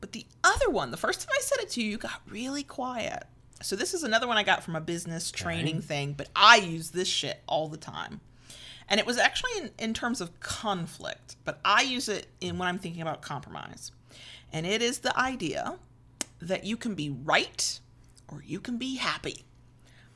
But 0.01 0.13
the 0.13 0.27
other 0.45 0.71
one, 0.71 0.91
the 0.91 0.97
first 0.97 1.21
time 1.21 1.31
I 1.37 1.41
said 1.43 1.59
it 1.61 1.71
to 1.71 1.83
you, 1.83 1.91
you 1.91 1.99
got 1.99 2.21
really 2.29 2.63
quiet. 2.63 3.25
So 3.61 3.77
this 3.77 3.93
is 3.95 4.05
another 4.05 4.27
one 4.27 4.37
I 4.37 4.45
got 4.45 4.63
from 4.63 4.77
a 4.77 4.81
business 4.81 5.31
training 5.31 5.81
thing, 5.81 6.13
but 6.13 6.29
I 6.37 6.57
use 6.57 6.91
this 6.91 7.09
shit 7.09 7.43
all 7.47 7.69
the 7.69 7.77
time. 7.77 8.21
And 8.89 9.01
it 9.01 9.07
was 9.07 9.19
actually 9.19 9.51
in, 9.59 9.71
in 9.79 9.95
terms 9.95 10.21
of 10.21 10.39
conflict, 10.41 11.37
but 11.45 11.61
I 11.65 11.83
use 11.83 12.09
it 12.09 12.29
in 12.41 12.57
when 12.57 12.69
I'm 12.69 12.79
thinking 12.79 13.03
about 13.03 13.21
compromise. 13.21 13.93
And 14.53 14.67
it 14.67 14.81
is 14.81 15.01
the 15.01 15.19
idea 15.19 15.79
that 16.41 16.65
you 16.65 16.77
can 16.77 16.95
be 16.95 17.11
right 17.11 17.81
or 18.29 18.43
you 18.47 18.61
can 18.61 18.79
be 18.79 18.97
happy, 18.97 19.45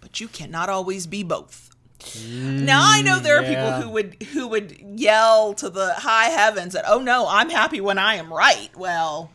but 0.01 0.21
you 0.21 0.29
cannot 0.29 0.69
always 0.69 1.07
be 1.07 1.23
both. 1.23 1.71
Mm, 2.01 2.63
now 2.63 2.81
I 2.83 3.03
know 3.03 3.19
there 3.19 3.39
are 3.39 3.43
yeah. 3.43 3.55
people 3.55 3.81
who 3.81 3.89
would 3.91 4.23
who 4.33 4.49
would 4.49 4.77
yell 4.81 5.55
to 5.55 5.71
the 5.71 5.95
high 5.95 6.31
heavens 6.31 6.73
that 6.73 6.85
oh 6.89 6.99
no, 6.99 7.27
I'm 7.29 7.49
happy 7.49 7.81
when 7.81 7.99
I 7.99 8.17
am 8.17 8.33
right. 8.33 8.71
Well, 8.77 9.31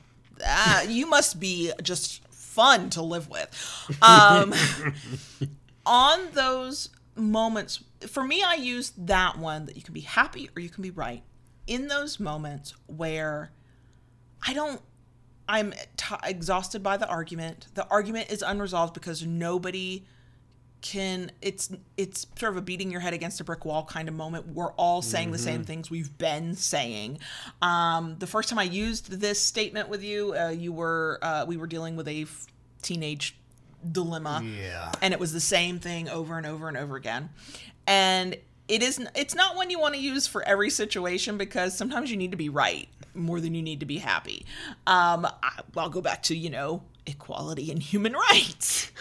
you 0.88 1.08
must 1.08 1.40
be 1.40 1.72
just 1.82 2.22
fun 2.58 2.90
to 2.90 3.04
live 3.04 3.30
with. 3.30 3.48
Um, 4.02 4.52
on 5.86 6.20
those 6.34 6.90
moments, 7.16 7.84
for 8.08 8.24
me, 8.24 8.42
I 8.44 8.56
use 8.56 8.94
that 8.98 9.38
one 9.38 9.68
that 9.68 9.76
you 9.76 9.84
can 9.84 9.94
be 9.94 10.02
happy 10.02 10.50
or 10.56 10.60
you 10.60 10.70
can 10.70 10.82
be 10.82 10.90
right. 10.90 11.22
In 11.68 11.88
those 11.88 12.20
moments 12.20 12.74
where 12.88 13.52
I 14.46 14.56
don't, 14.56 14.82
I'm 15.48 15.72
t- 15.98 16.16
exhausted 16.24 16.82
by 16.82 16.98
the 16.98 17.08
argument. 17.08 17.68
The 17.76 17.88
argument 17.90 18.32
is 18.32 18.42
unresolved 18.42 18.96
because 18.96 19.24
nobody 19.24 20.08
can. 20.92 21.32
It's 21.42 21.70
it's 21.98 22.26
sort 22.38 22.52
of 22.52 22.58
a 22.58 22.62
beating 22.62 22.92
your 22.92 23.02
head 23.02 23.14
against 23.14 23.40
a 23.42 23.44
brick 23.44 23.66
wall 23.66 23.84
kind 23.86 24.08
of 24.08 24.14
moment. 24.16 24.48
We're 24.48 24.72
all 24.74 25.02
saying 25.02 25.32
the 25.32 25.38
same 25.38 25.64
things 25.64 25.90
we've 25.90 26.18
been 26.18 26.56
saying. 26.56 27.20
Um, 27.62 28.16
the 28.20 28.28
first 28.28 28.50
time 28.50 28.60
I 28.60 28.64
used 28.64 29.12
this 29.12 29.40
statement 29.42 29.90
with 29.90 30.04
you, 30.04 30.34
uh, 30.36 30.50
you 30.50 30.72
were 30.72 31.20
uh, 31.22 31.46
we 31.48 31.58
were 31.58 31.68
dealing 31.68 31.96
with 31.96 32.08
a 32.08 32.24
f- 32.24 32.48
teenage 32.82 33.36
dilemma 33.92 34.44
Yeah. 34.44 34.92
and 35.02 35.14
it 35.14 35.20
was 35.20 35.32
the 35.34 35.40
same 35.40 35.80
thing 35.80 36.10
over 36.10 36.36
and 36.38 36.48
over 36.48 36.68
and 36.68 36.76
over 36.76 36.96
again 36.96 37.30
and 37.86 38.36
it 38.68 38.82
is 38.82 39.00
it's 39.16 39.36
not 39.36 39.56
one 39.56 39.70
you 39.70 39.80
want 39.80 39.94
to 39.94 40.02
use 40.02 40.26
for 40.28 40.42
every 40.44 40.70
situation 40.72 41.38
because 41.38 41.78
sometimes 41.78 42.10
you 42.12 42.18
need 42.18 42.32
to 42.32 42.38
be 42.38 42.50
right 42.50 42.90
more 43.14 43.40
than 43.40 43.54
you 43.56 43.62
need 43.62 43.80
to 43.80 43.86
be 43.86 43.98
happy. 44.00 44.46
Um, 44.86 45.26
I, 45.42 45.62
I'll 45.78 45.90
go 45.90 46.02
back 46.02 46.24
to 46.24 46.36
you 46.36 46.50
know 46.50 46.84
equality 47.06 47.72
and 47.72 47.82
human 47.82 48.14
rights. 48.14 48.92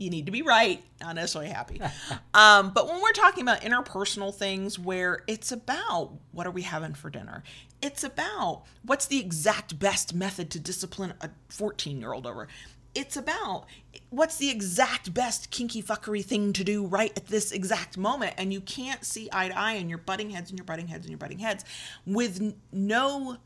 You 0.00 0.08
need 0.08 0.24
to 0.26 0.32
be 0.32 0.40
right, 0.40 0.82
not 1.02 1.14
necessarily 1.14 1.50
happy. 1.50 1.78
um, 2.34 2.70
but 2.70 2.88
when 2.88 3.02
we're 3.02 3.12
talking 3.12 3.42
about 3.42 3.60
interpersonal 3.60 4.34
things 4.34 4.78
where 4.78 5.22
it's 5.26 5.52
about 5.52 6.12
what 6.32 6.46
are 6.46 6.50
we 6.50 6.62
having 6.62 6.94
for 6.94 7.10
dinner, 7.10 7.44
it's 7.82 8.02
about 8.02 8.62
what's 8.82 9.04
the 9.04 9.20
exact 9.20 9.78
best 9.78 10.14
method 10.14 10.50
to 10.52 10.58
discipline 10.58 11.12
a 11.20 11.28
14 11.50 12.00
year 12.00 12.14
old 12.14 12.26
over. 12.26 12.48
It's 12.94 13.14
about 13.14 13.66
what's 14.08 14.38
the 14.38 14.48
exact 14.48 15.12
best 15.12 15.50
kinky 15.50 15.82
fuckery 15.82 16.24
thing 16.24 16.54
to 16.54 16.64
do 16.64 16.86
right 16.86 17.12
at 17.14 17.26
this 17.26 17.52
exact 17.52 17.98
moment. 17.98 18.32
And 18.38 18.54
you 18.54 18.62
can't 18.62 19.04
see 19.04 19.28
eye 19.34 19.48
to 19.48 19.58
eye 19.58 19.72
and 19.74 19.90
you're 19.90 19.98
butting 19.98 20.30
heads 20.30 20.48
and 20.48 20.58
you're 20.58 20.64
butting 20.64 20.88
heads 20.88 21.04
and 21.04 21.10
you're 21.10 21.18
butting 21.18 21.40
heads 21.40 21.62
with 22.06 22.54
no 22.72 23.36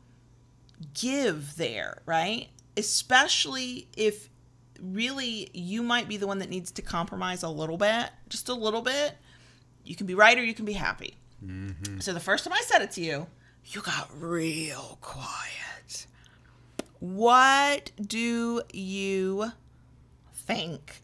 give 0.93 1.57
there, 1.57 2.01
right? 2.05 2.47
Especially 2.77 3.89
if 3.97 4.29
really 4.81 5.49
you 5.53 5.83
might 5.83 6.07
be 6.07 6.17
the 6.17 6.27
one 6.27 6.39
that 6.39 6.49
needs 6.49 6.71
to 6.71 6.81
compromise 6.81 7.43
a 7.43 7.49
little 7.49 7.77
bit, 7.77 8.09
just 8.29 8.49
a 8.49 8.53
little 8.53 8.81
bit. 8.81 9.15
You 9.83 9.95
can 9.95 10.07
be 10.07 10.15
right 10.15 10.37
or 10.37 10.43
you 10.43 10.53
can 10.53 10.65
be 10.65 10.73
happy. 10.73 11.15
So 11.99 12.11
the 12.13 12.19
first 12.19 12.43
time 12.43 12.53
I 12.53 12.61
said 12.61 12.81
it 12.81 12.91
to 12.91 13.01
you, 13.01 13.27
you 13.65 13.81
got 13.81 14.09
real 14.19 14.97
quiet. 15.01 16.07
What 16.99 17.91
do 18.03 18.63
you 18.73 19.51
think? 20.33 21.01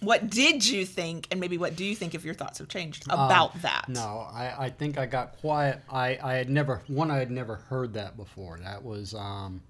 What 0.00 0.30
did 0.30 0.66
you 0.66 0.84
think? 0.86 1.28
And 1.30 1.40
maybe 1.40 1.58
what 1.58 1.76
do 1.76 1.84
you 1.84 1.94
think 1.94 2.14
if 2.14 2.24
your 2.24 2.34
thoughts 2.34 2.58
have 2.58 2.68
changed 2.68 3.04
about 3.04 3.60
that? 3.62 3.84
No, 3.88 4.26
I, 4.32 4.54
I 4.66 4.70
think 4.70 4.98
I 4.98 5.06
got 5.06 5.36
quiet. 5.38 5.80
I, 5.90 6.18
I 6.22 6.34
had 6.34 6.48
never 6.48 6.80
one 6.86 7.10
I 7.10 7.18
had 7.18 7.30
never 7.30 7.56
heard 7.56 7.94
that 7.94 8.16
before. 8.16 8.58
That 8.62 8.82
was 8.82 9.14
um 9.14 9.60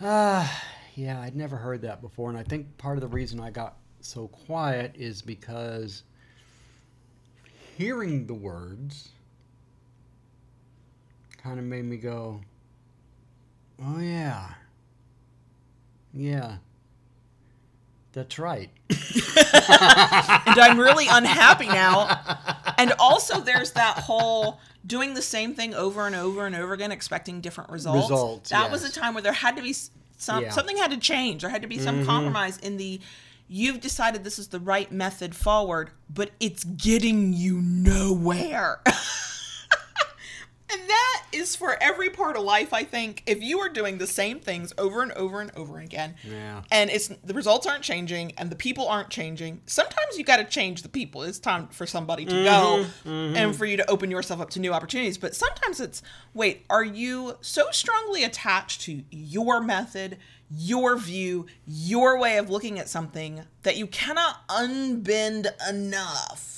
ah 0.00 0.64
yeah, 0.96 1.20
I'd 1.20 1.36
never 1.36 1.56
heard 1.56 1.82
that 1.82 2.00
before 2.00 2.28
and 2.30 2.38
I 2.38 2.42
think 2.42 2.76
part 2.78 2.96
of 2.96 3.02
the 3.02 3.08
reason 3.08 3.38
I 3.38 3.50
got 3.50 3.76
so 4.00 4.28
quiet 4.28 4.94
is 4.96 5.22
because 5.22 6.02
hearing 7.76 8.26
the 8.26 8.34
words 8.34 9.10
kind 11.38 11.58
of 11.58 11.64
made 11.64 11.84
me 11.84 11.96
go 11.96 12.40
Oh 13.82 14.00
yeah. 14.00 14.54
Yeah. 16.14 16.56
That's 18.12 18.38
right. 18.38 18.70
and 18.88 20.58
I'm 20.60 20.80
really 20.80 21.06
unhappy 21.10 21.66
now. 21.66 22.18
And 22.78 22.94
also, 22.98 23.40
there's 23.40 23.72
that 23.72 23.98
whole 23.98 24.58
doing 24.86 25.12
the 25.12 25.20
same 25.20 25.54
thing 25.54 25.74
over 25.74 26.06
and 26.06 26.16
over 26.16 26.46
and 26.46 26.56
over 26.56 26.72
again, 26.72 26.92
expecting 26.92 27.42
different 27.42 27.68
results. 27.70 28.10
Results, 28.10 28.50
that 28.50 28.70
was 28.70 28.84
a 28.84 28.92
time 28.92 29.12
where 29.12 29.22
there 29.22 29.32
had 29.32 29.56
to 29.56 29.62
be 29.62 29.74
some 30.16 30.42
Yeah. 30.42 30.48
Mm-hmm. 30.48 30.54
something 30.54 30.76
had 30.76 30.90
to 30.92 30.98
change. 30.98 31.42
There 31.42 31.50
had 31.50 31.62
to 31.62 31.68
be 31.68 31.78
some 31.78 32.04
compromise 32.04 32.58
in 32.58 32.76
the. 32.76 33.00
You've 33.48 33.80
decided 33.80 34.24
this 34.24 34.40
is 34.40 34.48
the 34.48 34.58
right 34.58 34.90
method 34.90 35.36
forward, 35.36 35.90
but 36.12 36.30
it's 36.40 36.64
getting 36.64 37.32
you 37.32 37.60
nowhere. 37.62 38.80
And 40.68 40.80
that 40.88 41.22
is 41.32 41.54
for 41.54 41.80
every 41.80 42.10
part 42.10 42.36
of 42.36 42.42
life, 42.42 42.72
I 42.72 42.82
think. 42.82 43.22
If 43.26 43.40
you 43.40 43.60
are 43.60 43.68
doing 43.68 43.98
the 43.98 44.06
same 44.06 44.40
things 44.40 44.72
over 44.76 45.00
and 45.00 45.12
over 45.12 45.40
and 45.40 45.52
over 45.56 45.78
again, 45.78 46.16
Yeah. 46.24 46.62
and 46.72 46.90
it's 46.90 47.08
the 47.08 47.34
results 47.34 47.66
aren't 47.66 47.84
changing 47.84 48.32
and 48.32 48.50
the 48.50 48.56
people 48.56 48.88
aren't 48.88 49.10
changing, 49.10 49.60
sometimes 49.66 50.18
you 50.18 50.24
got 50.24 50.38
to 50.38 50.44
change 50.44 50.82
the 50.82 50.88
people. 50.88 51.22
It's 51.22 51.38
time 51.38 51.68
for 51.68 51.86
somebody 51.86 52.24
to 52.24 52.44
go 52.44 52.84
mm-hmm, 52.84 53.08
mm-hmm. 53.08 53.36
and 53.36 53.56
for 53.56 53.64
you 53.64 53.76
to 53.76 53.88
open 53.88 54.10
yourself 54.10 54.40
up 54.40 54.50
to 54.50 54.60
new 54.60 54.72
opportunities. 54.72 55.18
But 55.18 55.36
sometimes 55.36 55.80
it's 55.80 56.02
wait, 56.34 56.64
are 56.68 56.84
you 56.84 57.36
so 57.40 57.66
strongly 57.70 58.24
attached 58.24 58.80
to 58.82 59.04
your 59.10 59.60
method, 59.60 60.18
your 60.50 60.96
view, 60.96 61.46
your 61.66 62.18
way 62.18 62.38
of 62.38 62.50
looking 62.50 62.78
at 62.78 62.88
something 62.88 63.42
that 63.62 63.76
you 63.76 63.86
cannot 63.86 64.46
unbend 64.48 65.46
enough? 65.68 66.55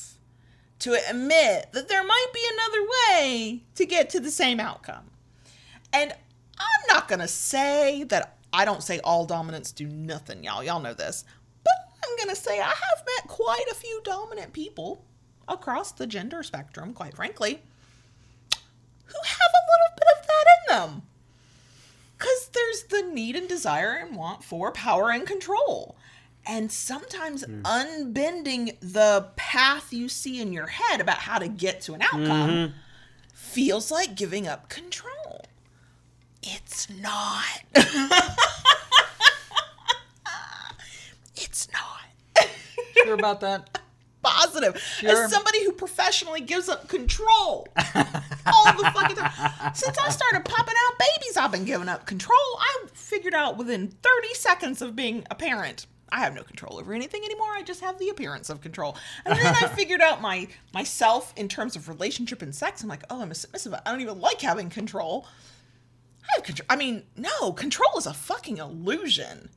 To 0.80 0.98
admit 1.08 1.68
that 1.72 1.88
there 1.88 2.04
might 2.04 2.26
be 2.32 2.44
another 2.52 2.88
way 2.90 3.62
to 3.74 3.84
get 3.84 4.10
to 4.10 4.20
the 4.20 4.30
same 4.30 4.60
outcome. 4.60 5.10
And 5.92 6.12
I'm 6.12 6.94
not 6.94 7.08
going 7.08 7.20
to 7.20 7.28
say 7.28 8.04
that 8.04 8.38
I 8.52 8.64
don't 8.64 8.82
say 8.82 9.00
all 9.00 9.26
dominants 9.26 9.72
do 9.72 9.86
nothing, 9.86 10.44
y'all. 10.44 10.62
Y'all 10.62 10.80
know 10.80 10.94
this. 10.94 11.24
But 11.64 11.74
I'm 12.04 12.16
going 12.16 12.34
to 12.34 12.40
say 12.40 12.60
I 12.60 12.64
have 12.64 13.06
met 13.06 13.28
quite 13.28 13.66
a 13.70 13.74
few 13.74 14.00
dominant 14.04 14.52
people 14.52 15.04
across 15.46 15.92
the 15.92 16.06
gender 16.06 16.42
spectrum, 16.42 16.94
quite 16.94 17.16
frankly, 17.16 17.60
who 18.50 19.18
have 19.24 19.52
a 19.54 19.66
little 19.70 19.96
bit 19.96 20.08
of 20.18 20.26
that 20.26 20.46
in 20.58 20.90
them. 20.90 21.02
Because 22.16 22.50
there's 22.52 22.82
the 22.84 23.12
need 23.12 23.36
and 23.36 23.48
desire 23.48 23.92
and 23.92 24.16
want 24.16 24.42
for 24.42 24.72
power 24.72 25.10
and 25.10 25.26
control. 25.26 25.96
And 26.48 26.72
sometimes 26.72 27.44
hmm. 27.44 27.60
unbending 27.66 28.72
the 28.80 29.28
path 29.36 29.92
you 29.92 30.08
see 30.08 30.40
in 30.40 30.50
your 30.50 30.66
head 30.66 31.02
about 31.02 31.18
how 31.18 31.38
to 31.38 31.46
get 31.46 31.82
to 31.82 31.92
an 31.92 32.00
outcome 32.00 32.50
mm-hmm. 32.50 32.72
feels 33.34 33.90
like 33.90 34.14
giving 34.14 34.48
up 34.48 34.70
control. 34.70 35.44
It's 36.42 36.88
not. 36.88 37.44
it's 41.36 41.68
not. 41.70 42.48
Sure 42.94 43.12
about 43.12 43.40
that? 43.40 43.80
Positive. 44.22 44.78
Sure. 44.80 45.24
As 45.24 45.30
somebody 45.30 45.62
who 45.64 45.72
professionally 45.72 46.40
gives 46.40 46.70
up 46.70 46.88
control 46.88 47.68
all 47.76 48.72
the 48.72 48.90
fucking 48.94 49.16
time. 49.16 49.74
Since 49.74 49.98
I 49.98 50.08
started 50.08 50.44
popping 50.44 50.74
out 50.88 50.98
babies, 50.98 51.36
I've 51.36 51.52
been 51.52 51.64
giving 51.64 51.88
up 51.88 52.06
control. 52.06 52.38
I 52.58 52.84
figured 52.94 53.34
out 53.34 53.58
within 53.58 53.88
30 53.88 54.34
seconds 54.34 54.82
of 54.82 54.96
being 54.96 55.24
a 55.30 55.34
parent. 55.34 55.86
I 56.10 56.20
have 56.20 56.34
no 56.34 56.42
control 56.42 56.78
over 56.78 56.92
anything 56.92 57.22
anymore. 57.24 57.50
I 57.54 57.62
just 57.62 57.80
have 57.80 57.98
the 57.98 58.08
appearance 58.08 58.50
of 58.50 58.60
control. 58.60 58.96
And 59.24 59.38
then 59.38 59.54
I 59.54 59.68
figured 59.68 60.00
out 60.00 60.20
my 60.20 60.48
myself 60.72 61.32
in 61.36 61.48
terms 61.48 61.76
of 61.76 61.88
relationship 61.88 62.42
and 62.42 62.54
sex. 62.54 62.82
I'm 62.82 62.88
like, 62.88 63.04
oh, 63.10 63.22
I'm 63.22 63.30
a 63.30 63.34
submissive. 63.34 63.74
I 63.74 63.90
don't 63.90 64.00
even 64.00 64.20
like 64.20 64.40
having 64.40 64.70
control. 64.70 65.26
I 66.22 66.36
have 66.36 66.44
control. 66.44 66.66
I 66.68 66.76
mean, 66.76 67.04
no, 67.16 67.52
control 67.52 67.96
is 67.96 68.06
a 68.06 68.14
fucking 68.14 68.58
illusion. 68.58 69.50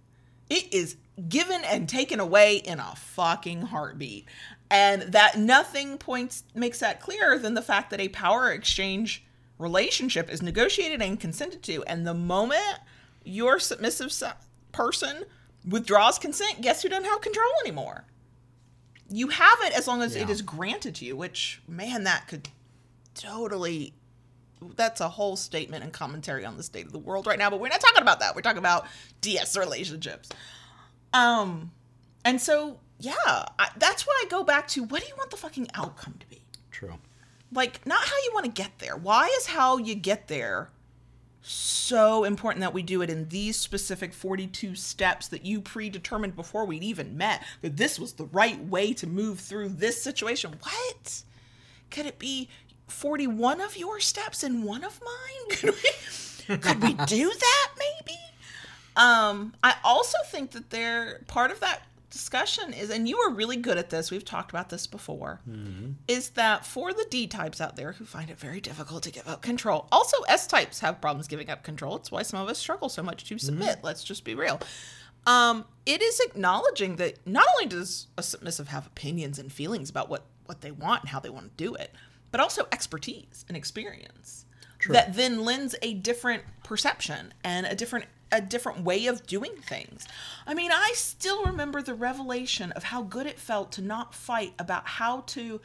It 0.50 0.74
is 0.74 0.98
given 1.30 1.62
and 1.64 1.88
taken 1.88 2.20
away 2.20 2.58
in 2.58 2.80
a 2.80 2.96
fucking 2.96 3.64
heartbeat. 3.64 4.28
And 4.70 5.02
that 5.04 5.38
nothing 5.38 5.98
points 5.98 6.44
makes 6.56 6.80
that 6.80 7.02
clearer 7.02 7.38
than 7.38 7.54
the 7.54 7.62
fact 7.62 7.90
that 7.90 8.00
a 8.00 8.10
power 8.10 8.52
exchange 8.52 9.26
relationship 9.58 10.30
is 10.30 10.42
negotiated 10.42 11.02
and 11.02 11.20
consented 11.20 11.62
to. 11.64 11.84
And 11.84 12.06
the 12.06 12.14
moment 12.14 12.80
your 13.24 13.60
submissive 13.60 14.12
se- 14.12 14.32
person 14.72 15.26
withdraws 15.68 16.18
consent, 16.20 16.62
guess 16.62 16.82
who 16.82 16.90
doesn't 16.90 17.06
have 17.06 17.22
control 17.22 17.50
anymore? 17.64 18.06
You 19.10 19.28
have 19.28 19.58
it 19.64 19.74
as 19.74 19.88
long 19.88 20.02
as 20.02 20.16
it 20.16 20.28
Yeah. 20.28 20.32
is 20.34 20.42
granted 20.42 20.96
to 20.96 21.06
you, 21.06 21.16
which, 21.18 21.62
man, 21.68 22.04
that 22.06 22.28
could 22.28 22.50
totally 23.14 23.94
that's 24.76 25.02
a 25.02 25.10
whole 25.10 25.36
statement 25.36 25.84
and 25.84 25.92
commentary 25.92 26.46
on 26.46 26.56
the 26.56 26.62
state 26.64 26.86
of 26.86 26.92
the 26.92 27.00
world 27.00 27.26
right 27.26 27.40
now 27.40 27.50
but 27.50 27.60
we're 27.60 27.68
not 27.68 27.82
talking 27.82 28.02
about 28.04 28.20
that 28.20 28.36
we're 28.36 28.42
talking 28.44 28.60
about 28.60 28.86
ds 29.20 29.58
relationships 29.58 30.30
um 31.14 31.72
and 32.24 32.40
so 32.40 32.78
yeah 33.00 33.14
I, 33.26 33.70
that's 33.78 34.06
what 34.06 34.16
i 34.24 34.30
go 34.30 34.44
back 34.44 34.68
to 34.70 34.84
what 34.84 35.02
do 35.02 35.08
you 35.08 35.16
want 35.18 35.32
the 35.32 35.38
fucking 35.38 35.68
outcome 35.74 36.16
to 36.20 36.28
be 36.28 36.44
True. 36.70 36.94
like 37.52 37.86
not 37.88 38.04
how 38.06 38.16
you 38.24 38.32
want 38.36 38.46
to 38.46 38.52
get 38.52 38.78
there 38.78 38.96
why 38.96 39.28
is 39.40 39.48
how 39.48 39.78
you 39.78 39.96
get 39.96 40.28
there 40.28 40.70
so 41.42 42.24
important 42.24 42.62
that 42.62 42.74
we 42.74 42.84
do 42.84 43.02
it 43.02 43.10
in 43.10 43.30
these 43.30 43.58
specific 43.58 44.14
42 44.14 44.76
steps 44.76 45.28
that 45.30 45.46
you 45.46 45.60
predetermined 45.62 46.36
before 46.36 46.66
we'd 46.66 46.84
even 46.84 47.18
met 47.18 47.44
that 47.62 47.78
this 47.78 48.00
was 48.00 48.14
the 48.14 48.26
right 48.26 48.64
way 48.66 48.94
to 48.94 49.08
move 49.08 49.40
through 49.40 49.70
this 49.70 50.02
situation. 50.02 50.56
What? 50.62 51.24
Could 51.90 52.06
it 52.06 52.20
be 52.20 52.50
41 52.88 53.62
of 53.62 53.76
your 53.76 54.00
steps 54.00 54.44
and 54.44 54.64
one 54.64 54.84
of 54.84 55.00
mine? 55.02 55.58
Could 55.58 55.76
we, 56.48 56.58
could 56.58 56.82
we 56.84 56.94
do 57.06 57.32
that 57.32 57.70
maybe? 57.78 58.18
Um 58.98 59.54
i 59.64 59.76
also 59.84 60.18
think 60.26 60.52
that 60.52 60.70
there 60.70 61.22
part 61.28 61.50
of 61.50 61.62
that 61.62 61.82
discussion 62.12 62.74
is 62.74 62.90
and 62.90 63.08
you 63.08 63.18
are 63.20 63.32
really 63.32 63.56
good 63.58 63.78
at 63.78 63.90
this 63.90 64.12
we've 64.12 64.26
talked 64.26 64.52
about 64.52 64.70
this 64.70 64.86
before 64.86 65.40
is 66.08 66.30
that 66.32 66.66
for 66.66 66.94
the 66.94 67.06
D 67.10 67.26
types 67.26 67.60
out 67.60 67.76
there 67.78 67.94
who 67.94 68.06
find 68.06 68.30
it 68.30 68.38
very 68.38 68.62
difficult 68.62 69.02
to 69.04 69.12
give 69.12 69.28
up 69.28 69.42
control, 69.42 69.88
also 69.92 70.18
S 70.28 70.46
types 70.46 70.80
have 70.82 71.02
problems 71.02 71.28
giving 71.28 71.50
up 71.50 71.64
control. 71.64 71.96
It's 71.96 72.12
why 72.12 72.22
some 72.24 72.40
of 72.42 72.50
us 72.50 72.60
struggle 72.60 72.90
so 72.90 73.02
much 73.02 73.24
to 73.26 73.38
submit. 73.40 73.80
Let's 73.82 74.04
just 74.04 74.24
be 74.24 74.36
real. 74.36 74.60
Um, 75.26 75.66
it 75.86 76.02
is 76.02 76.20
acknowledging 76.20 76.98
that 76.98 77.26
not 77.26 77.46
only 77.56 77.68
does 77.68 78.08
a 78.18 78.24
submissive 78.24 78.68
have 78.70 78.88
opinions 78.88 79.40
and 79.40 79.52
feelings 79.52 79.90
about 79.90 80.10
what 80.10 80.24
what 80.46 80.62
they 80.62 80.72
want 80.72 81.04
and 81.04 81.10
how 81.10 81.20
they 81.20 81.30
want 81.30 81.58
to 81.58 81.64
do 81.64 81.76
it, 81.76 81.92
but 82.32 82.42
also 82.42 82.68
expertise 82.72 83.46
and 83.48 83.56
experience 83.56 84.46
that 84.90 85.14
then 85.14 85.46
lends 85.46 85.76
a 85.82 85.94
different 85.94 86.44
perception 86.64 87.34
and 87.44 87.66
a 87.68 87.76
different 87.76 88.06
a 88.32 88.42
different 88.42 88.84
way 88.84 89.08
of 89.08 89.26
doing 89.26 89.56
things. 89.58 90.08
I 90.48 90.54
mean, 90.54 90.72
I 90.72 90.94
still 90.96 91.44
remember 91.46 91.82
the 91.82 91.94
revelation 91.94 92.72
of 92.74 92.86
how 92.86 93.04
good 93.04 93.26
it 93.26 93.40
felt 93.40 93.72
to 93.74 93.82
not 93.82 94.14
fight 94.14 94.54
about 94.58 94.88
how 94.88 95.22
to 95.28 95.62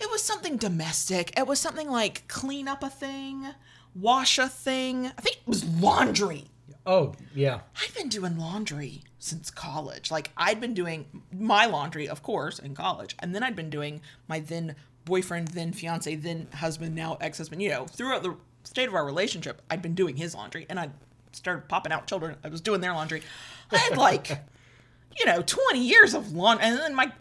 it 0.00 0.10
was 0.10 0.22
something 0.22 0.56
domestic. 0.56 1.36
It 1.36 1.46
was 1.46 1.58
something 1.58 1.90
like 1.90 2.28
clean 2.28 2.68
up 2.68 2.84
a 2.84 2.88
thing, 2.88 3.48
wash 3.94 4.38
a 4.38 4.48
thing. 4.48 5.06
I 5.06 5.20
think 5.20 5.38
it 5.38 5.48
was 5.48 5.64
laundry. 5.64 6.44
Oh, 6.86 7.14
yeah. 7.34 7.60
I've 7.82 7.94
been 7.94 8.08
doing 8.08 8.38
laundry 8.38 9.02
since 9.18 9.50
college. 9.50 10.10
Like 10.10 10.30
I'd 10.36 10.60
been 10.60 10.74
doing 10.74 11.22
my 11.32 11.66
laundry, 11.66 12.08
of 12.08 12.22
course, 12.22 12.58
in 12.58 12.74
college, 12.74 13.16
and 13.18 13.34
then 13.34 13.42
I'd 13.42 13.56
been 13.56 13.70
doing 13.70 14.00
my 14.28 14.40
then 14.40 14.76
boyfriend, 15.04 15.48
then 15.48 15.72
fiance, 15.72 16.14
then 16.14 16.46
husband, 16.54 16.94
now 16.94 17.18
ex-husband. 17.20 17.60
You 17.60 17.70
know, 17.70 17.86
throughout 17.86 18.22
the 18.22 18.36
state 18.62 18.88
of 18.88 18.94
our 18.94 19.04
relationship, 19.04 19.62
I'd 19.70 19.82
been 19.82 19.94
doing 19.94 20.16
his 20.16 20.34
laundry, 20.34 20.66
and 20.68 20.78
I 20.78 20.90
started 21.32 21.68
popping 21.68 21.92
out 21.92 22.06
children. 22.06 22.36
I 22.44 22.48
was 22.48 22.60
doing 22.60 22.80
their 22.80 22.92
laundry. 22.92 23.22
I 23.70 23.78
had 23.78 23.96
like, 23.96 24.28
you 25.18 25.26
know, 25.26 25.42
twenty 25.42 25.86
years 25.86 26.14
of 26.14 26.32
laundry, 26.32 26.66
and 26.66 26.78
then 26.78 26.94
my 26.94 27.12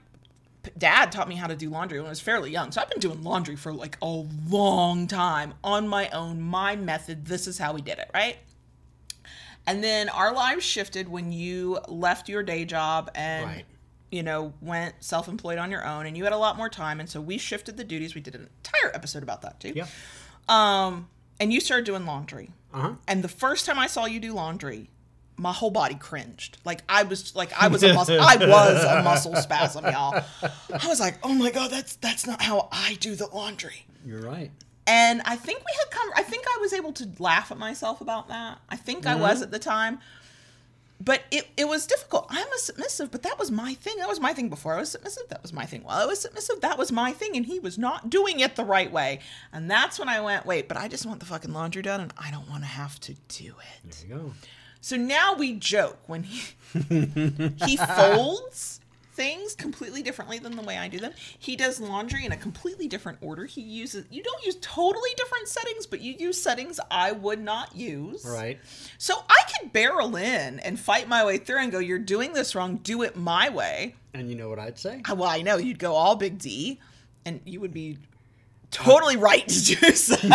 dad 0.77 1.11
taught 1.11 1.29
me 1.29 1.35
how 1.35 1.47
to 1.47 1.55
do 1.55 1.69
laundry 1.69 1.97
when 1.99 2.07
I 2.07 2.09
was 2.09 2.19
fairly 2.19 2.51
young. 2.51 2.71
So 2.71 2.81
I've 2.81 2.89
been 2.89 2.99
doing 2.99 3.23
laundry 3.23 3.55
for 3.55 3.71
like 3.73 3.97
a 4.01 4.25
long 4.49 5.07
time 5.07 5.53
on 5.63 5.87
my 5.87 6.09
own, 6.09 6.41
my 6.41 6.75
method. 6.75 7.25
This 7.25 7.47
is 7.47 7.57
how 7.57 7.73
we 7.73 7.81
did 7.81 7.99
it, 7.99 8.09
right? 8.13 8.37
And 9.65 9.83
then 9.83 10.09
our 10.09 10.33
lives 10.33 10.63
shifted 10.63 11.09
when 11.09 11.31
you 11.31 11.79
left 11.87 12.29
your 12.29 12.43
day 12.43 12.63
job 12.65 13.11
and 13.15 13.45
Right. 13.45 13.65
you 14.11 14.23
know 14.23 14.53
went 14.61 14.95
self-employed 15.01 15.57
on 15.57 15.71
your 15.71 15.85
own 15.85 16.05
and 16.05 16.17
you 16.17 16.23
had 16.23 16.31
a 16.33 16.37
lot 16.37 16.55
more 16.55 16.69
time 16.69 16.99
and 17.01 17.09
so 17.09 17.19
we 17.19 17.37
shifted 17.37 17.75
the 17.77 17.83
duties. 17.83 18.15
We 18.15 18.21
did 18.21 18.35
an 18.35 18.49
entire 18.63 18.95
episode 18.95 19.23
about 19.23 19.41
that 19.41 19.59
too. 19.59 19.73
Yep. 19.75 19.89
Um 20.49 21.09
and 21.39 21.51
you 21.53 21.59
started 21.59 21.85
doing 21.85 22.05
laundry. 22.05 22.51
Uh 22.73 22.81
huh. 22.81 22.93
And 23.07 23.23
the 23.23 23.29
first 23.29 23.65
time 23.65 23.79
I 23.79 23.87
saw 23.87 24.05
you 24.05 24.19
do 24.19 24.33
laundry, 24.33 24.89
my 25.37 25.53
whole 25.53 25.71
body 25.71 25.95
cringed. 25.95 26.57
Like 26.65 26.81
I 26.89 27.03
was 27.03 27.35
like 27.35 27.51
I 27.59 27.67
was 27.67 27.83
a 27.83 27.93
muscle 27.93 28.19
I 28.19 28.35
was 28.37 28.83
a 28.83 29.03
muscle 29.03 29.35
spasm, 29.37 29.85
y'all. 29.85 30.23
I 30.43 30.87
was 30.87 30.99
like, 30.99 31.19
"Oh 31.23 31.33
my 31.33 31.51
god, 31.51 31.71
that's 31.71 31.95
that's 31.97 32.25
not 32.25 32.41
how 32.41 32.69
I 32.71 32.95
do 32.99 33.15
the 33.15 33.27
laundry." 33.27 33.85
You're 34.05 34.21
right. 34.21 34.51
And 34.87 35.21
I 35.25 35.35
think 35.35 35.59
we 35.59 35.73
had 35.79 35.91
come 35.91 36.09
I 36.15 36.23
think 36.23 36.45
I 36.47 36.57
was 36.59 36.73
able 36.73 36.93
to 36.93 37.09
laugh 37.19 37.51
at 37.51 37.57
myself 37.57 38.01
about 38.01 38.29
that. 38.29 38.59
I 38.69 38.77
think 38.77 39.05
I 39.05 39.15
was 39.15 39.41
at 39.41 39.51
the 39.51 39.59
time. 39.59 39.99
But 40.99 41.23
it, 41.29 41.47
it 41.55 41.67
was 41.67 41.85
difficult. 41.85 42.25
I'm 42.29 42.47
a 42.47 42.57
submissive, 42.57 43.11
but 43.11 43.21
that 43.23 43.37
was 43.37 43.51
my 43.51 43.75
thing. 43.75 43.97
That 43.99 44.07
was 44.07 44.19
my 44.19 44.33
thing 44.33 44.49
before 44.49 44.75
I 44.75 44.79
was 44.79 44.89
submissive. 44.89 45.23
That 45.29 45.43
was 45.43 45.53
my 45.53 45.65
thing. 45.65 45.83
While 45.83 45.99
I 45.99 46.05
was 46.05 46.21
submissive, 46.21 46.61
that 46.61 46.77
was 46.77 46.91
my 46.91 47.11
thing. 47.11 47.37
And 47.37 47.45
he 47.45 47.59
was 47.59 47.77
not 47.77 48.09
doing 48.09 48.39
it 48.39 48.55
the 48.55 48.65
right 48.65 48.91
way. 48.91 49.19
And 49.53 49.69
that's 49.69 49.99
when 49.99 50.09
I 50.09 50.21
went, 50.21 50.45
wait, 50.45 50.67
but 50.67 50.75
I 50.75 50.87
just 50.87 51.05
want 51.05 51.19
the 51.19 51.27
fucking 51.27 51.53
laundry 51.53 51.83
done 51.83 52.01
and 52.01 52.13
I 52.17 52.31
don't 52.31 52.49
want 52.49 52.63
to 52.63 52.67
have 52.67 52.99
to 53.01 53.13
do 53.27 53.53
it. 53.59 53.91
There 53.91 54.09
you 54.09 54.23
go. 54.23 54.33
So 54.81 54.95
now 54.95 55.33
we 55.35 55.53
joke 55.53 55.99
when 56.07 56.23
he 56.23 56.53
he 57.65 57.77
folds 57.77 58.79
things 59.17 59.55
completely 59.55 60.03
differently 60.03 60.37
than 60.37 60.55
the 60.55 60.61
way 60.61 60.77
I 60.77 60.87
do 60.87 60.99
them. 60.99 61.11
He 61.39 61.55
does 61.55 61.81
laundry 61.81 62.23
in 62.23 62.31
a 62.31 62.37
completely 62.37 62.87
different 62.87 63.17
order. 63.19 63.45
He 63.45 63.61
uses 63.61 64.05
you 64.11 64.21
don't 64.23 64.45
use 64.45 64.57
totally 64.61 65.09
different 65.17 65.47
settings, 65.47 65.87
but 65.87 66.01
you 66.01 66.13
use 66.13 66.41
settings 66.41 66.79
I 66.91 67.11
would 67.11 67.41
not 67.41 67.75
use. 67.75 68.23
Right. 68.23 68.59
So 68.99 69.15
I 69.27 69.39
could 69.51 69.73
barrel 69.73 70.15
in 70.15 70.59
and 70.59 70.79
fight 70.79 71.09
my 71.09 71.25
way 71.25 71.39
through 71.39 71.57
and 71.57 71.71
go, 71.71 71.79
"You're 71.79 71.97
doing 71.97 72.33
this 72.33 72.53
wrong. 72.53 72.77
Do 72.77 73.01
it 73.01 73.17
my 73.17 73.49
way." 73.49 73.95
And 74.13 74.29
you 74.29 74.35
know 74.35 74.49
what 74.49 74.59
I'd 74.59 74.77
say? 74.77 75.01
Well, 75.09 75.23
I 75.23 75.41
know 75.41 75.57
you'd 75.57 75.79
go 75.79 75.93
all 75.95 76.15
big 76.15 76.37
D, 76.37 76.79
and 77.25 77.41
you 77.43 77.59
would 77.59 77.73
be 77.73 77.97
totally 78.69 79.17
right 79.17 79.47
to 79.47 79.65
do 79.65 79.91
so. 79.95 80.15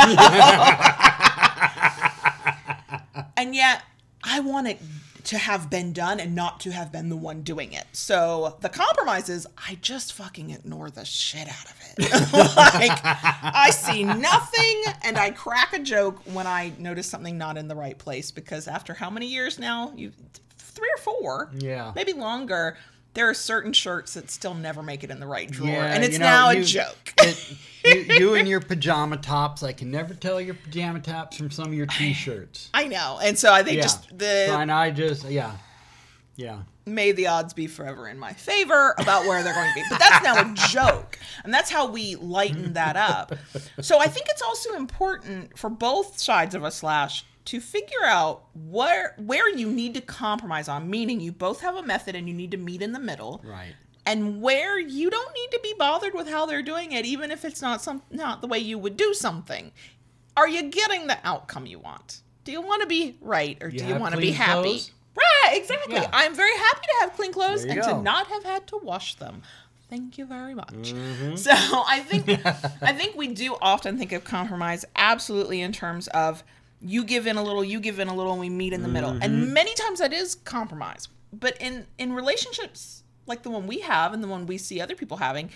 and 3.37 3.55
yet, 3.55 3.85
I 4.25 4.41
want 4.41 4.67
it 4.67 4.81
to 5.25 5.39
have 5.39 5.71
been 5.71 5.93
done 5.93 6.21
and 6.21 6.35
not 6.35 6.61
to 6.61 6.73
have 6.73 6.91
been 6.91 7.09
the 7.09 7.17
one 7.17 7.43
doing 7.43 7.73
it. 7.73 7.85
So 7.93 8.57
the 8.61 8.69
compromise 8.69 9.29
is 9.29 9.47
I 9.57 9.79
just 9.81 10.13
fucking 10.13 10.51
ignore 10.51 10.91
the 10.91 11.05
shit 11.05 11.49
out 11.49 11.65
of 11.65 11.81
it. 11.97 12.11
like 12.57 13.01
I 13.05 13.71
see 13.71 14.05
nothing 14.05 14.83
and 15.03 15.17
I 15.19 15.31
crack 15.31 15.73
a 15.73 15.79
joke 15.79 16.21
when 16.33 16.47
I 16.47 16.73
notice 16.79 17.07
something 17.07 17.39
not 17.39 17.57
in 17.57 17.69
the 17.69 17.77
right 17.77 17.97
place 17.97 18.31
because 18.31 18.67
after 18.69 18.95
how 18.95 19.11
many 19.11 19.27
years 19.27 19.59
now? 19.59 19.93
You 19.97 20.13
three 20.59 20.91
or 20.97 20.99
four. 20.99 21.51
Yeah. 21.59 21.93
Maybe 21.95 22.13
longer. 22.13 22.77
There 23.15 23.29
are 23.29 23.35
certain 23.35 23.73
shirts 23.73 24.15
that 24.15 24.31
still 24.31 24.55
never 24.55 24.83
make 24.83 25.05
it 25.05 25.11
in 25.11 25.21
the 25.21 25.27
right 25.27 25.51
drawer. 25.51 25.69
Yeah, 25.69 25.95
and 25.95 26.03
it's 26.05 26.15
you 26.15 26.19
know, 26.21 26.25
now 26.27 26.49
a 26.51 26.63
joke. 26.63 27.13
it- 27.19 27.57
you, 27.85 27.95
you 28.09 28.35
and 28.37 28.47
your 28.49 28.61
pajama 28.61 29.17
tops. 29.17 29.63
I 29.65 29.73
can 29.73 29.91
never 29.91 30.15
tell 30.15 30.41
your 30.41 30.55
pajama 30.55 31.01
tops 31.01 31.37
from 31.37 31.51
some 31.51 31.67
of 31.67 31.75
your 31.75 31.87
t-shirts. 31.87 32.71
I 32.73 32.87
know. 32.87 33.19
And 33.21 33.37
so 33.37 33.53
I 33.53 33.65
think 33.65 33.77
Yeah. 33.79 33.83
just 33.83 34.17
the 34.17 34.45
So, 34.47 34.57
and 34.61 34.71
I 34.71 34.93
just 34.93 35.25
yeah, 35.29 35.57
yeah. 36.37 36.59
may 36.87 37.11
the 37.11 37.27
odds 37.27 37.53
be 37.55 37.67
forever 37.67 38.09
in 38.09 38.19
my 38.21 38.33
favor 38.35 38.95
about 38.99 39.27
where 39.27 39.43
they're 39.43 39.53
going 39.53 39.69
to 39.69 39.75
be. 39.75 39.83
But 39.91 39.99
that's 39.99 40.25
now 40.25 40.41
a 40.53 40.55
joke. 40.71 41.19
And 41.43 41.53
that's 41.53 41.71
how 41.73 41.91
we 41.91 42.15
lighten 42.15 42.75
that 42.75 42.97
up. 42.97 43.35
So 43.81 43.99
I 43.99 44.07
think 44.07 44.27
it's 44.29 44.43
also 44.43 44.75
important 44.75 45.59
for 45.59 45.69
both 45.69 46.21
sides 46.21 46.55
of 46.55 46.63
a 46.63 46.71
slash 46.71 47.25
to 47.47 47.61
figure 47.61 48.05
out 48.05 48.45
where 48.55 49.15
where 49.19 49.49
you 49.49 49.71
need 49.71 49.95
to 49.95 50.01
compromise 50.01 50.69
on, 50.69 50.89
meaning 50.89 51.21
you 51.21 51.33
both 51.33 51.61
have 51.61 51.77
a 51.77 51.83
method 51.83 52.15
and 52.15 52.29
you 52.29 52.35
need 52.35 52.51
to 52.53 52.57
meet 52.57 52.83
in 52.83 52.93
the 52.93 53.01
middle. 53.01 53.43
Right. 53.45 53.75
And 54.05 54.43
where 54.43 54.81
you 54.81 55.11
don't 55.11 55.35
need 55.35 55.51
to 55.53 55.61
be 55.63 55.75
bothered 55.79 56.15
with 56.15 56.29
how 56.29 56.47
they're 56.47 56.63
doing 56.63 56.93
it, 56.93 57.05
even 57.05 57.31
if 57.31 57.45
it's 57.45 57.63
not 57.63 57.83
some 57.83 58.03
not 58.11 58.41
the 58.41 58.49
way 58.49 58.59
you 58.59 58.79
would 58.79 58.97
do 58.97 59.15
something. 59.15 59.73
Are 60.37 60.49
you 60.49 60.71
getting 60.71 61.09
the 61.09 61.19
outcome 61.25 61.67
you 61.67 61.79
want? 61.79 62.23
Do 62.45 62.53
you 62.53 62.63
want 62.63 62.83
to 62.83 62.89
be 62.89 63.17
right 63.21 63.59
or 63.61 63.71
do 63.71 63.85
you 63.85 63.97
want 63.97 64.15
to 64.15 64.21
be 64.21 64.33
happy? 64.33 64.63
clothes? 64.63 64.91
Right, 65.15 65.59
exactly. 65.59 65.95
Yeah. 65.97 66.09
I'm 66.13 66.35
very 66.35 66.57
happy 66.57 66.81
to 66.87 66.95
have 67.01 67.13
clean 67.13 67.33
clothes 67.33 67.65
and 67.65 67.75
you 67.75 67.83
to 67.83 68.01
not 68.01 68.29
have 68.29 68.45
had 68.45 68.67
to 68.69 68.79
wash 68.79 69.17
them. 69.17 69.43
Thank 69.91 70.17
you 70.17 70.25
very 70.25 70.55
much. 70.55 70.95
Mm-hmm. 70.95 71.37
So 71.37 71.53
I 71.53 72.01
think 72.01 72.29
I 72.83 72.93
think 72.93 73.15
we 73.15 73.29
do 73.29 73.57
often 73.61 73.99
think 73.99 74.13
of 74.13 74.25
compromise 74.25 74.87
absolutely 74.97 75.61
in 75.61 75.73
terms 75.73 76.09
of 76.09 76.43
you 76.85 77.05
give 77.05 77.27
in 77.27 77.37
a 77.37 77.43
little, 77.43 77.65
you 77.65 77.81
give 77.81 77.99
in 77.99 78.09
a 78.09 78.15
little, 78.15 78.33
and 78.33 78.41
we 78.41 78.49
meet 78.49 78.73
in 78.73 78.83
the 78.83 78.89
middle. 78.89 79.11
Mm-hmm. 79.11 79.23
And 79.23 79.55
many 79.55 79.75
times 79.75 80.01
that 80.01 80.13
is 80.13 80.35
compromise. 80.35 81.09
But 81.33 81.57
in 81.61 81.87
in 81.99 82.13
relationships 82.13 83.05
like 83.27 83.43
the 83.43 83.51
one 83.51 83.67
we 83.67 83.81
have 83.81 84.13
and 84.13 84.23
the 84.23 84.29
one 84.29 84.47
we 84.47 84.59
see 84.59 84.81
other 84.81 84.95
people 84.95 85.19
having, 85.19 85.51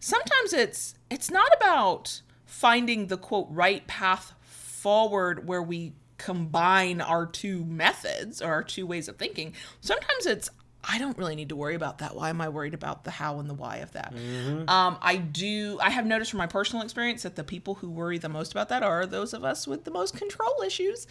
sometimes 0.00 0.52
it's 0.52 0.94
it's 1.10 1.30
not 1.30 1.50
about 1.56 2.20
finding 2.44 3.06
the 3.06 3.16
quote 3.16 3.48
right 3.50 3.86
path 3.86 4.34
forward 4.42 5.46
where 5.46 5.62
we 5.62 5.92
combine 6.18 7.00
our 7.00 7.26
two 7.26 7.64
methods 7.64 8.40
or 8.40 8.52
our 8.52 8.62
two 8.62 8.86
ways 8.86 9.08
of 9.08 9.16
thinking. 9.16 9.54
Sometimes 9.80 10.26
it's 10.26 10.50
I 10.84 10.98
don't 10.98 11.16
really 11.16 11.36
need 11.36 11.50
to 11.50 11.56
worry 11.56 11.74
about 11.74 11.98
that. 11.98 12.16
Why 12.16 12.30
am 12.30 12.40
I 12.40 12.48
worried 12.48 12.74
about 12.74 13.04
the 13.04 13.10
how 13.12 13.38
and 13.38 13.48
the 13.48 13.54
why 13.54 13.76
of 13.78 13.92
that? 13.92 14.12
Um, 14.68 14.98
I 15.00 15.16
do. 15.16 15.78
I 15.80 15.90
have 15.90 16.06
noticed 16.06 16.30
from 16.32 16.38
my 16.38 16.46
personal 16.46 16.82
experience 16.82 17.22
that 17.22 17.36
the 17.36 17.44
people 17.44 17.74
who 17.76 17.88
worry 17.88 18.18
the 18.18 18.28
most 18.28 18.52
about 18.52 18.68
that 18.70 18.82
are 18.82 19.06
those 19.06 19.32
of 19.32 19.44
us 19.44 19.66
with 19.66 19.84
the 19.84 19.90
most 19.92 20.16
control 20.16 20.62
issues, 20.66 21.06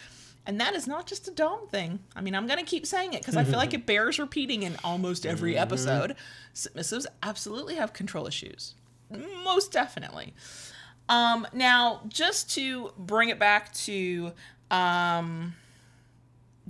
and 0.46 0.60
that 0.60 0.74
is 0.74 0.86
not 0.86 1.06
just 1.06 1.26
a 1.26 1.30
Dom 1.30 1.68
thing. 1.68 2.00
I 2.14 2.20
mean, 2.20 2.34
I'm 2.34 2.46
going 2.46 2.58
to 2.58 2.66
keep 2.66 2.86
saying 2.86 3.14
it 3.14 3.22
because 3.22 3.36
I 3.36 3.44
feel 3.44 3.56
like 3.56 3.72
it 3.78 3.86
bears 3.86 4.18
repeating 4.18 4.62
in 4.62 4.76
almost 4.84 5.24
every 5.24 5.56
episode. 5.56 6.16
Submissives 6.54 7.06
absolutely 7.22 7.76
have 7.76 7.92
control 7.94 8.26
issues, 8.26 8.74
most 9.42 9.72
definitely. 9.72 10.34
Um, 11.08 11.46
now, 11.52 12.02
just 12.08 12.54
to 12.54 12.92
bring 12.98 13.30
it 13.30 13.38
back 13.38 13.72
to 13.74 14.32
um, 14.70 15.54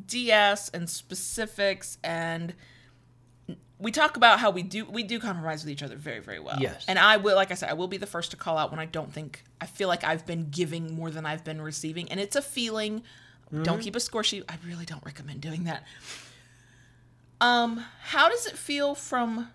DS 0.07 0.69
and 0.71 0.89
specifics 0.89 1.99
and 2.03 2.55
we 3.83 3.91
talk 3.91 4.17
about 4.17 4.39
how 4.39 4.51
we 4.51 4.63
do 4.63 4.85
we 4.85 5.03
do 5.03 5.19
compromise 5.19 5.65
with 5.65 5.71
each 5.71 5.83
other 5.83 5.97
very 5.97 6.21
very 6.21 6.39
well. 6.39 6.57
Yes. 6.61 6.85
And 6.87 6.99
I 6.99 7.17
will 7.17 7.35
like 7.35 7.51
I 7.51 7.55
said 7.55 7.69
I 7.69 7.75
will 7.75 7.89
be 7.89 7.97
the 7.97 8.07
first 8.07 8.31
to 8.31 8.37
call 8.37 8.57
out 8.57 8.71
when 8.71 8.79
I 8.79 8.87
don't 8.87 9.13
think 9.13 9.43
I 9.61 9.67
feel 9.67 9.89
like 9.89 10.05
I've 10.05 10.25
been 10.25 10.49
giving 10.51 10.95
more 10.95 11.11
than 11.11 11.27
I've 11.27 11.45
been 11.45 11.61
receiving 11.61 12.11
and 12.11 12.21
it's 12.21 12.37
a 12.37 12.43
feeling. 12.43 13.03
Don't 13.65 13.83
keep 13.83 13.95
a 13.95 14.01
score 14.01 14.25
sheet. 14.25 14.45
I 14.49 14.57
really 14.67 14.87
don't 14.87 15.05
recommend 15.05 15.43
doing 15.43 15.65
that. 15.65 15.85
Um 17.41 17.85
how 18.01 18.29
does 18.29 18.47
it 18.47 18.57
feel 18.57 18.95
from 18.95 19.51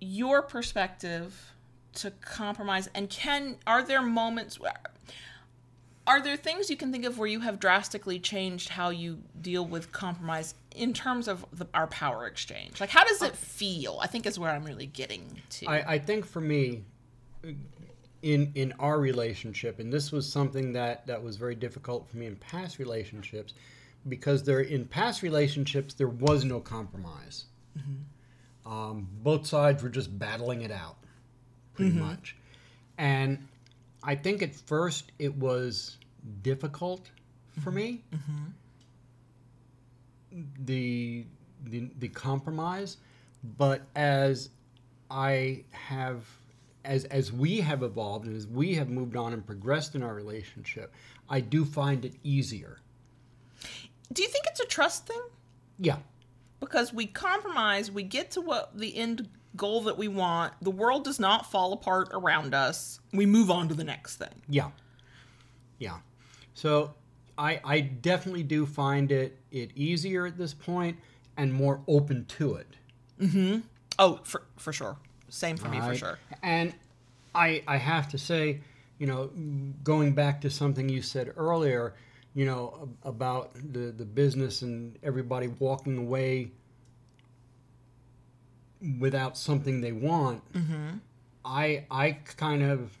your 0.00 0.42
perspective 0.42 1.52
to 1.94 2.10
compromise 2.10 2.88
and 2.94 3.10
can 3.10 3.56
are 3.66 3.82
there 3.82 4.02
moments 4.02 4.58
where 4.58 4.74
are 6.08 6.22
there 6.22 6.36
things 6.36 6.70
you 6.70 6.76
can 6.76 6.90
think 6.90 7.04
of 7.04 7.18
where 7.18 7.28
you 7.28 7.40
have 7.40 7.60
drastically 7.60 8.18
changed 8.18 8.70
how 8.70 8.88
you 8.88 9.18
deal 9.42 9.64
with 9.64 9.92
compromise 9.92 10.54
in 10.74 10.94
terms 10.94 11.28
of 11.28 11.44
the, 11.52 11.66
our 11.74 11.86
power 11.88 12.26
exchange? 12.26 12.80
Like, 12.80 12.88
how 12.88 13.04
does 13.04 13.20
it 13.20 13.36
feel? 13.36 13.98
I 14.00 14.06
think 14.06 14.24
is 14.24 14.38
where 14.38 14.50
I'm 14.50 14.64
really 14.64 14.86
getting 14.86 15.42
to. 15.50 15.66
I, 15.66 15.94
I 15.94 15.98
think 15.98 16.24
for 16.24 16.40
me, 16.40 16.82
in 18.22 18.50
in 18.54 18.72
our 18.78 18.98
relationship, 18.98 19.78
and 19.80 19.92
this 19.92 20.10
was 20.10 20.30
something 20.30 20.72
that 20.72 21.06
that 21.06 21.22
was 21.22 21.36
very 21.36 21.54
difficult 21.54 22.08
for 22.08 22.16
me 22.16 22.26
in 22.26 22.36
past 22.36 22.78
relationships, 22.78 23.52
because 24.08 24.42
there 24.42 24.60
in 24.60 24.86
past 24.86 25.22
relationships 25.22 25.92
there 25.92 26.08
was 26.08 26.44
no 26.44 26.58
compromise. 26.58 27.44
Um, 28.66 29.08
both 29.22 29.46
sides 29.46 29.82
were 29.82 29.88
just 29.88 30.18
battling 30.18 30.62
it 30.62 30.72
out, 30.72 30.96
pretty 31.74 31.92
much, 31.92 32.34
and 32.98 33.46
I 34.02 34.14
think 34.14 34.42
at 34.42 34.54
first 34.54 35.12
it 35.18 35.36
was 35.36 35.97
difficult 36.42 37.10
for 37.62 37.70
me. 37.70 38.02
Mm-hmm. 38.12 38.32
Mm-hmm. 40.34 40.64
The, 40.64 41.24
the 41.64 41.90
the 41.98 42.08
compromise, 42.08 42.98
but 43.56 43.82
as 43.96 44.50
I 45.10 45.64
have 45.70 46.24
as 46.84 47.04
as 47.04 47.32
we 47.32 47.60
have 47.60 47.82
evolved 47.82 48.26
and 48.26 48.36
as 48.36 48.46
we 48.46 48.74
have 48.74 48.88
moved 48.88 49.16
on 49.16 49.32
and 49.32 49.44
progressed 49.44 49.94
in 49.94 50.02
our 50.02 50.14
relationship, 50.14 50.92
I 51.28 51.40
do 51.40 51.64
find 51.64 52.04
it 52.04 52.14
easier. 52.22 52.78
Do 54.12 54.22
you 54.22 54.28
think 54.28 54.44
it's 54.46 54.60
a 54.60 54.66
trust 54.66 55.06
thing? 55.06 55.20
Yeah. 55.78 55.98
Because 56.60 56.92
we 56.92 57.06
compromise, 57.06 57.90
we 57.90 58.02
get 58.02 58.30
to 58.32 58.40
what 58.40 58.76
the 58.76 58.96
end 58.96 59.28
goal 59.56 59.82
that 59.82 59.98
we 59.98 60.08
want. 60.08 60.54
The 60.62 60.70
world 60.70 61.04
does 61.04 61.20
not 61.20 61.50
fall 61.50 61.72
apart 61.72 62.08
around 62.12 62.54
us. 62.54 63.00
We 63.12 63.26
move 63.26 63.50
on 63.50 63.68
to 63.68 63.74
the 63.74 63.84
next 63.84 64.16
thing. 64.16 64.42
Yeah. 64.48 64.70
Yeah. 65.78 65.98
So 66.58 66.92
I 67.38 67.60
I 67.64 67.80
definitely 67.80 68.42
do 68.42 68.66
find 68.66 69.12
it 69.12 69.38
it 69.52 69.70
easier 69.76 70.26
at 70.26 70.36
this 70.36 70.52
point 70.52 70.98
and 71.36 71.54
more 71.54 71.80
open 71.86 72.24
to 72.24 72.56
it. 72.56 72.66
Mm-hmm. 73.20 73.60
Oh, 74.00 74.18
for 74.24 74.42
for 74.56 74.72
sure. 74.72 74.96
Same 75.28 75.56
for 75.56 75.68
me 75.68 75.80
for 75.80 75.94
sure. 75.94 76.18
And 76.42 76.74
I 77.32 77.62
I 77.68 77.76
have 77.76 78.08
to 78.08 78.18
say, 78.18 78.60
you 78.98 79.06
know, 79.06 79.30
going 79.84 80.14
back 80.14 80.40
to 80.40 80.50
something 80.50 80.88
you 80.88 81.00
said 81.00 81.32
earlier, 81.36 81.94
you 82.34 82.44
know, 82.44 82.88
about 83.04 83.54
the 83.54 83.92
the 83.92 84.04
business 84.04 84.62
and 84.62 84.98
everybody 85.04 85.46
walking 85.60 85.96
away 85.96 86.50
without 88.98 89.38
something 89.38 89.80
they 89.80 89.92
want. 89.92 90.52
Mm-hmm. 90.54 90.96
I 91.44 91.84
I 91.88 92.12
kind 92.36 92.64
of 92.64 92.98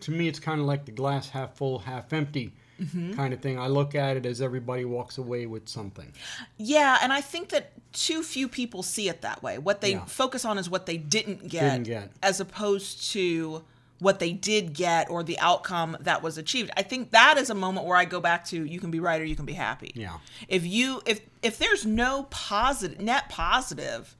to 0.00 0.10
me 0.10 0.28
it's 0.28 0.38
kind 0.40 0.60
of 0.60 0.66
like 0.66 0.84
the 0.84 0.92
glass 0.92 1.28
half 1.28 1.56
full, 1.56 1.78
half 1.78 2.12
empty 2.12 2.52
mm-hmm. 2.80 3.14
kind 3.14 3.32
of 3.32 3.40
thing. 3.40 3.58
I 3.58 3.68
look 3.68 3.94
at 3.94 4.16
it 4.16 4.26
as 4.26 4.40
everybody 4.40 4.84
walks 4.84 5.18
away 5.18 5.46
with 5.46 5.68
something. 5.68 6.12
Yeah, 6.56 6.98
and 7.02 7.12
I 7.12 7.20
think 7.20 7.50
that 7.50 7.72
too 7.92 8.22
few 8.22 8.48
people 8.48 8.82
see 8.82 9.08
it 9.08 9.22
that 9.22 9.42
way. 9.42 9.58
What 9.58 9.80
they 9.80 9.92
Yeah. 9.92 10.04
focus 10.06 10.44
on 10.44 10.58
is 10.58 10.68
what 10.70 10.86
they 10.86 10.96
didn't 10.96 11.48
get, 11.48 11.70
Didn't 11.72 11.86
get. 11.86 12.12
as 12.22 12.40
opposed 12.40 13.10
to 13.12 13.64
what 13.98 14.18
they 14.18 14.32
did 14.32 14.72
get 14.72 15.10
or 15.10 15.22
the 15.22 15.38
outcome 15.40 15.96
that 16.00 16.22
was 16.22 16.38
achieved. 16.38 16.70
I 16.76 16.82
think 16.82 17.10
that 17.10 17.36
is 17.36 17.50
a 17.50 17.54
moment 17.54 17.86
where 17.86 17.98
I 17.98 18.06
go 18.06 18.18
back 18.18 18.46
to 18.46 18.64
you 18.64 18.80
can 18.80 18.90
be 18.90 18.98
right 18.98 19.20
or 19.20 19.24
you 19.24 19.36
can 19.36 19.44
be 19.44 19.52
happy. 19.52 19.92
Yeah. 19.94 20.18
If 20.48 20.66
you 20.66 21.02
if 21.04 21.20
if 21.42 21.58
there's 21.58 21.84
no 21.84 22.26
positive 22.30 23.00
net 23.00 23.28
positive 23.28 24.16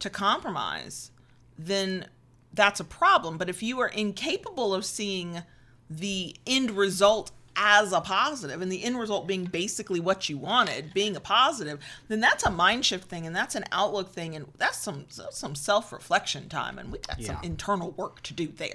to 0.00 0.10
compromise, 0.10 1.12
then 1.56 2.06
that's 2.52 2.80
a 2.80 2.84
problem. 2.84 3.38
But 3.38 3.48
if 3.48 3.62
you 3.62 3.80
are 3.80 3.88
incapable 3.88 4.74
of 4.74 4.84
seeing 4.84 5.42
the 5.88 6.36
end 6.46 6.72
result 6.72 7.32
as 7.56 7.92
a 7.92 8.00
positive 8.00 8.62
and 8.62 8.70
the 8.70 8.84
end 8.84 8.98
result 8.98 9.26
being 9.26 9.44
basically 9.44 10.00
what 10.00 10.28
you 10.28 10.38
wanted, 10.38 10.94
being 10.94 11.16
a 11.16 11.20
positive, 11.20 11.78
then 12.08 12.20
that's 12.20 12.44
a 12.44 12.50
mind 12.50 12.86
shift 12.86 13.08
thing 13.08 13.26
and 13.26 13.34
that's 13.34 13.54
an 13.54 13.64
outlook 13.72 14.10
thing 14.12 14.34
and 14.36 14.46
that's 14.56 14.78
some 14.78 15.04
that's 15.16 15.36
some 15.36 15.54
self-reflection 15.54 16.48
time 16.48 16.78
and 16.78 16.90
we've 16.92 17.02
got 17.02 17.20
some 17.22 17.36
internal 17.42 17.90
work 17.92 18.22
to 18.22 18.32
do 18.32 18.46
there. 18.46 18.72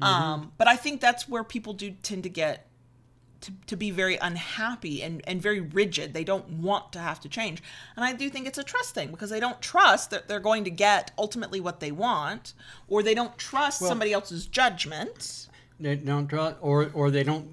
Um, 0.00 0.52
but 0.58 0.68
I 0.68 0.76
think 0.76 1.00
that's 1.00 1.28
where 1.28 1.42
people 1.42 1.72
do 1.72 1.90
tend 2.02 2.22
to 2.24 2.28
get 2.28 2.66
to, 3.42 3.52
to 3.66 3.76
be 3.76 3.90
very 3.90 4.16
unhappy 4.16 5.02
and, 5.02 5.22
and 5.26 5.40
very 5.40 5.60
rigid. 5.60 6.14
They 6.14 6.24
don't 6.24 6.48
want 6.48 6.92
to 6.92 6.98
have 6.98 7.20
to 7.20 7.28
change. 7.28 7.62
And 7.96 8.04
I 8.04 8.12
do 8.12 8.30
think 8.30 8.46
it's 8.46 8.58
a 8.58 8.64
trust 8.64 8.94
thing 8.94 9.10
because 9.10 9.30
they 9.30 9.40
don't 9.40 9.60
trust 9.60 10.10
that 10.10 10.28
they're 10.28 10.40
going 10.40 10.64
to 10.64 10.70
get 10.70 11.10
ultimately 11.18 11.60
what 11.60 11.80
they 11.80 11.92
want, 11.92 12.54
or 12.88 13.02
they 13.02 13.14
don't 13.14 13.36
trust 13.38 13.80
somebody 13.80 14.12
else's 14.12 14.46
judgment. 14.46 15.48
They 15.78 15.96
don't 15.96 16.28
trust, 16.28 16.56
or 16.60 16.90
or 16.94 17.10
they 17.10 17.24
don't 17.24 17.48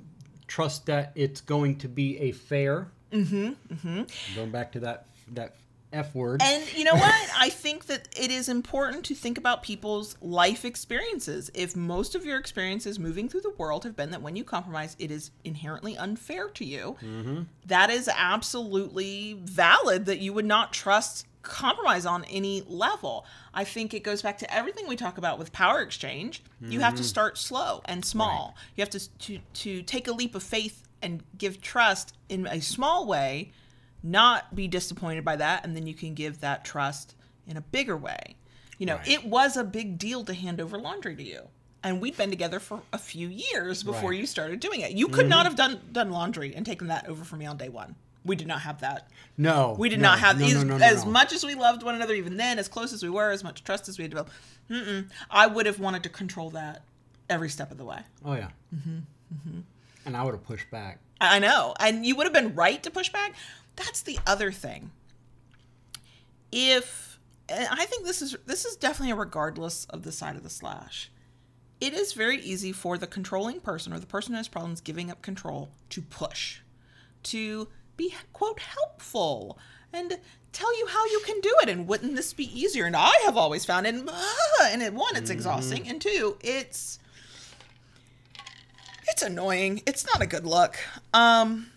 trust 0.48 0.86
that 0.88 1.12
it's 1.16 1.42
going 1.42 1.78
to 1.78 1.88
be 1.88 2.18
a 2.20 2.32
fair. 2.32 2.92
Mm-hmm. 3.12 3.74
Mm-hmm. 3.74 4.36
Going 4.36 4.52
back 4.52 4.72
to 4.74 4.80
that 4.82 5.06
that 5.34 5.56
f 5.92 6.14
word. 6.14 6.42
And 6.44 6.64
you 6.74 6.84
know 6.84 6.94
what? 6.94 7.30
I 7.38 7.50
think 7.50 7.86
that 7.88 8.08
it 8.18 8.32
is 8.32 8.50
important 8.50 9.06
to 9.06 9.16
think 9.16 9.38
about 9.38 9.64
people's 9.64 10.16
life 10.22 10.66
experiences. 10.66 11.50
If 11.54 11.76
most 11.76 12.16
of 12.16 12.26
your 12.26 12.38
experiences 12.38 13.00
moving 13.00 13.28
through 13.28 13.42
the 13.42 13.54
world 13.58 13.84
have 13.84 13.96
been 13.96 14.12
that 14.12 14.22
when 14.22 14.36
you 14.36 14.44
compromise, 14.44 14.96
it 15.00 15.12
is 15.12 15.32
inherently 15.44 15.98
unfair 15.98 16.50
to 16.50 16.66
you, 16.66 16.96
mm-hmm. 17.02 17.42
that 17.66 17.90
is 17.90 18.10
absolutely 18.14 19.40
valid 19.44 20.06
that 20.06 20.20
you 20.20 20.34
would 20.34 20.46
not 20.46 20.74
trust 20.74 21.26
compromise 21.42 22.06
on 22.06 22.26
any 22.26 22.64
level. 22.68 23.26
I 23.54 23.64
think 23.64 23.94
it 23.94 24.04
goes 24.04 24.22
back 24.22 24.38
to 24.40 24.54
everything 24.54 24.88
we 24.88 24.96
talk 24.96 25.18
about 25.18 25.40
with 25.40 25.52
power 25.52 25.82
exchange. 25.82 26.44
You 26.62 26.82
have 26.82 26.94
to 26.96 27.02
mm-hmm. 27.02 27.06
start 27.08 27.38
slow 27.38 27.82
and 27.86 28.04
small. 28.04 28.56
You 28.76 28.82
have 28.82 28.90
to, 28.92 29.10
to 29.20 29.40
to 29.54 29.82
take 29.84 30.08
a 30.08 30.12
leap 30.12 30.36
of 30.36 30.44
faith 30.44 30.84
and 31.02 31.24
give 31.38 31.62
trust 31.62 32.14
in 32.28 32.46
a 32.48 32.60
small 32.60 33.08
way 33.08 33.52
not 34.04 34.56
be 34.56 34.68
disappointed 34.68 35.24
by 35.26 35.36
that 35.36 35.66
and 35.66 35.76
then 35.76 35.86
you 35.88 35.94
can 35.94 36.14
give 36.14 36.40
that 36.42 36.64
trust 36.66 37.16
in 37.48 37.58
a 37.58 37.62
bigger 37.62 37.98
way 37.98 38.36
you 38.78 38.86
know 38.86 38.96
Right. 38.98 39.08
it 39.10 39.26
was 39.26 39.58
a 39.58 39.64
big 39.64 39.98
deal 39.98 40.24
to 40.26 40.34
hand 40.34 40.62
over 40.62 40.78
laundry 40.78 41.16
to 41.16 41.24
you 41.24 41.42
and 41.84 42.02
we'd 42.02 42.16
been 42.18 42.30
together 42.30 42.60
for 42.60 42.82
a 42.94 42.98
few 42.98 43.28
years 43.28 43.84
before 43.84 44.12
Right. 44.12 44.20
you 44.20 44.26
started 44.26 44.60
doing 44.60 44.82
it 44.82 44.92
you 44.92 45.08
could 45.08 45.28
not 45.28 45.46
have 45.46 45.56
done 45.56 45.82
done 45.92 46.12
laundry 46.12 46.56
and 46.56 46.66
taken 46.66 46.88
that 46.88 47.08
over 47.08 47.24
from 47.24 47.40
me 47.40 47.46
on 47.46 47.58
day 47.58 47.70
one 47.70 47.96
we 48.26 48.36
did 48.36 48.48
not 48.48 48.62
have 48.62 48.82
that 48.82 49.10
no, 49.38 49.76
we 49.80 49.88
did 49.90 50.00
no, 50.00 50.10
not 50.10 50.20
have 50.20 50.40
no, 50.40 50.46
as, 50.46 50.64
no, 50.66 50.76
as 50.78 51.06
much 51.06 51.32
as 51.34 51.46
we 51.46 51.56
loved 51.56 51.84
one 51.84 51.96
another 51.96 52.14
even 52.14 52.38
then 52.38 52.60
as 52.60 52.68
close 52.68 52.92
as 52.94 53.02
we 53.02 53.10
were 53.10 53.32
as 53.32 53.44
much 53.44 53.64
trust 53.64 53.88
as 53.90 53.98
we 53.98 54.04
had 54.04 54.12
developed 54.12 54.32
mm-mm, 54.70 55.10
i 55.32 55.48
would 55.48 55.66
have 55.66 55.80
wanted 55.80 56.04
to 56.04 56.10
control 56.10 56.50
that 56.50 56.84
every 57.30 57.50
step 57.50 57.72
of 57.72 57.78
the 57.78 57.86
way 57.86 58.00
Oh 58.26 58.34
yeah. 58.34 58.50
Mm-hmm. 58.76 59.60
And 60.06 60.18
I 60.18 60.24
would 60.24 60.34
have 60.34 60.44
pushed 60.44 60.72
back. 60.72 61.00
I 61.22 61.38
know. 61.40 61.76
And 61.80 62.06
you 62.06 62.16
would 62.16 62.26
have 62.26 62.34
been 62.34 62.56
right 62.56 62.82
to 62.84 62.90
push 62.90 63.10
back. 63.10 63.34
That's 63.80 64.02
the 64.02 64.20
other 64.28 64.52
thing. 64.52 64.92
If 66.52 67.20
and 67.48 67.68
I 67.72 67.86
think 67.86 68.06
this 68.06 68.22
is 68.22 68.36
this 68.46 68.66
is 68.66 68.76
definitely 68.76 69.12
a 69.12 69.16
regardless 69.16 69.86
of 69.86 70.04
the 70.04 70.12
side 70.12 70.36
of 70.36 70.44
the 70.44 70.50
slash. 70.50 71.12
It 71.80 71.94
is 71.94 72.12
very 72.12 72.38
easy 72.38 72.74
for 72.74 72.98
the 72.98 73.08
controlling 73.08 73.62
person 73.62 73.94
or 73.94 74.00
the 74.00 74.06
person 74.06 74.34
who 74.34 74.38
has 74.38 74.50
problems 74.50 74.82
giving 74.82 75.10
up 75.10 75.22
control 75.22 75.70
to 75.92 76.02
push, 76.02 76.60
to 77.24 77.70
be 77.96 78.14
quote 78.34 78.60
helpful 78.60 79.58
and 79.94 80.20
tell 80.52 80.78
you 80.78 80.88
how 80.88 81.06
you 81.06 81.22
can 81.26 81.40
do 81.40 81.56
it 81.64 81.70
and 81.70 81.88
wouldn't 81.88 82.16
this 82.16 82.34
be 82.34 82.60
easier 82.60 82.86
and 82.86 82.96
i 82.96 83.12
have 83.26 83.38
always 83.38 83.66
found 83.66 83.86
it 83.86 83.94
and 83.94 84.82
it 84.82 84.94
one 84.94 85.16
it's 85.16 85.30
exhausting 85.30 85.88
and 85.88 86.02
two 86.02 86.38
it's 86.42 87.00
it's 89.10 89.24
annoying. 89.24 89.82
It's 89.86 90.06
not 90.06 90.22
a 90.22 90.28
good 90.28 90.46
look. 90.46 90.78
Um 91.14 91.72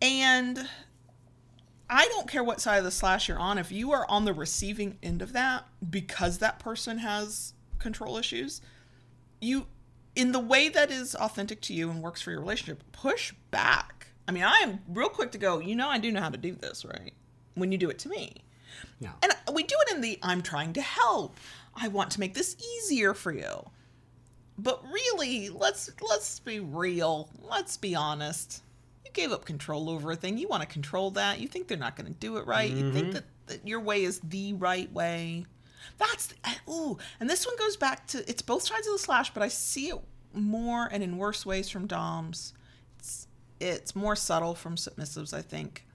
and 0.00 0.68
I 1.90 2.06
don't 2.08 2.28
care 2.28 2.44
what 2.44 2.60
side 2.60 2.78
of 2.78 2.84
the 2.84 2.90
slash 2.90 3.28
you're 3.28 3.38
on. 3.38 3.58
If 3.58 3.72
you 3.72 3.92
are 3.92 4.06
on 4.08 4.24
the 4.24 4.32
receiving 4.32 4.98
end 5.02 5.22
of 5.22 5.32
that 5.32 5.66
because 5.88 6.38
that 6.38 6.58
person 6.58 6.98
has 6.98 7.54
control 7.78 8.18
issues, 8.18 8.60
you 9.40 9.66
in 10.14 10.32
the 10.32 10.40
way 10.40 10.68
that 10.68 10.90
is 10.90 11.14
authentic 11.14 11.60
to 11.62 11.72
you 11.72 11.90
and 11.90 12.02
works 12.02 12.20
for 12.20 12.30
your 12.30 12.40
relationship, 12.40 12.82
push 12.92 13.32
back. 13.50 14.08
I 14.26 14.32
mean, 14.32 14.42
I 14.42 14.58
am 14.62 14.80
real 14.88 15.08
quick 15.08 15.30
to 15.32 15.38
go, 15.38 15.60
you 15.60 15.76
know 15.76 15.88
I 15.88 15.98
do 15.98 16.10
know 16.10 16.20
how 16.20 16.28
to 16.28 16.36
do 16.36 16.52
this, 16.52 16.84
right? 16.84 17.12
When 17.54 17.72
you 17.72 17.78
do 17.78 17.88
it 17.88 17.98
to 18.00 18.08
me. 18.08 18.42
Yeah. 19.00 19.12
And 19.22 19.32
we 19.54 19.62
do 19.62 19.76
it 19.86 19.94
in 19.94 20.00
the 20.00 20.18
I'm 20.22 20.42
trying 20.42 20.72
to 20.74 20.82
help. 20.82 21.36
I 21.74 21.88
want 21.88 22.10
to 22.12 22.20
make 22.20 22.34
this 22.34 22.56
easier 22.76 23.14
for 23.14 23.32
you. 23.32 23.70
But 24.58 24.82
really, 24.92 25.48
let's 25.48 25.90
let's 26.02 26.40
be 26.40 26.58
real. 26.60 27.30
Let's 27.40 27.76
be 27.76 27.94
honest. 27.94 28.62
You 29.08 29.12
gave 29.14 29.32
up 29.32 29.44
control 29.44 29.88
over 29.88 30.10
a 30.10 30.16
thing. 30.16 30.38
You 30.38 30.48
want 30.48 30.62
to 30.62 30.68
control 30.68 31.10
that. 31.12 31.40
You 31.40 31.48
think 31.48 31.66
they're 31.66 31.78
not 31.78 31.96
going 31.96 32.12
to 32.12 32.18
do 32.18 32.36
it 32.36 32.46
right. 32.46 32.70
You 32.70 32.92
think 32.92 33.06
mm-hmm. 33.06 33.14
that, 33.14 33.24
that 33.46 33.66
your 33.66 33.80
way 33.80 34.04
is 34.04 34.20
the 34.20 34.52
right 34.54 34.92
way. 34.92 35.46
That's 35.96 36.26
the, 36.26 36.36
ooh, 36.70 36.98
and 37.18 37.28
this 37.28 37.46
one 37.46 37.56
goes 37.56 37.76
back 37.76 38.06
to 38.08 38.28
it's 38.28 38.42
both 38.42 38.62
sides 38.62 38.86
of 38.86 38.92
the 38.92 38.98
slash, 38.98 39.32
but 39.32 39.42
I 39.42 39.48
see 39.48 39.88
it 39.88 39.98
more 40.34 40.88
and 40.92 41.02
in 41.02 41.16
worse 41.16 41.46
ways 41.46 41.68
from 41.68 41.86
doms. 41.86 42.52
It's 42.98 43.26
it's 43.60 43.96
more 43.96 44.14
subtle 44.14 44.54
from 44.54 44.76
submissives, 44.76 45.32
I 45.32 45.42
think. 45.42 45.86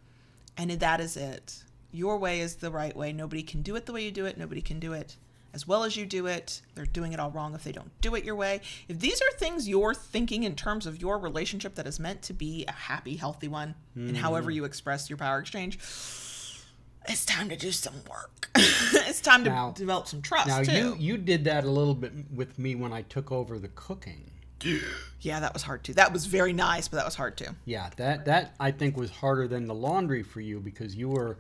And 0.58 0.72
that 0.72 1.00
is 1.00 1.16
it. 1.16 1.64
Your 1.92 2.18
way 2.18 2.40
is 2.40 2.56
the 2.56 2.72
right 2.72 2.96
way. 2.96 3.14
Nobody 3.14 3.44
can 3.44 3.62
do 3.62 3.76
it 3.76 3.86
the 3.86 3.94
way 3.94 4.04
you 4.04 4.12
do 4.12 4.26
it. 4.26 4.38
Nobody 4.38 4.62
can 4.62 4.80
do 4.80 4.94
it 4.94 5.18
as 5.54 5.68
well 5.68 5.84
as 5.84 5.96
you 5.96 6.06
do 6.06 6.26
it. 6.28 6.62
They're 6.76 6.86
doing 6.86 7.14
it 7.14 7.20
all 7.20 7.32
wrong 7.32 7.54
if 7.54 7.64
they 7.64 7.72
don't 7.72 7.92
do 8.02 8.16
it 8.16 8.24
your 8.24 8.36
way. 8.36 8.62
If 8.88 9.00
these 9.00 9.22
are 9.22 9.32
things 9.38 9.68
you're 9.68 9.94
thinking 9.94 10.44
in 10.44 10.56
terms 10.56 10.86
of 10.86 11.02
your 11.02 11.20
relationship 11.20 11.76
that 11.76 11.88
is 11.88 12.00
meant 12.00 12.22
to 12.24 12.34
be 12.34 12.66
a 12.68 12.72
happy, 12.72 13.16
healthy 13.16 13.48
one, 13.48 13.76
and 13.96 14.18
however 14.18 14.50
hmm. 14.50 14.58
you 14.58 14.66
express 14.66 15.10
your 15.10 15.18
power 15.18 15.40
exchange, 15.40 15.78
it's 17.08 17.26
time 17.26 17.50
to 17.50 17.56
do 17.56 17.72
some 17.72 17.94
work. 18.10 18.50
it's 18.56 19.22
time 19.22 19.44
to 19.44 19.50
Now- 19.50 19.72
develop 19.72 20.08
some 20.08 20.22
trust 20.22 20.48
Now 20.48 20.64
too. 20.64 20.72
you 20.72 20.96
you 21.00 21.18
did 21.18 21.44
that 21.46 21.64
a 21.64 21.70
little 21.70 21.96
bit 21.96 22.14
with 22.34 22.58
me 22.58 22.76
when 22.76 22.94
I 22.94 23.04
took 23.04 23.32
over 23.32 23.60
the 23.60 23.70
cooking. 23.70 24.32
yeah, 25.20 25.42
that 25.42 25.54
was 25.54 25.62
hard 25.62 25.84
too. 25.84 25.94
That 25.94 26.14
was 26.14 26.26
very 26.26 26.54
nice, 26.54 26.88
but 26.88 26.98
that 26.98 27.06
was 27.06 27.16
hard 27.16 27.38
too. 27.38 27.50
Yeah, 27.66 27.90
that 27.98 28.26
that 28.26 28.56
I 28.60 28.72
think 28.72 28.96
was 28.96 29.12
harder 29.12 29.48
than 29.48 29.68
the 29.68 29.74
laundry 29.74 30.24
for 30.24 30.40
you 30.40 30.60
because 30.60 30.96
you 30.96 31.10
were 31.10 31.38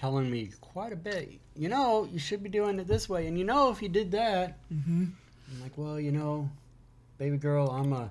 telling 0.00 0.30
me 0.30 0.50
quite 0.60 0.92
a 0.92 0.96
bit. 0.96 1.38
You 1.54 1.68
know, 1.68 2.08
you 2.10 2.18
should 2.18 2.42
be 2.42 2.48
doing 2.48 2.78
it 2.78 2.88
this 2.88 3.08
way, 3.08 3.26
and 3.26 3.38
you 3.38 3.44
know, 3.44 3.70
if 3.70 3.82
you 3.82 3.88
did 3.88 4.10
that, 4.12 4.56
mm-hmm. 4.72 5.04
I'm 5.52 5.62
like, 5.62 5.76
well, 5.76 6.00
you 6.00 6.10
know, 6.10 6.48
baby 7.18 7.36
girl, 7.36 7.68
I'm 7.70 7.92
a. 7.92 8.10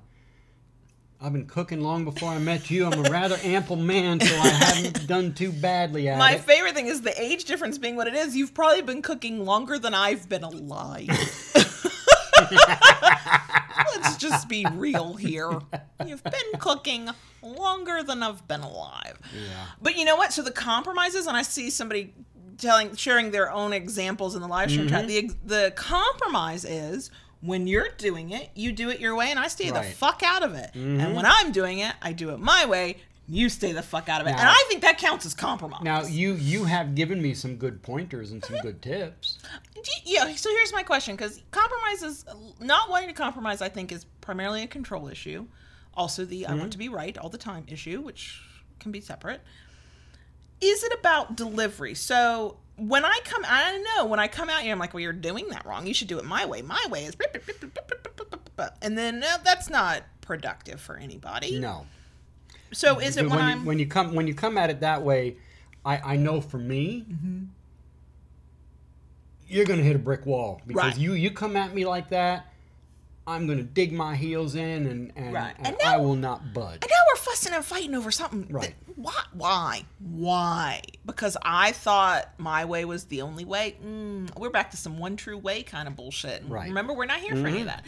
I've 1.21 1.33
been 1.33 1.47
cooking 1.47 1.81
long 1.81 2.05
before 2.05 2.29
I 2.29 2.37
met 2.37 2.69
you. 2.69 2.85
I'm 2.85 3.05
a 3.05 3.09
rather 3.09 3.37
ample 3.43 3.75
man, 3.75 4.21
so 4.21 4.33
I 4.37 4.47
haven't 4.47 5.05
done 5.07 5.33
too 5.33 5.51
badly 5.51 6.07
at 6.07 6.17
My 6.17 6.35
it. 6.35 6.41
favorite 6.41 6.75
thing 6.75 6.87
is 6.87 7.01
the 7.01 7.19
age 7.21 7.43
difference 7.43 7.77
being 7.77 7.97
what 7.97 8.07
it 8.07 8.13
is. 8.13 8.37
You've 8.37 8.53
probably 8.53 8.83
been 8.83 9.01
cooking 9.01 9.43
longer 9.43 9.77
than 9.79 9.93
I've 9.93 10.29
been 10.29 10.43
alive. 10.43 11.09
Let's 13.95 14.17
just 14.17 14.47
be 14.47 14.65
real 14.73 15.13
here. 15.15 15.59
You've 16.05 16.23
been 16.23 16.59
cooking 16.59 17.09
longer 17.41 18.03
than 18.03 18.23
I've 18.23 18.47
been 18.47 18.61
alive. 18.61 19.19
Yeah. 19.33 19.65
But 19.81 19.97
you 19.97 20.05
know 20.05 20.15
what? 20.15 20.33
So 20.33 20.41
the 20.41 20.51
compromises, 20.51 21.27
and 21.27 21.35
I 21.37 21.41
see 21.41 21.69
somebody 21.69 22.13
telling, 22.57 22.95
sharing 22.95 23.31
their 23.31 23.51
own 23.51 23.73
examples 23.73 24.35
in 24.35 24.41
the 24.41 24.47
live 24.47 24.69
stream. 24.71 24.87
Mm-hmm. 24.89 25.07
The 25.07 25.35
the 25.45 25.71
compromise 25.75 26.65
is 26.65 27.09
when 27.41 27.67
you're 27.67 27.87
doing 27.97 28.31
it, 28.31 28.49
you 28.53 28.71
do 28.73 28.89
it 28.89 28.99
your 28.99 29.15
way, 29.15 29.29
and 29.29 29.39
I 29.39 29.47
stay 29.47 29.67
the 29.67 29.75
Right. 29.75 29.85
Mm-hmm. 29.85 29.93
fuck 29.93 30.21
out 30.23 30.43
of 30.43 30.55
it. 30.55 30.71
And 30.73 31.15
when 31.15 31.25
I'm 31.25 31.51
doing 31.51 31.79
it, 31.79 31.93
I 32.01 32.11
do 32.11 32.31
it 32.31 32.39
my 32.39 32.65
way. 32.65 32.97
You 33.31 33.47
stay 33.49 33.71
the 33.73 33.83
fuck 33.83 34.09
out 34.09 34.21
of 34.21 34.27
it, 34.27 34.31
and 34.31 34.39
I 34.41 34.65
think 34.67 34.81
that 34.81 34.97
counts 34.97 35.25
as 35.25 35.33
compromise. 35.35 35.83
Now 35.83 36.01
you 36.03 36.33
you 36.33 36.63
have 36.65 36.95
given 36.95 37.21
me 37.21 37.33
some 37.35 37.57
good 37.57 37.83
pointers 37.83 38.31
and 38.31 38.43
some 38.43 38.57
good 38.57 38.81
tips. 38.81 39.37
Yeah. 40.03 40.33
So 40.35 40.49
here's 40.49 40.73
my 40.73 40.81
question: 40.83 41.15
because 41.15 41.41
compromise 41.51 42.01
is 42.01 42.25
not 42.59 42.89
wanting 42.89 43.09
to 43.09 43.13
compromise, 43.13 43.61
I 43.61 43.69
think, 43.69 43.91
is 43.91 44.05
primarily 44.21 44.63
a 44.63 44.67
control 44.67 45.07
issue. 45.07 45.45
Also, 45.93 46.25
the 46.25 46.47
I 46.47 46.49
Mm-hmm. 46.51 46.59
want 46.59 46.71
to 46.71 46.77
be 46.79 46.89
right 46.89 47.17
all 47.17 47.29
the 47.29 47.37
time 47.37 47.65
issue, 47.67 48.01
which 48.01 48.41
can 48.79 48.91
be 48.91 48.99
separate. 49.01 49.41
Is 50.61 50.83
it 50.83 50.93
about 50.99 51.35
delivery? 51.35 51.93
So 51.93 52.57
when 52.77 53.05
I 53.05 53.19
come, 53.25 53.43
I 53.47 53.71
don't 53.71 53.83
know. 53.95 54.05
When 54.05 54.19
I 54.19 54.27
come 54.27 54.49
out 54.49 54.61
here, 54.61 54.71
I'm 54.73 54.79
like, 54.79 54.93
well, 54.93 55.01
you're 55.01 55.13
doing 55.13 55.49
that 55.49 55.65
wrong. 55.65 55.85
You 55.85 55.93
should 55.93 56.07
do 56.07 56.17
it 56.17 56.25
my 56.25 56.45
way. 56.45 56.61
My 56.61 56.83
way 56.89 57.05
is, 57.05 57.15
and 58.81 58.97
then 58.97 59.19
no, 59.19 59.35
that's 59.43 59.69
not 59.69 60.03
productive 60.21 60.79
for 60.81 60.95
anybody. 60.97 61.59
No. 61.59 61.85
So 62.71 62.99
is 62.99 63.17
it 63.17 63.21
when, 63.23 63.31
when 63.31 63.39
I'm 63.39 63.59
you, 63.61 63.65
when 63.65 63.79
you 63.79 63.87
come 63.87 64.13
when 64.15 64.27
you 64.27 64.33
come 64.33 64.57
at 64.57 64.69
it 64.69 64.79
that 64.81 65.01
way, 65.03 65.37
I 65.85 66.13
I 66.13 66.15
know 66.17 66.41
for 66.41 66.57
me, 66.57 67.05
Mm-hmm. 67.11 67.43
you're 69.47 69.65
gonna 69.65 69.81
hit 69.83 69.95
a 69.95 69.99
brick 69.99 70.25
wall 70.25 70.61
because 70.67 70.83
Right. 70.93 70.97
you 70.97 71.13
you 71.13 71.31
come 71.31 71.55
at 71.55 71.73
me 71.73 71.85
like 71.85 72.09
that, 72.09 72.45
I'm 73.25 73.47
gonna 73.47 73.63
dig 73.63 73.91
my 73.91 74.15
heels 74.15 74.55
in 74.55 74.85
and 74.87 75.11
and, 75.15 75.33
Right. 75.33 75.55
and 75.57 75.67
And 75.67 75.77
I 75.83 75.97
will 75.97 76.15
not 76.15 76.53
budge. 76.53 76.79
And 76.81 76.89
now 76.89 76.97
we're 77.11 77.17
fussing 77.21 77.53
and 77.53 77.63
fighting 77.65 77.95
over 77.95 78.11
something. 78.11 78.41
that- 78.43 78.53
Right. 78.53 78.75
why? 78.95 79.23
Why? 79.33 79.85
Why? 79.99 80.81
Because 81.05 81.37
I 81.41 81.71
thought 81.71 82.29
my 82.37 82.65
way 82.65 82.85
was 82.85 83.05
the 83.05 83.21
only 83.21 83.45
way. 83.45 83.77
Mm, 83.83 84.37
we're 84.37 84.49
back 84.49 84.71
to 84.71 84.77
some 84.77 84.97
one 84.99 85.15
true 85.15 85.37
way 85.37 85.63
kind 85.63 85.87
of 85.87 85.95
bullshit. 85.95 86.43
Right. 86.47 86.67
Remember, 86.67 86.93
we're 86.93 87.05
not 87.05 87.19
here 87.19 87.35
for 87.35 87.47
any 87.47 87.61
of 87.61 87.65
that. 87.67 87.83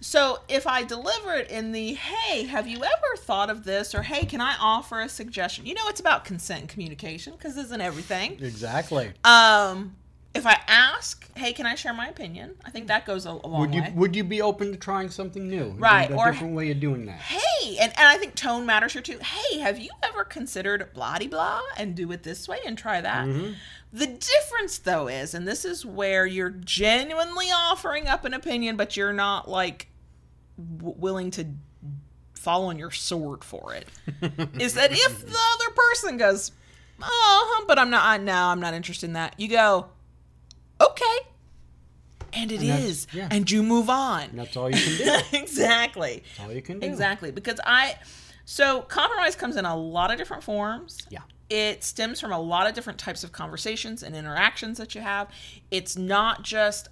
So 0.00 0.40
if 0.48 0.66
I 0.66 0.84
deliver 0.84 1.34
it 1.34 1.50
in 1.50 1.72
the 1.72 1.94
hey, 1.94 2.44
have 2.44 2.68
you 2.68 2.78
ever 2.78 3.16
thought 3.18 3.50
of 3.50 3.64
this? 3.64 3.94
Or 3.94 4.02
hey, 4.02 4.24
can 4.26 4.40
I 4.40 4.54
offer 4.60 5.00
a 5.00 5.08
suggestion? 5.08 5.66
You 5.66 5.74
know, 5.74 5.88
it's 5.88 6.00
about 6.00 6.24
consent 6.24 6.60
and 6.60 6.68
communication 6.68 7.32
because 7.32 7.56
isn't 7.56 7.80
everything? 7.80 8.32
Exactly. 8.42 9.12
Um, 9.24 9.96
if 10.34 10.44
I 10.46 10.60
ask, 10.68 11.26
hey, 11.34 11.54
can 11.54 11.64
I 11.64 11.74
share 11.76 11.94
my 11.94 12.08
opinion? 12.08 12.56
I 12.62 12.68
think 12.70 12.88
that 12.88 13.06
goes 13.06 13.24
a, 13.24 13.30
a 13.30 13.48
long 13.48 13.60
Would 13.62 13.74
you 13.74 13.80
way. 13.82 13.92
would 13.94 14.14
you 14.14 14.22
be 14.22 14.42
open 14.42 14.70
to 14.70 14.76
trying 14.76 15.08
something 15.08 15.48
new? 15.48 15.74
Right, 15.78 16.10
A 16.10 16.14
or- 16.14 16.30
different 16.30 16.54
way 16.54 16.70
of 16.70 16.78
doing 16.78 17.06
that. 17.06 17.18
hey, 17.18 17.78
and, 17.78 17.90
and 17.98 18.06
I 18.06 18.18
think 18.18 18.34
tone 18.34 18.66
matters 18.66 18.92
here 18.92 19.00
too. 19.00 19.18
Hey, 19.18 19.60
have 19.60 19.78
you 19.78 19.88
ever 20.02 20.24
considered 20.24 20.90
blah 20.92 21.18
blah 21.18 21.62
and 21.78 21.94
do 21.94 22.12
it 22.12 22.22
this 22.22 22.46
way 22.46 22.58
and 22.66 22.76
try 22.76 23.00
that? 23.00 23.26
The 23.96 24.06
difference 24.06 24.76
though 24.76 25.08
is, 25.08 25.32
and 25.32 25.48
this 25.48 25.64
is 25.64 25.86
where 25.86 26.26
you're 26.26 26.50
genuinely 26.50 27.46
offering 27.46 28.06
up 28.06 28.26
an 28.26 28.34
opinion, 28.34 28.76
but 28.76 28.94
you're 28.94 29.14
not 29.14 29.48
like 29.48 29.88
w- 30.78 30.94
willing 30.98 31.30
to 31.30 31.46
fall 32.34 32.66
on 32.66 32.78
your 32.78 32.90
sword 32.90 33.42
for 33.42 33.72
it. 33.72 33.88
is 34.60 34.74
that 34.74 34.92
if 34.92 35.20
the 35.26 35.38
other 35.54 35.74
person 35.74 36.18
goes, 36.18 36.52
oh, 37.02 37.64
but 37.66 37.78
I'm 37.78 37.88
not, 37.88 38.04
I, 38.04 38.18
no, 38.18 38.34
I'm 38.34 38.60
not 38.60 38.74
interested 38.74 39.06
in 39.06 39.14
that. 39.14 39.34
You 39.40 39.48
go, 39.48 39.86
okay. 40.78 41.18
And 42.34 42.52
it 42.52 42.60
And 42.60 42.84
is, 42.84 43.06
yeah. 43.14 43.28
and 43.30 43.50
you 43.50 43.62
move 43.62 43.88
on. 43.88 44.24
And 44.24 44.38
that's 44.40 44.58
all 44.58 44.68
you 44.68 44.76
can 44.76 45.22
do. 45.22 45.26
exactly. 45.38 46.22
That's 46.36 46.46
all 46.46 46.54
you 46.54 46.60
can 46.60 46.80
do. 46.80 46.86
Exactly. 46.86 47.30
Because 47.30 47.58
I, 47.64 47.94
so 48.44 48.82
compromise 48.82 49.36
comes 49.36 49.56
in 49.56 49.64
a 49.64 49.74
lot 49.74 50.10
of 50.10 50.18
different 50.18 50.42
forms. 50.44 50.98
Yeah. 51.08 51.20
It 51.48 51.84
stems 51.84 52.20
from 52.20 52.32
a 52.32 52.40
lot 52.40 52.66
of 52.66 52.74
different 52.74 52.98
types 52.98 53.22
of 53.22 53.32
conversations 53.32 54.02
and 54.02 54.16
interactions 54.16 54.78
that 54.78 54.94
you 54.94 55.00
have. 55.00 55.28
It's 55.70 55.96
not 55.96 56.42
just, 56.42 56.88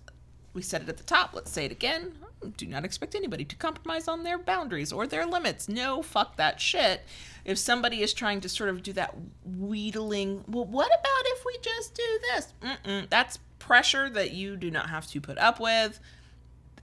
we 0.53 0.63
said 0.63 0.83
it 0.83 0.89
at 0.89 0.97
the 0.97 1.05
top, 1.05 1.35
let's 1.35 1.51
say 1.51 1.65
it 1.65 1.73
again. 1.73 2.13
Do 2.57 2.67
not 2.67 2.85
expect 2.85 3.15
anybody 3.15 3.45
to 3.47 3.57
compromise 3.57 4.07
on 4.07 4.23
their 4.23 4.39
boundaries 4.39 4.93
or 4.93 5.07
their 5.07 5.27
limits. 5.27 5.69
No, 5.69 6.03
fuck 6.03 6.37
that 6.37 6.61
shit. 6.61 7.03
If 7.45 7.59
somebody 7.59 8.03
is 8.03 8.13
trying 8.13 8.41
to 8.43 8.49
sort 8.49 8.71
of 8.71 8.83
do 8.83 8.93
that 8.93 9.15
wheedling, 9.45 10.45
well, 10.47 10.67
what 10.67 10.87
about 10.87 11.23
if 11.25 11.45
we 11.45 11.59
just 11.63 11.95
do 11.95 12.21
this? 12.33 12.53
Mm-mm, 12.63 13.09
that's 13.09 13.39
pressure 13.59 14.11
that 14.11 14.33
you 14.33 14.57
do 14.57 14.71
not 14.71 14.91
have 14.91 15.07
to 15.07 15.21
put 15.21 15.39
up 15.39 15.59
with 15.59 16.01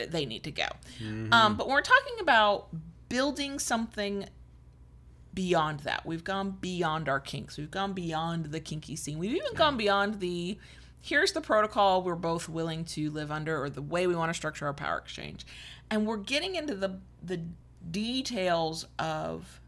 they 0.09 0.25
need 0.25 0.43
to 0.43 0.51
go. 0.51 0.65
Um, 1.31 1.55
but 1.57 1.67
when 1.67 1.75
we're 1.75 1.81
talking 1.81 2.15
about 2.19 2.67
building 3.09 3.59
something 3.59 4.25
beyond 5.33 5.81
that, 5.81 6.05
we've 6.05 6.23
gone 6.23 6.57
beyond 6.61 7.07
our 7.07 7.19
kinks. 7.19 7.57
We've 7.57 7.71
gone 7.71 7.93
beyond 7.93 8.47
the 8.47 8.59
kinky 8.59 8.95
scene. 8.95 9.17
We've 9.17 9.35
even 9.35 9.53
gone 9.55 9.77
beyond 9.77 10.19
the 10.19 10.57
here's 11.03 11.31
the 11.31 11.41
protocol 11.41 12.03
we're 12.03 12.15
both 12.15 12.47
willing 12.47 12.85
to 12.85 13.09
live 13.09 13.31
under 13.31 13.61
or 13.63 13.69
the 13.69 13.81
way 13.81 14.05
we 14.05 14.15
want 14.15 14.29
to 14.29 14.33
structure 14.33 14.67
our 14.67 14.73
power 14.73 14.97
exchange. 14.97 15.45
And 15.89 16.05
we're 16.05 16.17
getting 16.17 16.55
into 16.55 16.75
the 16.75 16.99
the 17.23 17.41
details 17.89 18.85
of 18.99 19.59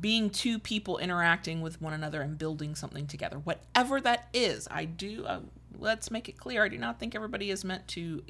being 0.00 0.30
two 0.30 0.58
people 0.58 0.98
interacting 0.98 1.60
with 1.60 1.80
one 1.80 1.92
another 1.92 2.20
and 2.20 2.38
building 2.38 2.74
something 2.74 3.06
together 3.06 3.38
whatever 3.38 4.00
that 4.00 4.28
is 4.32 4.66
i 4.70 4.84
do 4.84 5.24
uh, 5.24 5.40
let's 5.78 6.10
make 6.10 6.28
it 6.28 6.36
clear 6.36 6.64
i 6.64 6.68
do 6.68 6.78
not 6.78 6.98
think 6.98 7.14
everybody 7.14 7.50
is 7.50 7.64
meant 7.64 7.86
to 7.86 8.22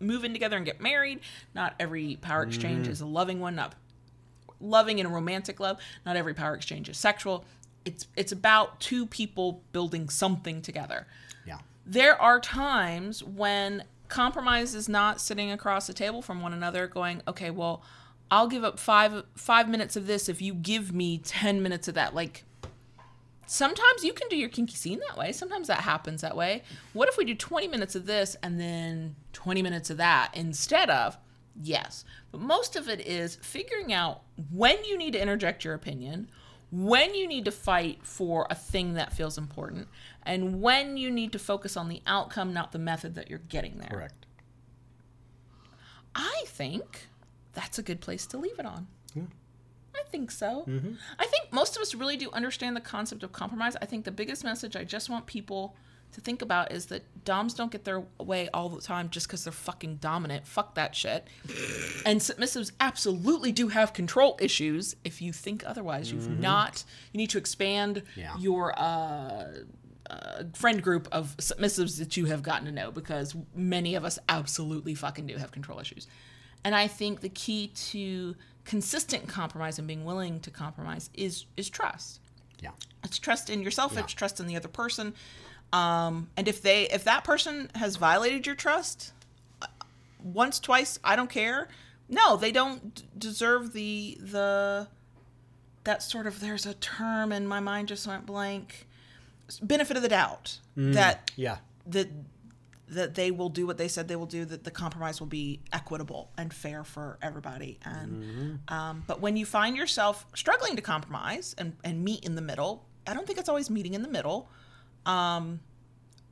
move 0.00 0.24
in 0.24 0.32
together 0.32 0.56
and 0.56 0.66
get 0.66 0.80
married 0.80 1.20
not 1.54 1.74
every 1.78 2.16
power 2.16 2.42
exchange 2.42 2.86
is 2.86 3.00
a 3.00 3.06
loving 3.06 3.40
one 3.40 3.54
not 3.54 3.74
loving 4.64 4.98
in 4.98 5.06
a 5.06 5.08
romantic 5.08 5.60
love. 5.60 5.78
Not 6.04 6.16
every 6.16 6.34
power 6.34 6.54
exchange 6.54 6.88
is 6.88 6.98
sexual. 6.98 7.44
It's 7.84 8.06
it's 8.16 8.32
about 8.32 8.80
two 8.80 9.06
people 9.06 9.62
building 9.72 10.08
something 10.08 10.62
together. 10.62 11.06
Yeah. 11.46 11.58
there 11.86 12.20
are 12.20 12.40
times 12.40 13.22
when 13.22 13.84
compromise 14.08 14.74
is 14.74 14.88
not 14.88 15.20
sitting 15.20 15.50
across 15.50 15.86
the 15.86 15.92
table 15.92 16.22
from 16.22 16.40
one 16.40 16.52
another 16.52 16.86
going 16.86 17.22
okay 17.26 17.50
well 17.50 17.82
i'll 18.30 18.46
give 18.46 18.62
up 18.62 18.78
five 18.78 19.24
five 19.34 19.68
minutes 19.68 19.96
of 19.96 20.06
this 20.06 20.28
if 20.28 20.40
you 20.40 20.54
give 20.54 20.92
me 20.92 21.18
10 21.18 21.62
minutes 21.62 21.88
of 21.88 21.94
that. 21.94 22.14
Like 22.14 22.44
sometimes 23.46 24.04
you 24.04 24.12
can 24.12 24.28
do 24.28 24.36
your 24.36 24.48
kinky 24.48 24.74
scene 24.74 25.00
that 25.08 25.16
way. 25.18 25.32
Sometimes 25.32 25.68
that 25.68 25.80
happens 25.80 26.20
that 26.22 26.36
way. 26.36 26.62
What 26.92 27.08
if 27.08 27.16
we 27.16 27.24
do 27.24 27.34
20 27.34 27.68
minutes 27.68 27.94
of 27.94 28.06
this 28.06 28.36
and 28.42 28.58
then 28.58 29.16
20 29.32 29.62
minutes 29.62 29.90
of 29.90 29.98
that 29.98 30.30
instead 30.34 30.90
of 30.90 31.16
yes 31.62 32.04
but 32.32 32.40
most 32.40 32.76
of 32.76 32.88
it 32.88 33.00
is 33.00 33.36
figuring 33.36 33.92
out 33.92 34.22
when 34.52 34.84
you 34.84 34.98
need 34.98 35.12
to 35.12 35.20
interject 35.20 35.64
your 35.64 35.74
opinion 35.74 36.28
when 36.72 37.14
you 37.14 37.28
need 37.28 37.44
to 37.44 37.52
fight 37.52 38.00
for 38.02 38.46
a 38.50 38.54
thing 38.54 38.94
that 38.94 39.12
feels 39.12 39.38
important 39.38 39.86
and 40.24 40.60
when 40.60 40.96
you 40.96 41.10
need 41.10 41.30
to 41.30 41.38
focus 41.38 41.76
on 41.76 41.88
the 41.88 42.02
outcome 42.06 42.52
not 42.52 42.72
the 42.72 42.78
method 42.78 43.14
that 43.14 43.30
you're 43.30 43.38
getting 43.38 43.78
there 43.78 43.88
Correct. 43.90 44.26
i 46.14 46.42
think 46.46 47.08
that's 47.52 47.78
a 47.78 47.82
good 47.82 48.00
place 48.00 48.26
to 48.26 48.36
leave 48.38 48.58
it 48.58 48.66
on 48.66 48.86
Yeah. 49.14 49.22
I 49.96 50.02
think 50.10 50.32
so. 50.32 50.64
Mm-hmm. 50.66 50.94
I 51.20 51.26
think 51.26 51.52
most 51.52 51.76
of 51.76 51.82
us 51.82 51.94
really 51.94 52.16
do 52.16 52.28
understand 52.32 52.74
the 52.76 52.80
concept 52.80 53.22
of 53.22 53.30
compromise. 53.30 53.76
I 53.80 53.86
think 53.86 54.04
the 54.04 54.10
biggest 54.10 54.42
message 54.42 54.74
I 54.74 54.82
just 54.82 55.08
want 55.08 55.26
people 55.26 55.76
to 56.14 56.20
think 56.20 56.42
about 56.42 56.72
is 56.72 56.86
that 56.86 57.02
doms 57.24 57.54
don't 57.54 57.70
get 57.70 57.84
their 57.84 58.02
way 58.18 58.48
all 58.54 58.68
the 58.68 58.80
time 58.80 59.08
just 59.10 59.26
because 59.26 59.44
they're 59.44 59.52
fucking 59.52 59.96
dominant. 59.96 60.46
Fuck 60.46 60.74
that 60.74 60.94
shit. 60.96 61.26
and 62.06 62.20
submissives 62.20 62.72
absolutely 62.80 63.52
do 63.52 63.68
have 63.68 63.92
control 63.92 64.36
issues. 64.40 64.96
If 65.04 65.20
you 65.22 65.32
think 65.32 65.64
otherwise, 65.66 66.10
you've 66.12 66.38
not. 66.40 66.84
You 67.12 67.18
need 67.18 67.30
to 67.30 67.38
expand 67.38 67.74
Mm-hmm. 67.84 68.20
Yeah. 68.20 68.36
your 68.38 68.78
uh, 68.78 69.44
uh, 70.10 70.42
friend 70.54 70.82
group 70.82 71.08
of 71.12 71.36
submissives 71.38 71.98
that 71.98 72.16
you 72.16 72.26
have 72.26 72.42
gotten 72.42 72.66
to 72.66 72.72
know 72.72 72.90
because 72.90 73.34
many 73.54 73.94
of 73.94 74.04
us 74.04 74.18
absolutely 74.28 74.94
fucking 74.94 75.26
do 75.26 75.36
have 75.36 75.50
control 75.52 75.78
issues. 75.80 76.06
And 76.64 76.74
I 76.74 76.86
think 76.88 77.20
the 77.20 77.28
key 77.28 77.68
to 77.90 78.34
consistent 78.64 79.28
compromise 79.28 79.78
and 79.78 79.86
being 79.86 80.04
willing 80.04 80.40
to 80.40 80.50
compromise 80.50 81.10
is 81.14 81.44
is 81.56 81.68
trust. 81.68 82.20
Yeah. 82.62 82.70
It's 83.02 83.18
trust 83.18 83.50
in 83.50 83.60
yourself. 83.62 83.92
Yeah. 83.94 84.00
It's 84.00 84.14
trust 84.14 84.40
in 84.40 84.46
the 84.46 84.56
other 84.56 84.68
person. 84.68 85.12
Um, 85.72 86.28
and 86.36 86.46
if 86.46 86.62
they 86.62 86.88
if 86.90 87.04
that 87.04 87.24
person 87.24 87.70
has 87.74 87.96
violated 87.96 88.46
your 88.46 88.54
trust 88.54 89.12
uh, 89.62 89.66
once, 90.22 90.60
twice, 90.60 90.98
I 91.02 91.16
don't 91.16 91.30
care. 91.30 91.68
No, 92.08 92.36
they 92.36 92.52
don't 92.52 92.94
d- 92.94 93.02
deserve 93.18 93.72
the 93.72 94.16
the 94.20 94.88
that 95.84 96.02
sort 96.02 96.26
of. 96.26 96.40
There's 96.40 96.66
a 96.66 96.74
term, 96.74 97.32
and 97.32 97.48
my 97.48 97.60
mind 97.60 97.88
just 97.88 98.06
went 98.06 98.24
blank. 98.26 98.86
Benefit 99.62 99.96
of 99.96 100.02
the 100.02 100.08
doubt 100.08 100.58
that 100.76 101.30
Yeah. 101.36 101.58
that 101.86 102.08
that 102.88 103.14
they 103.14 103.30
will 103.30 103.48
do 103.48 103.66
what 103.66 103.78
they 103.78 103.88
said 103.88 104.08
they 104.08 104.16
will 104.16 104.26
do 104.26 104.44
that 104.44 104.62
the 104.64 104.70
compromise 104.70 105.18
will 105.20 105.26
be 105.26 105.60
equitable 105.72 106.30
and 106.36 106.52
fair 106.52 106.84
for 106.84 107.18
everybody 107.22 107.78
and 107.84 108.60
um, 108.68 109.02
but 109.06 109.20
when 109.22 109.36
you 109.38 109.46
find 109.46 109.74
yourself 109.76 110.26
struggling 110.34 110.76
to 110.76 110.82
compromise 110.82 111.54
and, 111.56 111.76
and 111.82 112.04
meet 112.04 112.22
in 112.24 112.34
the 112.34 112.42
middle 112.42 112.84
i 113.06 113.14
don't 113.14 113.26
think 113.26 113.38
it's 113.38 113.48
always 113.48 113.70
meeting 113.70 113.94
in 113.94 114.02
the 114.02 114.08
middle 114.08 114.50
um, 115.06 115.60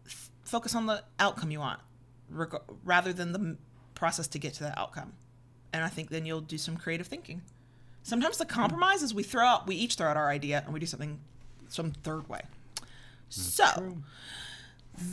f- 0.06 0.30
focus 0.44 0.74
on 0.74 0.86
the 0.86 1.02
outcome 1.18 1.50
you 1.50 1.60
want 1.60 1.80
reg- 2.30 2.54
rather 2.84 3.12
than 3.12 3.32
the 3.32 3.38
m- 3.38 3.58
process 3.94 4.26
to 4.28 4.38
get 4.38 4.54
to 4.54 4.64
that 4.64 4.78
outcome. 4.78 5.12
And 5.72 5.84
I 5.84 5.88
think 5.88 6.10
then 6.10 6.26
you'll 6.26 6.40
do 6.40 6.58
some 6.58 6.76
creative 6.76 7.06
thinking. 7.06 7.42
Sometimes 8.02 8.36
the 8.38 8.44
compromise 8.46 9.02
is 9.02 9.14
we 9.14 9.22
throw 9.22 9.44
out, 9.44 9.66
we 9.66 9.76
each 9.76 9.94
throw 9.94 10.08
out 10.08 10.16
our 10.16 10.28
idea 10.28 10.62
and 10.64 10.74
we 10.74 10.80
do 10.80 10.86
something 10.86 11.20
some 11.68 11.92
third 12.02 12.28
way. 12.28 12.40
So 13.28 13.64
true. 13.76 14.02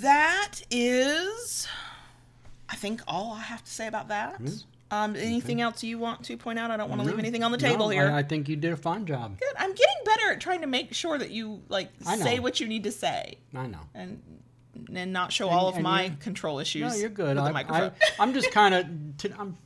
that 0.01 0.61
is, 0.69 1.67
I 2.67 2.75
think, 2.75 3.01
all 3.07 3.33
I 3.33 3.41
have 3.41 3.63
to 3.63 3.71
say 3.71 3.87
about 3.87 4.09
that. 4.09 4.41
Um, 4.91 5.15
anything 5.15 5.61
else 5.61 5.83
you 5.83 5.99
want 5.99 6.23
to 6.25 6.35
point 6.37 6.57
out? 6.57 6.71
I 6.71 6.77
don't 6.77 6.89
want 6.89 7.01
to 7.01 7.07
leave 7.07 7.19
anything 7.19 7.43
on 7.43 7.51
the 7.51 7.57
no, 7.57 7.69
table 7.69 7.89
here. 7.89 8.09
I, 8.09 8.19
I 8.19 8.23
think 8.23 8.49
you 8.49 8.55
did 8.55 8.73
a 8.73 8.77
fine 8.77 9.05
job. 9.05 9.37
Good. 9.39 9.53
I'm 9.57 9.69
getting 9.69 9.95
better 10.05 10.31
at 10.31 10.41
trying 10.41 10.61
to 10.61 10.67
make 10.67 10.93
sure 10.93 11.17
that 11.17 11.29
you 11.29 11.61
like 11.69 11.89
say 12.17 12.39
what 12.39 12.59
you 12.59 12.67
need 12.67 12.83
to 12.85 12.91
say 12.91 13.37
I 13.55 13.67
know. 13.67 13.81
and 13.93 14.21
and 14.93 15.13
not 15.13 15.31
show 15.31 15.49
all 15.49 15.67
of 15.67 15.79
my 15.79 16.11
control 16.21 16.59
issues. 16.59 16.91
No, 16.93 16.97
you're 16.97 17.09
good. 17.09 17.37
I, 17.37 17.51
microphone. 17.51 17.91
I, 18.01 18.09
I'm 18.19 18.33
just 18.33 18.51
kind 18.51 18.73
of. 18.73 18.85
I'm 19.39 19.57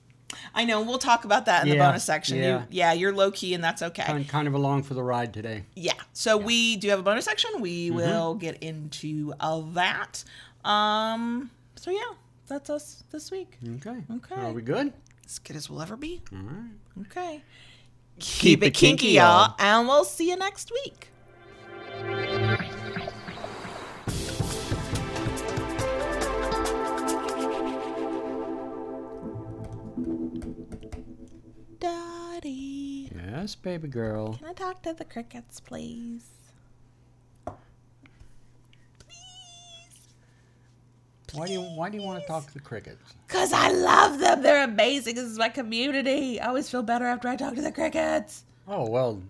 I 0.55 0.65
know. 0.65 0.81
We'll 0.81 0.97
talk 0.97 1.25
about 1.25 1.45
that 1.45 1.63
in 1.63 1.69
the 1.69 1.77
bonus 1.77 2.03
section. 2.03 2.37
yeah. 2.39 2.59
You, 2.61 2.65
yeah, 2.71 2.93
you're 2.93 3.13
low 3.13 3.31
key, 3.31 3.53
and 3.53 3.63
that's 3.63 3.81
okay. 3.83 4.03
kind, 4.03 4.27
kind 4.27 4.47
of 4.47 4.55
along 4.55 4.83
for 4.83 4.93
the 4.95 5.03
ride 5.03 5.33
today. 5.33 5.63
Yeah. 5.75 5.93
So 6.13 6.37
we 6.37 6.75
do 6.75 6.89
have 6.89 6.99
a 6.99 7.03
bonus 7.03 7.25
section. 7.25 7.61
We 7.61 7.89
Mm-hmm. 7.89 7.97
will 7.97 8.33
get 8.35 8.61
into 8.63 9.33
all 9.39 9.61
that. 9.61 10.23
Um. 10.65 11.51
So 11.75 11.91
yeah, 11.91 11.99
that's 12.47 12.69
us 12.69 13.03
this 13.11 13.29
week. 13.31 13.57
Okay. 13.75 13.97
Okay. 14.15 14.35
Are 14.35 14.51
we 14.51 14.61
good? 14.61 14.91
As 15.25 15.39
good 15.39 15.55
as 15.55 15.69
we'll 15.69 15.81
ever 15.81 15.95
be. 15.97 16.21
All 16.31 16.39
right. 16.39 17.05
Okay. 17.07 17.43
Keep 18.19 18.63
it 18.63 18.71
kinky, 18.73 19.07
y'all. 19.13 19.55
and 19.59 19.87
we'll 19.87 20.05
see 20.05 20.29
you 20.29 20.35
next 20.37 20.71
week. 20.71 21.09
Daddy, 31.79 33.09
Yes, 33.13 33.55
baby 33.55 33.87
girl. 33.87 34.33
can 34.35 34.47
I 34.47 34.53
talk 34.53 34.81
to 34.83 34.93
the 34.93 35.05
crickets, 35.05 35.59
please? 35.59 36.25
Why 41.33 41.47
do 41.47 41.53
you 41.53 41.61
Why 41.61 41.89
do 41.89 41.97
you 41.97 42.03
want 42.03 42.21
to 42.21 42.27
talk 42.27 42.47
to 42.47 42.53
the 42.53 42.59
crickets? 42.59 43.13
Because 43.27 43.51
I 43.53 43.69
love 43.71 44.19
them. 44.19 44.43
They're 44.43 44.63
amazing. 44.63 45.15
This 45.15 45.25
is 45.25 45.37
my 45.37 45.49
community. 45.49 46.39
I 46.39 46.47
always 46.47 46.69
feel 46.69 46.83
better 46.83 47.05
after 47.05 47.27
I 47.27 47.35
talk 47.35 47.55
to 47.55 47.61
the 47.61 47.71
crickets. 47.71 48.43
Oh 48.67 48.87
well, 48.87 49.21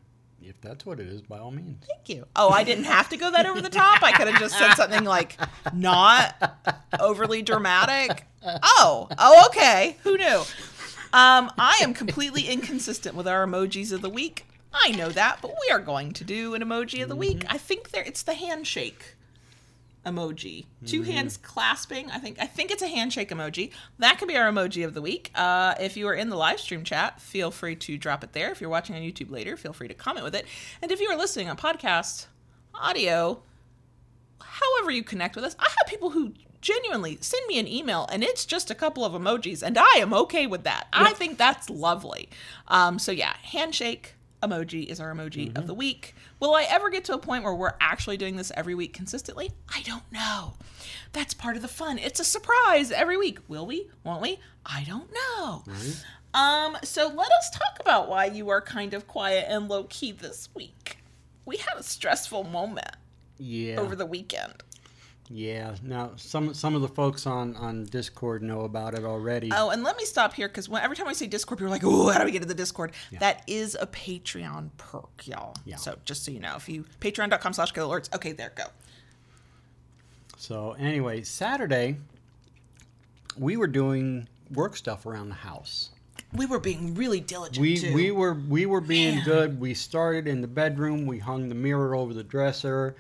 if 0.42 0.60
that's 0.60 0.86
what 0.86 1.00
it 1.00 1.08
is, 1.08 1.22
by 1.22 1.40
all 1.40 1.52
means. 1.52 1.86
Thank 1.88 2.10
you. 2.10 2.26
Oh, 2.36 2.50
I 2.50 2.64
didn't 2.64 2.84
have 2.86 3.10
to 3.10 3.18
go 3.18 3.32
that 3.32 3.46
over 3.46 3.62
the 3.62 3.70
top. 3.70 4.04
I 4.04 4.12
could 4.12 4.28
have 4.28 4.40
just 4.40 4.58
said 4.58 4.74
something 4.74 5.06
like 5.06 5.38
not 5.74 6.58
overly 7.00 7.42
dramatic. 7.42 8.26
Oh, 8.46 9.08
oh, 9.18 9.46
okay. 9.48 9.96
Who 10.04 10.18
knew? 10.18 10.44
Um, 11.14 11.52
I 11.58 11.80
am 11.82 11.94
completely 11.94 12.48
inconsistent 12.48 13.16
with 13.16 13.28
our 13.28 13.46
emojis 13.46 13.94
of 13.94 14.02
the 14.02 14.10
week. 14.10 14.46
I 14.74 14.92
know 14.92 15.10
that, 15.10 15.38
but 15.42 15.52
we 15.52 15.72
are 15.72 15.80
going 15.80 16.12
to 16.14 16.24
do 16.24 16.56
an 16.56 16.64
emoji 16.64 17.04
of 17.04 17.10
the 17.10 17.16
week. 17.16 17.46
I 17.48 17.58
think 17.58 17.92
there 17.92 18.04
it's 18.04 18.24
the 18.24 18.34
handshake 18.34 19.16
emoji. 20.06 20.66
2 20.86 21.04
hands 21.04 21.38
clasping. 21.38 22.12
I 22.12 22.18
think 22.20 22.38
I 22.40 22.46
think 22.46 22.72
it's 22.72 22.82
a 22.82 22.88
handshake 22.88 23.30
emoji. 23.30 23.72
That 24.00 24.20
could 24.20 24.28
be 24.28 24.38
our 24.38 24.52
emoji 24.52 24.86
of 24.86 24.94
the 24.94 25.02
week. 25.02 25.32
Uh, 25.36 25.76
if 25.80 25.96
you 25.98 26.08
are 26.08 26.14
in 26.14 26.30
the 26.30 26.36
live 26.36 26.60
stream 26.60 26.84
chat, 26.84 27.22
feel 27.22 27.52
free 27.52 27.76
to 27.78 27.98
drop 27.98 28.24
it 28.24 28.34
there. 28.34 28.52
If 28.52 28.62
you're 28.62 28.70
watching 28.70 28.96
on 28.96 29.02
YouTube 29.02 29.32
later, 29.32 29.56
feel 29.58 29.74
free 29.74 29.88
to 29.88 29.94
comment 29.94 30.24
with 30.24 30.36
it. 30.36 30.46
And 30.82 30.92
if 30.92 31.00
you 31.00 31.10
are 31.10 31.18
listening 31.18 31.50
on 31.50 31.58
podcast 31.58 32.28
audio, 32.76 33.42
however 34.42 34.92
you 34.92 35.04
connect 35.04 35.36
with 35.36 35.46
us, 35.46 35.56
I 35.60 35.70
have 35.70 35.88
people 35.88 36.12
who 36.12 36.34
genuinely 36.62 37.18
send 37.20 37.46
me 37.48 37.60
an 37.60 37.68
email 37.68 38.08
and 38.12 38.24
it's 38.24 38.46
just 38.46 38.72
a 38.72 38.76
couple 38.76 39.04
of 39.04 39.12
emojis 39.14 39.62
and 39.62 39.78
I 39.78 39.98
am 39.98 40.14
okay 40.14 40.48
with 40.48 40.64
that. 40.64 40.88
I 40.94 41.12
think 41.12 41.38
that's 41.38 41.70
lovely. 41.70 42.30
Um, 42.70 43.00
so 43.00 43.12
yeah, 43.12 43.36
handshake 43.44 44.16
emoji 44.44 44.86
is 44.88 45.00
our 45.00 45.14
emoji 45.14 45.58
of 45.58 45.68
the 45.68 45.74
week. 45.74 46.14
Will 46.40 46.54
I 46.54 46.64
ever 46.70 46.90
get 46.90 47.06
to 47.06 47.14
a 47.14 47.18
point 47.18 47.44
where 47.44 47.54
we're 47.56 47.74
actually 47.82 48.18
doing 48.18 48.36
this 48.36 48.52
every 48.56 48.76
week 48.76 48.94
consistently? 48.94 49.52
I 49.74 49.82
don't 49.82 50.04
know. 50.12 50.54
That's 51.14 51.34
part 51.34 51.56
of 51.56 51.62
the 51.62 51.68
fun. 51.68 51.98
It's 51.98 52.20
a 52.20 52.24
surprise 52.26 52.92
every 52.92 53.18
week. 53.18 53.40
Will 53.48 53.66
we? 53.66 53.90
Won't 54.04 54.22
we? 54.22 54.40
I 54.66 54.84
don't 54.84 55.10
know. 55.12 55.64
Um, 56.34 56.78
so 56.84 57.08
let 57.08 57.32
us 57.32 57.50
talk 57.52 57.80
about 57.80 58.10
why 58.10 58.26
you 58.26 58.50
are 58.50 58.62
kind 58.62 58.94
of 58.94 59.08
quiet 59.08 59.46
and 59.48 59.70
low 59.70 59.84
key 59.86 60.12
this 60.12 60.50
week. 60.56 60.98
We 61.46 61.58
had 61.58 61.78
a 61.78 61.84
stressful 61.84 62.46
moment 62.46 62.96
Yeah. 63.38 63.76
over 63.80 63.96
the 63.96 64.06
weekend. 64.06 64.64
Yeah. 65.30 65.76
Now 65.84 66.12
some 66.18 66.54
some 66.54 66.76
of 66.76 66.82
the 66.82 66.88
folks 66.88 67.26
on 67.26 67.56
on 67.56 67.86
Discord 67.86 68.44
know 68.44 68.62
about 68.62 68.94
it 68.94 69.04
already. 69.04 69.50
Oh, 69.54 69.70
and 69.70 69.84
let 69.84 69.98
me 69.98 70.06
stop 70.06 70.34
here 70.34 70.48
because 70.48 70.70
every 70.74 70.96
time 70.96 71.08
I 71.08 71.14
say 71.14 71.28
Discord, 71.28 71.58
people 71.60 71.68
are 71.68 71.72
like, 71.72 71.84
"Oh, 71.84 72.10
how 72.10 72.20
do 72.20 72.26
we 72.26 72.32
get 72.32 72.42
to 72.42 72.48
the 72.48 72.54
Discord?" 72.54 72.92
That 73.20 73.44
is 73.48 73.76
a 73.80 73.88
Patreon 73.88 74.70
perk, 74.78 75.26
y'all. 75.28 75.56
Yeah. 75.66 75.78
So 75.78 75.98
just 76.06 76.24
so 76.26 76.32
you 76.32 76.40
know, 76.40 76.56
if 76.56 76.68
you 76.70 76.86
patreon.com/slash 77.00 77.72
get 77.72 77.84
alerts, 77.84 78.14
okay, 78.16 78.32
there 78.32 78.52
go. 78.56 78.66
So 80.38 80.74
anyway, 80.74 81.24
Saturday 81.24 81.98
we 83.38 83.58
were 83.58 83.68
doing 83.68 84.28
work 84.52 84.76
stuff 84.76 85.06
around 85.06 85.30
the 85.30 85.36
house. 85.36 85.90
We 86.34 86.46
were 86.46 86.60
being 86.60 86.96
really 86.96 87.20
diligent 87.20 87.62
We 87.62 87.78
too. 87.78 87.94
we 87.94 88.12
were 88.12 88.34
we 88.34 88.66
were 88.66 88.82
being 88.82 89.16
Man. 89.16 89.26
good. 89.26 89.60
We 89.60 89.74
started 89.74 90.28
in 90.28 90.42
the 90.42 90.48
bedroom. 90.48 91.06
We 91.06 91.20
hung 91.20 91.50
the 91.50 91.56
mirror 91.56 91.96
over 91.96 92.14
the 92.14 92.24
dresser. 92.24 92.96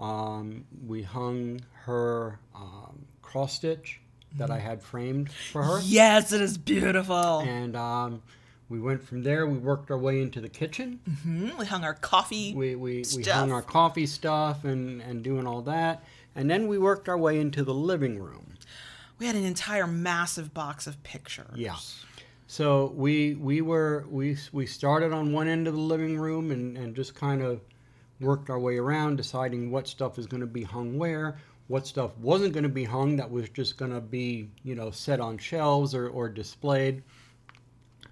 Um, 0.00 0.64
we 0.86 1.02
hung 1.02 1.60
her 1.84 2.38
um, 2.54 3.04
cross 3.22 3.54
stitch 3.54 4.00
that 4.36 4.50
I 4.50 4.58
had 4.58 4.82
framed 4.82 5.30
for 5.30 5.62
her, 5.62 5.80
yes, 5.84 6.32
it 6.32 6.40
is 6.40 6.58
beautiful. 6.58 7.40
and 7.40 7.76
um, 7.76 8.22
we 8.68 8.80
went 8.80 9.02
from 9.06 9.22
there. 9.22 9.46
We 9.46 9.58
worked 9.58 9.90
our 9.92 9.98
way 9.98 10.20
into 10.20 10.40
the 10.40 10.48
kitchen. 10.48 10.98
Mhm, 11.08 11.56
We 11.58 11.66
hung 11.66 11.84
our 11.84 11.94
coffee. 11.94 12.52
We 12.54 12.74
we, 12.74 13.04
we 13.16 13.22
hung 13.22 13.52
our 13.52 13.62
coffee 13.62 14.06
stuff 14.06 14.64
and 14.64 15.00
and 15.00 15.22
doing 15.22 15.46
all 15.46 15.62
that, 15.62 16.02
and 16.34 16.50
then 16.50 16.66
we 16.66 16.78
worked 16.78 17.08
our 17.08 17.18
way 17.18 17.38
into 17.38 17.62
the 17.62 17.74
living 17.74 18.18
room. 18.18 18.54
We 19.20 19.26
had 19.26 19.36
an 19.36 19.44
entire 19.44 19.86
massive 19.86 20.52
box 20.52 20.88
of 20.88 21.00
pictures. 21.04 21.54
Yeah. 21.54 21.76
So 22.48 22.92
we 22.96 23.34
we 23.36 23.60
were 23.60 24.04
we 24.10 24.36
we 24.52 24.66
started 24.66 25.12
on 25.12 25.32
one 25.32 25.46
end 25.46 25.68
of 25.68 25.74
the 25.74 25.80
living 25.80 26.18
room 26.18 26.50
and 26.50 26.76
and 26.76 26.96
just 26.96 27.14
kind 27.14 27.40
of 27.42 27.60
worked 28.20 28.50
our 28.50 28.58
way 28.58 28.76
around, 28.78 29.16
deciding 29.16 29.70
what 29.70 29.88
stuff 29.88 30.18
is 30.18 30.26
going 30.26 30.40
to 30.40 30.46
be 30.46 30.62
hung 30.62 30.98
where, 30.98 31.38
what 31.68 31.86
stuff 31.86 32.16
wasn't 32.18 32.52
going 32.52 32.62
to 32.64 32.68
be 32.68 32.84
hung 32.84 33.16
that 33.16 33.30
was 33.30 33.48
just 33.48 33.76
going 33.76 33.92
to 33.92 34.00
be 34.00 34.50
you 34.62 34.74
know 34.74 34.90
set 34.90 35.20
on 35.20 35.38
shelves 35.38 35.94
or 35.94 36.08
or 36.08 36.28
displayed. 36.28 37.02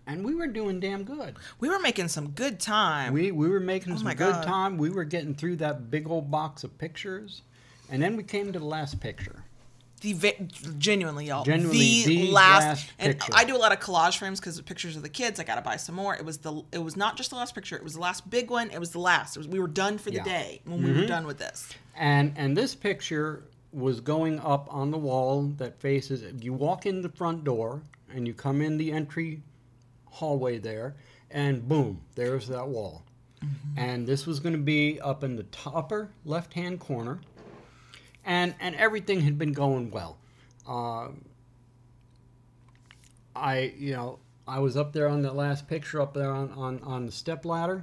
And 0.07 0.25
we 0.25 0.35
were 0.35 0.49
doing 0.49 0.81
damn 0.81 1.05
good. 1.05 1.37
We 1.61 1.69
were 1.69 1.79
making 1.79 2.09
some 2.09 2.31
good 2.31 2.59
time. 2.59 3.13
We 3.13 3.31
we 3.31 3.49
were 3.49 3.61
making 3.61 3.93
oh 3.93 3.97
some 3.97 4.07
Oh 4.07 4.11
my 4.11 4.15
good 4.15 4.33
God. 4.35 4.45
time. 4.45 4.77
We 4.79 4.91
were 4.91 5.05
getting 5.05 5.35
through 5.35 5.57
that 5.57 5.91
big 5.91 6.09
old 6.09 6.31
box 6.31 6.65
of 6.65 6.77
pictures, 6.77 7.43
and 7.91 8.03
then 8.03 8.17
we 8.17 8.25
came 8.25 8.53
to 8.53 8.59
the 8.59 8.65
last 8.65 9.01
picture. 9.01 9.45
The 10.03 10.13
ve- 10.13 10.49
genuinely, 10.79 11.27
y'all. 11.27 11.45
Genuinely, 11.45 12.05
the, 12.05 12.17
the 12.27 12.31
last, 12.33 12.65
last 12.65 12.93
and 12.99 13.13
picture. 13.19 13.33
I 13.35 13.45
do 13.45 13.57
a 13.57 13.59
lot 13.59 13.73
of 13.73 13.81
collage 13.81 14.19
frames 14.19 14.41
because 14.41 14.61
pictures 14.63 14.97
of 14.97 15.03
the 15.03 15.09
kids. 15.09 15.41
I 15.41 15.45
got 15.45 15.55
to 15.55 15.63
buy 15.63 15.77
some 15.77 15.95
more. 15.95 16.15
It 16.15 16.25
was 16.25 16.39
the. 16.39 16.63
It 16.73 16.79
was 16.79 16.97
not 16.97 17.17
just 17.17 17.31
the 17.31 17.37
last 17.37 17.55
picture. 17.55 17.77
It 17.77 17.85
was 17.85 17.95
the 17.95 18.01
last 18.01 18.29
big 18.29 18.51
one. 18.51 18.71
It 18.71 18.81
was 18.81 18.91
the 18.91 18.99
last. 19.01 19.37
It 19.37 19.41
was. 19.41 19.49
We 19.49 19.61
were 19.61 19.69
done 19.69 19.99
for 19.99 20.11
the 20.11 20.17
Yeah. 20.17 20.23
Mm-hmm. 20.23 20.29
day 20.31 20.61
when 20.67 20.83
we 20.83 20.93
were 20.93 21.07
done 21.07 21.27
with 21.27 21.39
this. 21.39 21.69
And 21.97 22.35
and 22.37 22.57
this 22.57 22.75
picture 22.75 23.45
was 23.73 24.01
going 24.01 24.39
up 24.41 24.67
on 24.71 24.91
the 24.91 24.99
wall 24.99 25.45
that 25.57 25.81
faces. 25.81 26.23
You 26.43 26.53
walk 26.53 26.85
in 26.85 27.01
the 27.01 27.09
front 27.09 27.45
door 27.45 27.83
and 28.15 28.27
you 28.27 28.35
come 28.35 28.61
in 28.61 28.77
the 28.77 28.93
entry 28.93 29.43
hallway 30.07 30.59
there, 30.59 30.95
and 31.31 31.67
boom, 31.67 32.01
there's 32.17 32.49
that 32.49 32.69
wall. 32.69 33.03
And 33.77 34.07
this 34.07 34.25
was 34.27 34.39
going 34.39 34.53
to 34.53 34.59
be 34.63 35.01
up 35.01 35.25
in 35.25 35.35
the 35.37 35.45
upper 35.67 36.11
left 36.25 36.53
hand 36.55 36.79
corner, 36.79 37.19
and 38.25 38.55
and 38.61 38.75
everything 38.77 39.21
had 39.21 39.39
been 39.39 39.53
going 39.53 39.91
well. 39.91 40.19
Um, 40.67 41.25
I 43.35 43.73
you 43.77 43.93
know 43.93 44.19
I 44.47 44.59
was 44.59 44.77
up 44.77 44.93
there 44.93 45.09
on 45.09 45.23
that 45.23 45.37
last 45.37 45.69
picture 45.69 46.01
up 46.01 46.15
there 46.15 46.31
on 46.31 46.51
on, 46.53 46.81
on 46.83 47.07
the 47.07 47.13
step 47.13 47.45
ladder, 47.45 47.83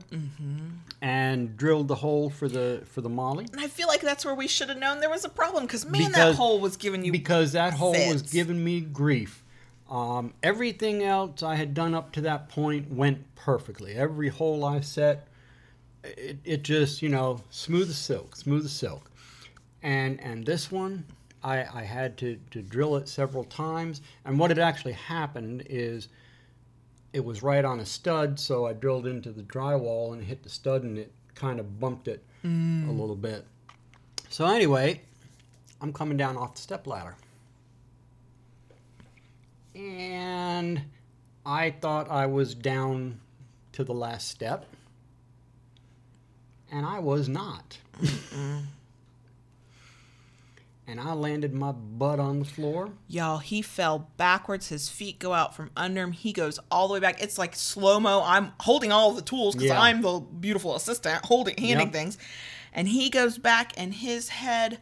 and 1.01 1.55
drilled 1.55 1.87
the 1.87 1.95
hole 1.95 2.29
for 2.29 2.47
the 2.47 2.83
for 2.85 3.01
the 3.01 3.09
molly. 3.09 3.47
And 3.51 3.61
I 3.61 3.67
feel 3.67 3.87
like 3.87 4.01
that's 4.01 4.25
where 4.25 4.35
we 4.35 4.47
should 4.47 4.69
have 4.69 4.77
known 4.77 4.99
there 4.99 5.09
was 5.09 5.25
a 5.25 5.29
problem 5.29 5.65
because 5.65 5.85
man, 5.85 6.11
that 6.11 6.35
hole 6.35 6.59
was 6.59 6.77
giving 6.77 7.03
you. 7.05 7.11
because 7.11 7.53
that 7.53 7.73
hole 7.73 7.93
was 7.93 8.21
giving 8.21 8.63
me 8.63 8.81
grief. 8.81 9.43
Um, 9.89 10.33
everything 10.43 11.01
else 11.01 11.41
I 11.41 11.55
had 11.55 11.73
done 11.73 11.95
up 11.95 12.11
to 12.11 12.21
that 12.21 12.49
point 12.49 12.91
went 12.91 13.33
perfectly. 13.35 13.93
Every 13.93 14.29
hole 14.29 14.63
I 14.63 14.81
set, 14.81 15.27
it, 16.03 16.37
it 16.43 16.61
just 16.63 17.01
you 17.01 17.09
know 17.09 17.41
smooth 17.49 17.89
as 17.89 17.97
silk, 17.97 18.35
smooth 18.35 18.65
as 18.65 18.71
silk. 18.73 19.09
And 19.82 20.19
and 20.21 20.45
this 20.45 20.71
one, 20.71 21.05
I, 21.43 21.65
I 21.73 21.84
had 21.84 22.17
to, 22.17 22.38
to 22.51 22.61
drill 22.61 22.97
it 22.97 23.07
several 23.07 23.43
times. 23.45 24.01
And 24.25 24.38
what 24.38 24.49
had 24.49 24.59
actually 24.59 24.93
happened 24.93 25.63
is, 25.69 26.09
it 27.13 27.23
was 27.23 27.41
right 27.41 27.63
on 27.65 27.80
a 27.80 27.86
stud, 27.86 28.39
so 28.39 28.65
I 28.65 28.73
drilled 28.73 29.07
into 29.07 29.32
the 29.32 29.41
drywall 29.41 30.13
and 30.13 30.23
hit 30.23 30.43
the 30.43 30.49
stud, 30.49 30.84
and 30.84 30.97
it 30.97 31.11
kind 31.34 31.59
of 31.59 31.80
bumped 31.80 32.07
it 32.07 32.23
a 32.43 32.47
mm. 32.47 32.99
little 32.99 33.15
bit. 33.15 33.45
So 34.30 34.45
anyway, 34.45 35.01
I'm 35.82 35.93
coming 35.93 36.17
down 36.17 36.38
off 36.38 36.55
the 36.55 36.61
step 36.61 36.86
ladder. 36.86 37.15
And 39.73 40.82
I 41.45 41.71
thought 41.71 42.11
I 42.11 42.25
was 42.25 42.53
down 42.53 43.19
to 43.71 43.84
the 43.84 43.93
last 43.93 44.27
step, 44.27 44.65
and 46.69 46.86
I 46.86 46.99
was 46.99 47.30
not. 47.30 47.77
And 50.89 50.99
I 50.99 51.13
landed 51.13 51.53
my 51.53 51.71
butt 51.71 52.19
on 52.19 52.39
the 52.39 52.45
floor. 52.45 52.89
Y'all, 53.07 53.37
he 53.37 53.61
fell 53.61 54.09
backwards. 54.17 54.69
His 54.69 54.89
feet 54.89 55.19
go 55.19 55.33
out 55.33 55.55
from 55.55 55.69
under 55.77 56.01
him. 56.01 56.11
He 56.13 56.33
goes 56.33 56.59
all 56.71 56.87
the 56.87 56.95
way 56.95 56.99
back. 56.99 57.21
It's 57.21 57.37
like 57.37 57.55
slow 57.55 57.99
mo. 57.99 58.23
I'm 58.25 58.53
holding 58.61 58.91
all 58.91 59.11
the 59.13 59.21
tools 59.21 59.55
because 59.55 59.69
Yeah. 59.69 59.79
I'm 59.81 60.01
the 60.01 60.19
beautiful 60.19 60.75
assistant 60.75 61.23
holding, 61.25 61.55
handing 61.57 61.87
Yep. 61.87 61.93
things. 61.93 62.17
And 62.73 62.87
he 62.87 63.09
goes 63.09 63.37
back, 63.37 63.73
and 63.77 63.93
his 63.93 64.29
head 64.29 64.79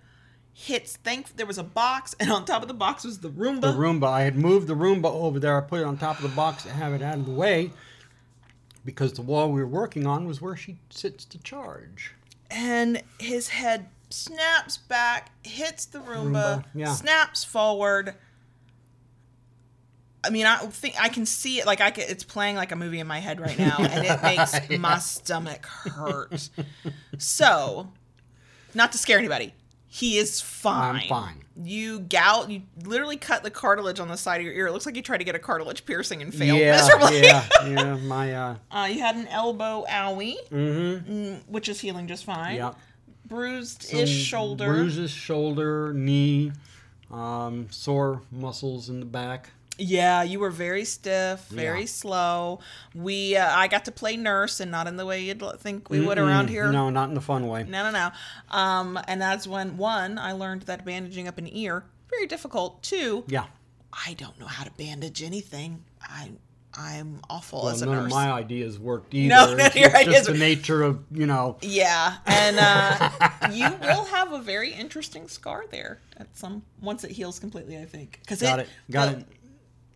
hits. 0.53 0.97
Thank 1.03 1.35
there 1.35 1.45
was 1.45 1.57
a 1.57 1.63
box, 1.63 2.15
and 2.19 2.31
on 2.31 2.45
top 2.45 2.61
of 2.61 2.67
the 2.67 2.73
box 2.73 3.03
was 3.03 3.19
the 3.19 3.29
Roomba. 3.29 3.61
The 3.61 3.73
Roomba, 3.73 4.07
I 4.07 4.21
had 4.23 4.35
moved 4.37 4.67
the 4.67 4.75
Roomba 4.75 5.05
over 5.11 5.39
there. 5.39 5.57
I 5.57 5.61
put 5.61 5.81
it 5.81 5.85
on 5.85 5.97
top 5.97 6.17
of 6.17 6.23
the 6.23 6.35
box 6.35 6.63
to 6.63 6.69
have 6.69 6.93
it 6.93 7.01
out 7.01 7.15
of 7.15 7.25
the 7.25 7.31
way 7.31 7.71
because 8.85 9.13
the 9.13 9.21
wall 9.21 9.51
we 9.51 9.59
were 9.61 9.67
working 9.67 10.07
on 10.07 10.25
was 10.25 10.41
where 10.41 10.55
she 10.55 10.77
sits 10.89 11.25
to 11.25 11.37
charge. 11.39 12.13
and 12.49 13.03
his 13.19 13.49
head 13.49 13.87
snaps 14.09 14.77
back, 14.77 15.31
hits 15.45 15.85
the 15.85 15.99
Roomba, 15.99 16.63
Roomba, 16.63 16.65
yeah. 16.73 16.93
snaps 16.93 17.43
forward. 17.43 18.15
I 20.23 20.29
mean, 20.29 20.45
I 20.45 20.57
think 20.57 20.95
I 21.01 21.09
can 21.09 21.25
see 21.25 21.59
it. 21.59 21.65
Like 21.65 21.79
I 21.79 21.91
can, 21.91 22.05
it's 22.09 22.23
playing 22.23 22.55
like 22.55 22.71
a 22.71 22.75
movie 22.75 22.99
in 22.99 23.07
my 23.07 23.19
head 23.19 23.39
right 23.39 23.57
now, 23.57 23.77
and 23.79 24.05
it 24.05 24.21
makes 24.69 24.79
my 24.79 24.99
stomach 24.99 25.65
hurt. 25.65 26.49
So, 27.17 27.91
not 28.73 28.91
to 28.91 28.97
scare 28.97 29.19
anybody, 29.19 29.53
he 29.89 30.17
is 30.17 30.41
fine. 30.41 30.95
I'm 30.95 31.07
fine. 31.07 31.43
You 31.55 32.01
gout. 32.01 32.51
You 32.51 32.63
literally 32.83 33.17
cut 33.17 33.41
the 33.41 33.49
cartilage 33.49 33.99
on 33.99 34.09
the 34.09 34.17
side 34.17 34.37
of 34.37 34.45
your 34.45 34.53
ear. 34.53 34.67
It 34.67 34.73
looks 34.73 34.85
like 34.85 34.95
you 34.95 35.01
tried 35.01 35.19
to 35.19 35.23
get 35.23 35.33
a 35.33 35.39
cartilage 35.39 35.85
piercing 35.85 36.21
and 36.21 36.33
failed 36.33 36.59
yeah, 36.59 36.75
miserably. 36.75 37.23
yeah, 37.23 37.47
yeah. 37.65 37.95
My, 37.95 38.33
uh, 38.33 38.55
Uh, 38.69 38.89
you 38.91 38.99
had 38.99 39.15
an 39.15 39.27
elbow 39.27 39.85
owie, 39.89 40.35
mm-hmm. 40.49 41.11
mm, 41.11 41.41
which 41.47 41.69
is 41.69 41.79
healing 41.79 42.07
just 42.07 42.25
fine. 42.25 42.57
Yeah. 42.57 42.73
Bruised 43.27 43.93
ish 43.93 44.23
shoulder. 44.23 44.65
bruises, 44.67 45.11
shoulder, 45.11 45.93
knee, 45.93 46.51
um, 47.11 47.67
sore 47.69 48.21
muscles 48.31 48.89
in 48.89 48.99
the 48.99 49.05
back. 49.05 49.51
Yeah, 49.79 50.23
you 50.23 50.39
were 50.39 50.49
very 50.49 50.85
stiff, 50.85 51.45
very 51.49 51.81
Yeah. 51.81 51.85
slow. 51.85 52.59
We, 52.95 53.35
uh, 53.37 53.55
I 53.55 53.67
got 53.67 53.85
to 53.85 53.91
play 53.91 54.17
nurse, 54.17 54.59
and 54.59 54.71
not 54.71 54.87
in 54.87 54.97
the 54.97 55.05
way 55.05 55.23
you'd 55.23 55.43
think 55.59 55.89
we 55.91 55.99
would 55.99 56.17
around 56.17 56.49
here. 56.49 56.71
No, 56.71 56.89
not 56.89 57.09
in 57.09 57.15
the 57.15 57.21
fun 57.21 57.47
way. 57.47 57.63
no, 57.63 57.83
no, 57.83 57.91
no. 57.91 58.57
Um, 58.57 58.99
and 59.07 59.21
that's 59.21 59.45
when 59.45 59.77
one, 59.77 60.17
I 60.17 60.31
learned 60.31 60.63
that 60.63 60.83
bandaging 60.83 61.27
up 61.27 61.37
an 61.37 61.47
ear 61.55 61.85
very 62.09 62.25
difficult. 62.25 62.81
Two, 62.81 63.23
Yeah. 63.27 63.45
I 63.93 64.13
don't 64.13 64.39
know 64.39 64.47
how 64.47 64.63
to 64.63 64.71
bandage 64.71 65.21
anything. 65.21 65.83
I, 66.01 66.31
I'm 66.79 67.21
awful 67.29 67.63
Well, 67.63 67.69
as 67.69 67.81
a 67.81 67.85
none 67.87 67.95
none 67.95 68.05
of 68.05 68.11
my 68.11 68.31
ideas 68.31 68.77
worked 68.77 69.13
either. 69.13 69.29
No, 69.29 69.45
none 69.55 69.59
it's 69.61 69.75
of 69.75 69.81
your 69.81 69.89
just 69.89 70.07
ideas 70.07 70.27
the 70.27 70.33
nature 70.35 70.83
of 70.83 71.03
you 71.11 71.25
know. 71.25 71.57
Yeah, 71.61 72.17
and 72.27 72.57
uh, 72.59 73.09
you 73.51 73.67
will 73.81 74.05
have 74.05 74.31
a 74.33 74.39
very 74.39 74.71
interesting 74.73 75.27
scar 75.27 75.65
there 75.71 75.99
at 76.17 76.37
some 76.37 76.61
once 76.81 77.03
it 77.03 77.11
heals 77.11 77.39
completely. 77.39 77.77
I 77.77 77.85
think 77.85 78.19
because 78.21 78.41
Got 78.41 78.59
it. 78.59 78.69
Got 78.91 79.11
the- 79.13 79.17
it. 79.21 79.25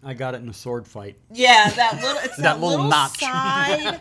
I 0.04 0.16
got 0.16 0.34
it 0.34 0.42
in 0.42 0.50
a 0.50 0.54
sword 0.54 0.88
fight. 0.88 1.16
Yeah, 1.32 1.70
that 1.70 2.02
little 2.02 2.18
it's 2.24 2.36
that, 2.38 2.42
That 2.42 2.54
little, 2.60 2.70
little 2.70 2.90
notch. 2.90 3.20
side 3.20 4.00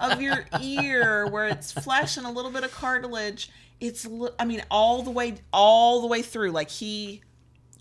of 0.00 0.22
your 0.22 0.46
ear 0.62 1.26
where 1.26 1.48
it's 1.48 1.70
flesh 1.70 2.16
and 2.16 2.24
a 2.26 2.30
little 2.30 2.50
bit 2.50 2.64
of 2.64 2.72
cartilage. 2.72 3.50
It's 3.78 4.08
I 4.38 4.46
mean 4.46 4.62
all 4.70 5.02
the 5.02 5.10
way 5.10 5.34
all 5.52 6.00
the 6.00 6.06
way 6.06 6.22
through. 6.22 6.52
Like 6.52 6.70
he 6.70 7.20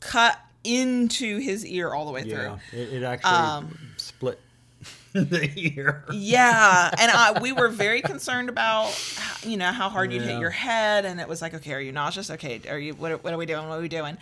cut 0.02 0.38
into 0.66 1.38
his 1.40 1.66
ear 1.66 1.94
all 1.94 2.06
the 2.06 2.12
way 2.12 2.24
Yeah, 2.26 2.58
through. 2.72 2.80
it, 2.82 2.94
it 2.96 3.04
actually 3.04 3.32
Um, 3.32 3.80
the 5.30 5.52
ear. 5.56 6.06
Yeah, 6.12 6.90
and 7.00 7.12
I, 7.12 7.40
we 7.40 7.52
were 7.52 7.68
very 7.70 8.02
concerned 8.02 8.50
about 8.50 8.92
you 9.44 9.58
know 9.58 9.72
how 9.72 9.90
hard 9.90 10.12
you'd 10.12 10.24
hit 10.24 10.40
your 10.40 10.50
head, 10.50 11.06
and 11.06 11.20
it 11.20 11.28
was 11.28 11.42
like, 11.42 11.54
okay, 11.54 11.74
are 11.74 11.80
you 11.80 11.92
nauseous? 11.92 12.32
Okay, 12.32 12.62
are 12.68 12.80
you 12.80 12.94
what? 12.94 13.24
What 13.24 13.34
are 13.34 13.38
we 13.38 13.46
doing? 13.46 13.68
What 13.68 13.78
are 13.78 13.82
we 13.82 13.90
doing? 13.90 14.18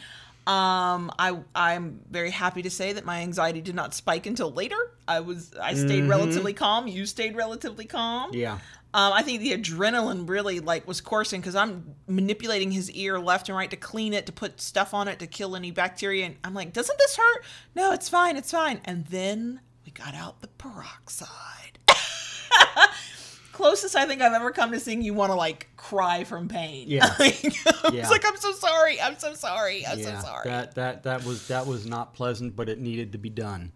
Um, 0.48 1.12
I 1.20 1.40
I'm 1.56 2.02
very 2.10 2.32
happy 2.32 2.64
to 2.64 2.70
say 2.70 2.94
that 2.94 3.06
my 3.06 3.22
anxiety 3.22 3.62
did 3.62 3.76
not 3.76 3.94
spike 3.94 4.26
until 4.26 4.52
later. 4.52 4.92
I 5.08 5.20
was 5.22 5.54
I 5.62 5.76
stayed 5.76 6.10
relatively 6.10 6.54
calm. 6.54 6.88
You 6.88 7.06
stayed 7.06 7.36
relatively 7.36 7.86
calm. 7.86 8.34
Yeah. 8.34 8.58
Um, 8.94 9.14
I 9.14 9.22
think 9.22 9.40
the 9.40 9.58
adrenaline 9.58 10.28
really 10.28 10.60
like 10.60 10.86
was 10.86 11.00
coursing 11.00 11.40
because 11.40 11.56
I'm 11.56 11.96
manipulating 12.08 12.72
his 12.72 12.92
ear 12.92 13.20
left 13.20 13.48
and 13.48 13.58
right 13.58 13.70
to 13.70 13.78
clean 13.78 14.14
it, 14.14 14.26
to 14.26 14.34
put 14.34 14.60
stuff 14.60 14.94
on 14.94 15.08
it, 15.08 15.20
to 15.20 15.28
kill 15.28 15.56
any 15.56 15.72
bacteria. 15.72 16.26
And 16.26 16.36
I'm 16.44 16.54
like, 16.54 16.74
doesn't 16.74 16.98
this 16.98 17.16
hurt? 17.16 17.46
No, 17.74 17.94
it's 17.94 18.10
fine, 18.10 18.36
it's 18.36 18.52
fine. 18.52 18.82
And 18.84 19.06
then 19.06 19.62
we 19.92 20.04
got 20.04 20.14
out 20.16 20.42
the 20.42 20.48
peroxide. 20.48 21.80
Closest 23.52 23.96
I 23.96 24.06
think 24.06 24.22
I've 24.22 24.34
ever 24.34 24.52
come 24.52 24.72
to 24.72 24.80
seeing 24.80 25.02
you 25.02 25.14
want 25.14 25.32
to 25.32 25.36
like 25.36 25.68
cry 25.78 26.24
from 26.24 26.48
pain. 26.48 26.86
Yeah. 26.88 27.14
Like, 27.20 27.44
Yeah. 27.92 28.02
It's 28.02 28.12
like 28.12 28.26
I'm 28.26 28.38
so 28.38 28.54
sorry. 28.54 29.02
I'm 29.02 29.18
so 29.18 29.34
sorry. 29.34 29.86
I'm 29.86 30.00
yeah. 30.00 30.20
so 30.20 30.26
sorry. 30.28 30.50
That 30.50 30.76
that 30.76 31.04
that 31.04 31.26
was 31.26 31.48
that 31.48 31.66
was 31.68 31.86
not 31.86 32.14
pleasant, 32.14 32.56
but 32.56 32.70
it 32.70 32.80
needed 32.80 33.12
to 33.14 33.18
be 33.18 33.30
done. 33.30 33.72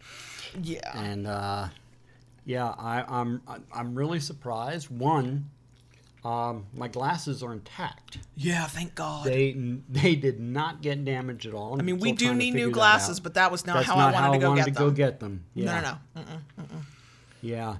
yeah. 0.61 0.97
And 0.97 1.27
uh, 1.27 1.67
yeah, 2.45 2.67
I, 2.77 3.03
I'm 3.07 3.41
I'm 3.73 3.95
really 3.95 4.19
surprised. 4.19 4.89
One, 4.89 5.49
um, 6.25 6.65
my 6.73 6.87
glasses 6.87 7.43
are 7.43 7.53
intact. 7.53 8.17
Yeah. 8.35 8.65
Thank 8.65 8.95
God. 8.95 9.25
They 9.25 9.53
they 9.89 10.15
did 10.15 10.39
not 10.39 10.81
get 10.81 11.05
damaged 11.05 11.45
at 11.45 11.53
all. 11.53 11.79
I 11.79 11.83
mean, 11.83 11.99
we 11.99 12.11
do 12.13 12.33
need 12.33 12.55
new 12.55 12.71
glasses, 12.71 13.19
but 13.19 13.35
that 13.35 13.51
was 13.51 13.65
not 13.65 13.75
That's 13.75 13.87
how 13.87 13.95
not 13.95 14.15
I 14.15 14.21
wanted 14.21 14.25
how 14.25 14.31
to 14.31 14.37
I 14.37 14.39
go 14.39 14.49
wanted 14.49 14.65
get 14.65 14.65
to 14.65 14.73
them. 14.73 14.89
go 14.89 14.95
get 14.95 15.19
them. 15.19 15.43
Yeah. 15.53 15.65
No, 15.65 15.81
no, 15.81 15.97
no. 16.15 16.63
Mm-mm. 16.63 16.81
Yeah, 17.41 17.75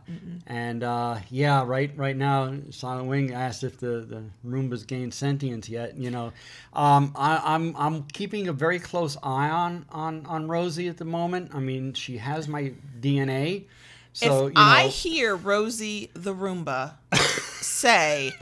and 0.45 0.83
uh, 0.83 1.17
yeah, 1.31 1.63
right. 1.65 1.91
Right 1.97 2.15
now, 2.15 2.53
Silent 2.69 3.07
Wing 3.07 3.33
asked 3.33 3.63
if 3.63 3.79
the 3.79 4.01
the 4.01 4.23
Roomba's 4.47 4.83
gained 4.83 5.11
sentience 5.11 5.67
yet. 5.67 5.97
You 5.97 6.11
know, 6.11 6.33
um, 6.73 7.13
I, 7.15 7.41
I'm 7.43 7.75
I'm 7.75 8.03
keeping 8.03 8.47
a 8.47 8.53
very 8.53 8.77
close 8.77 9.17
eye 9.23 9.49
on 9.49 9.85
on 9.89 10.23
on 10.27 10.47
Rosie 10.47 10.87
at 10.87 10.97
the 10.97 11.05
moment. 11.05 11.49
I 11.55 11.59
mean, 11.61 11.93
she 11.93 12.17
has 12.17 12.47
my 12.47 12.73
DNA, 13.01 13.63
so 14.13 14.25
if 14.25 14.49
you 14.49 14.53
know. 14.53 14.61
I 14.61 14.83
hear 14.83 15.35
Rosie 15.35 16.11
the 16.13 16.35
Roomba 16.35 16.93
say, 17.85 18.33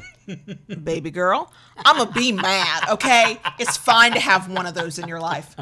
"Baby 0.84 1.12
girl, 1.12 1.52
I'm 1.86 1.98
gonna 1.98 2.12
be 2.12 2.32
mad," 2.32 2.89
okay? 2.89 3.39
It's 3.60 3.76
fine 3.76 4.14
to 4.14 4.20
have 4.20 4.50
one 4.50 4.66
of 4.66 4.74
those 4.74 5.00
in 5.00 5.08
your 5.08 5.20
life. 5.20 5.56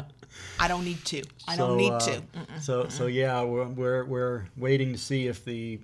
I 0.60 0.68
don't 0.68 0.84
need 0.84 1.04
to. 1.06 1.24
I 1.48 1.56
don't 1.56 1.76
need 1.76 1.92
uh, 1.92 1.98
two. 1.98 2.22
So 2.60 2.86
so 2.88 3.06
yeah, 3.06 3.42
we're, 3.42 3.66
we're 3.66 4.04
we're 4.04 4.44
waiting 4.56 4.92
to 4.92 4.98
see 4.98 5.26
if 5.26 5.44
the 5.44 5.80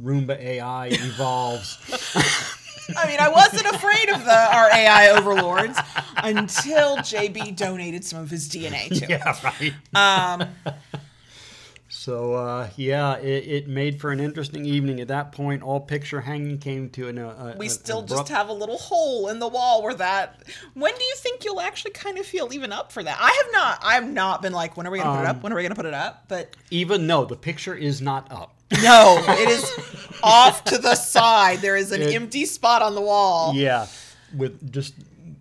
Roomba 0.00 0.38
AI 0.40 0.86
evolves. 0.86 1.78
I 2.96 3.06
mean, 3.06 3.20
I 3.20 3.28
wasn't 3.28 3.66
afraid 3.66 4.08
of 4.10 4.24
the 4.24 4.56
our 4.56 4.70
AI 4.72 5.10
overlords 5.10 5.78
until 6.16 6.96
JB 6.98 7.54
donated 7.56 8.04
some 8.04 8.20
of 8.20 8.30
his 8.30 8.48
DNA 8.48 8.88
to. 8.88 9.04
it. 9.04 9.10
yeah, 9.10 9.36
right. 9.44 10.40
Um, 10.40 10.48
So 11.94 12.32
uh, 12.34 12.70
yeah, 12.76 13.18
it, 13.18 13.46
it 13.46 13.68
made 13.68 14.00
for 14.00 14.12
an 14.12 14.18
interesting 14.18 14.64
evening. 14.64 14.98
At 15.00 15.08
that 15.08 15.30
point, 15.30 15.62
all 15.62 15.78
picture 15.78 16.22
hanging 16.22 16.56
came 16.58 16.88
to 16.90 17.08
an. 17.08 17.18
Uh, 17.18 17.54
we 17.58 17.66
a- 17.66 17.70
still 17.70 17.98
abrupt- 17.98 18.22
just 18.28 18.32
have 18.32 18.48
a 18.48 18.52
little 18.52 18.78
hole 18.78 19.28
in 19.28 19.38
the 19.38 19.46
wall 19.46 19.82
where 19.82 19.92
that. 19.94 20.42
When 20.72 20.94
do 20.96 21.04
you 21.04 21.14
think 21.16 21.44
you'll 21.44 21.60
actually 21.60 21.90
kind 21.90 22.16
of 22.16 22.24
feel 22.24 22.48
even 22.54 22.72
up 22.72 22.92
for 22.92 23.02
that? 23.02 23.18
I 23.20 23.30
have 23.44 23.52
not. 23.52 23.78
I 23.84 23.94
have 23.94 24.08
not 24.10 24.40
been 24.40 24.54
like, 24.54 24.74
when 24.76 24.86
are 24.86 24.90
we 24.90 24.98
gonna 24.98 25.10
put 25.18 25.24
it 25.24 25.28
Um, 25.28 25.36
up? 25.36 25.42
When 25.42 25.52
are 25.52 25.56
we 25.56 25.62
gonna 25.62 25.74
put 25.74 25.84
it 25.86 25.92
up? 25.94 26.24
But 26.28 26.56
even 26.70 27.06
no, 27.06 27.26
the 27.26 27.36
picture 27.36 27.74
is 27.74 28.00
not 28.00 28.32
up. 28.32 28.54
no, 28.82 29.22
it 29.28 29.50
is 29.50 29.70
off 30.22 30.64
to 30.64 30.78
the 30.78 30.94
side. 30.94 31.58
There 31.60 31.76
is 31.76 31.92
an 31.92 32.00
It- 32.02 32.14
empty 32.14 32.46
spot 32.46 32.80
on 32.80 32.94
the 32.94 33.02
wall, 33.02 33.52
Yeah, 33.54 33.86
with 34.34 34.72
just 34.72 34.94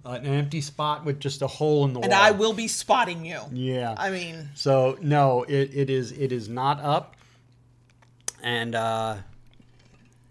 an 0.06 0.26
empty 0.26 0.62
spot 0.62 1.06
with 1.06 1.20
just 1.20 1.42
a 1.42 1.48
hole 1.48 1.86
in 1.86 1.94
the 1.94 2.00
and 2.00 2.12
wall. 2.12 2.20
And 2.20 2.28
I 2.28 2.32
will 2.32 2.54
be 2.54 2.68
spotting 2.68 3.26
you. 3.26 3.40
Yeah. 3.52 3.96
I 3.98 4.10
mean, 4.10 4.50
so 4.56 4.98
no, 5.02 5.44
it, 5.44 5.72
it 5.74 5.90
is 5.90 6.12
it 6.12 6.32
is 6.32 6.50
not 6.50 6.82
up. 6.82 7.16
And 8.42 8.74
uh, 8.74 9.18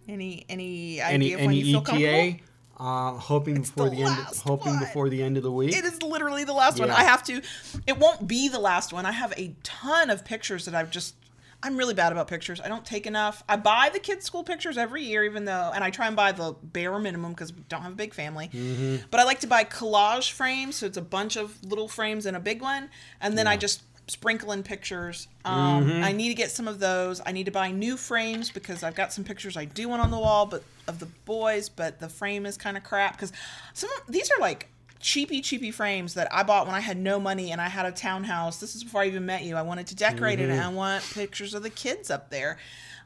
any 0.09 0.45
any 0.49 1.01
any 1.01 1.03
idea 1.03 1.37
of 1.37 1.41
when 1.43 1.53
you 1.53 1.61
any 1.61 1.73
feel 1.73 1.81
comfortable? 1.83 2.15
ETA, 2.15 2.41
uh, 2.81 3.13
hoping 3.13 3.61
before 3.61 3.91
the 3.91 3.97
the, 3.97 4.03
end. 4.03 4.17
Hoping 4.45 4.73
one. 4.73 4.81
before 4.81 5.09
the 5.09 5.23
end 5.23 5.37
of 5.37 5.43
the 5.43 5.53
week. 5.53 5.77
It 5.77 5.85
is 5.85 6.03
literally 6.03 6.45
the 6.45 6.53
last 6.53 6.81
one. 6.81 6.91
I 6.91 7.05
have 7.05 7.23
to. 7.25 7.43
It 7.87 7.99
won't 7.99 8.27
be 8.27 8.49
the 8.49 8.59
last 8.59 8.93
one. 8.93 9.07
I 9.07 9.13
have 9.13 9.33
a 9.37 9.55
ton 9.63 10.11
of 10.11 10.25
pictures 10.25 10.65
that 10.65 10.75
I've 10.75 10.91
just. 10.91 11.15
I'm 11.63 11.77
really 11.77 11.95
bad 11.95 12.13
about 12.13 12.27
pictures. 12.29 12.61
I 12.61 12.69
don't 12.69 12.85
take 12.85 13.07
enough. 13.07 13.45
I 13.49 13.57
buy 13.57 13.91
the 13.93 13.99
kids' 13.99 14.25
school 14.25 14.45
pictures 14.45 14.79
every 14.79 15.05
year, 15.05 15.25
even 15.25 15.45
though, 15.45 15.71
and 15.75 15.85
I 15.85 15.91
try 15.91 16.07
and 16.07 16.17
buy 16.17 16.33
the 16.33 16.55
bare 16.63 16.99
minimum 16.99 17.33
because 17.33 17.53
we 17.53 17.63
don't 17.69 17.83
have 17.83 17.93
a 17.93 17.97
big 17.97 18.15
family. 18.15 18.49
Mm-hmm. 18.53 19.07
But 19.11 19.21
I 19.21 19.25
like 19.25 19.41
to 19.41 19.47
buy 19.47 19.65
collage 19.65 20.33
frames, 20.33 20.77
so 20.77 20.87
it's 20.87 20.97
a 20.97 21.03
bunch 21.03 21.37
of 21.37 21.63
little 21.65 21.89
frames 21.89 22.27
and 22.27 22.37
a 22.37 22.41
big 22.41 22.63
one, 22.63 22.89
and 23.21 23.37
then 23.37 23.47
I 23.47 23.57
just 23.57 23.83
sprinkle 24.07 24.53
in 24.53 24.63
pictures. 24.63 25.29
Um, 25.45 25.85
Mm-hmm. 25.85 26.05
I 26.05 26.13
need 26.13 26.29
to 26.29 26.35
get 26.35 26.51
some 26.51 26.67
of 26.67 26.81
those. 26.81 27.21
I 27.25 27.33
need 27.33 27.45
to 27.45 27.53
buy 27.53 27.71
new 27.71 27.97
frames 27.97 28.51
because 28.51 28.83
I've 28.83 28.95
got 28.95 29.13
some 29.13 29.25
pictures 29.25 29.57
I 29.57 29.67
do 29.67 29.89
want 29.89 30.03
on 30.03 30.11
the 30.11 30.19
wall, 30.19 30.47
but 30.47 30.63
of 30.89 30.99
the 30.99 31.07
boys, 31.25 31.69
but 31.69 32.01
the 32.01 32.09
frame 32.09 32.45
is 32.45 32.57
kind 32.57 32.77
of 32.77 32.83
crap 32.83 33.13
because 33.13 33.33
some 33.73 33.89
of, 33.93 34.13
these 34.13 34.31
are 34.31 34.41
like 34.41 34.69
cheapy 35.01 35.41
cheapy 35.41 35.71
frames 35.71 36.15
that 36.15 36.33
I 36.33 36.43
bought 36.43 36.67
when 36.67 36.75
I 36.75 36.81
had 36.81 36.99
no 36.99 37.19
money 37.19 37.51
and 37.51 37.61
I 37.61 37.69
had 37.69 37.87
a 37.87 37.93
townhouse. 37.93 38.61
This 38.61 38.75
is 38.75 38.85
before 38.85 39.01
I 39.01 39.07
even 39.07 39.27
met 39.27 39.43
you. 39.43 39.57
I 39.57 39.63
wanted 39.63 39.87
to 39.89 39.97
decorate 39.97 40.39
it 40.41 40.51
and 40.51 40.61
I 40.61 40.69
want 40.69 41.03
pictures 41.15 41.55
of 41.55 41.63
the 41.63 41.71
kids 41.71 42.11
up 42.11 42.31
there. 42.31 42.59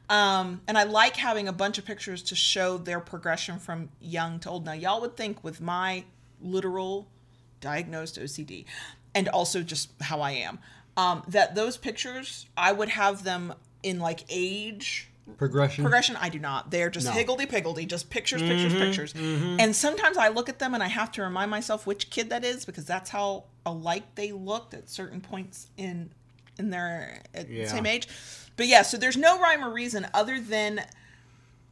Um, 0.09 0.61
and 0.67 0.77
I 0.77 0.83
like 0.83 1.15
having 1.15 1.47
a 1.47 1.53
bunch 1.53 1.77
of 1.77 1.85
pictures 1.85 2.21
to 2.23 2.35
show 2.35 2.77
their 2.77 2.99
progression 2.99 3.57
from 3.57 3.89
young 3.99 4.39
to 4.41 4.49
old. 4.49 4.65
Now, 4.65 4.73
y'all 4.73 5.01
would 5.01 5.17
think 5.17 5.43
with 5.43 5.61
my 5.61 6.03
literal 6.41 7.07
diagnosed 7.61 8.19
OCD 8.19 8.65
and 9.15 9.27
also 9.29 9.63
just 9.63 9.89
how 10.01 10.21
I 10.21 10.31
am, 10.31 10.59
um, 10.97 11.23
that 11.29 11.55
those 11.55 11.77
pictures, 11.77 12.45
I 12.55 12.71
would 12.71 12.89
have 12.89 13.23
them 13.23 13.53
in 13.81 13.99
like 13.99 14.25
age 14.29 15.09
Progression. 15.37 15.83
progression. 15.83 16.15
I 16.17 16.29
do 16.29 16.39
not. 16.39 16.71
They're 16.71 16.89
just 16.89 17.07
No. 17.07 17.11
higgledy 17.11 17.45
piggledy, 17.45 17.85
just 17.85 18.09
pictures, 18.09 18.41
mm-hmm, 18.41 18.51
pictures, 18.51 18.73
pictures. 18.73 19.13
Mm-hmm. 19.13 19.59
And 19.59 19.75
sometimes 19.75 20.17
I 20.17 20.27
look 20.29 20.49
at 20.49 20.59
them 20.59 20.73
and 20.73 20.83
I 20.83 20.87
have 20.87 21.11
to 21.13 21.23
remind 21.23 21.49
myself 21.51 21.87
which 21.87 22.09
kid 22.09 22.29
that 22.29 22.45
is 22.45 22.63
because 22.65 22.85
that's 22.85 23.09
how 23.09 23.45
alike 23.65 24.03
they 24.15 24.31
looked 24.31 24.73
at 24.73 24.89
certain 24.89 25.21
points 25.21 25.67
in 25.77 26.11
in 26.57 26.69
their 26.69 27.21
at 27.33 27.49
Yeah. 27.49 27.67
same 27.67 27.85
age. 27.85 28.07
But 28.55 28.67
yeah, 28.67 28.83
so 28.83 28.97
there's 28.97 29.17
no 29.17 29.39
rhyme 29.39 29.63
or 29.65 29.69
reason 29.71 30.07
other 30.13 30.39
than 30.39 30.81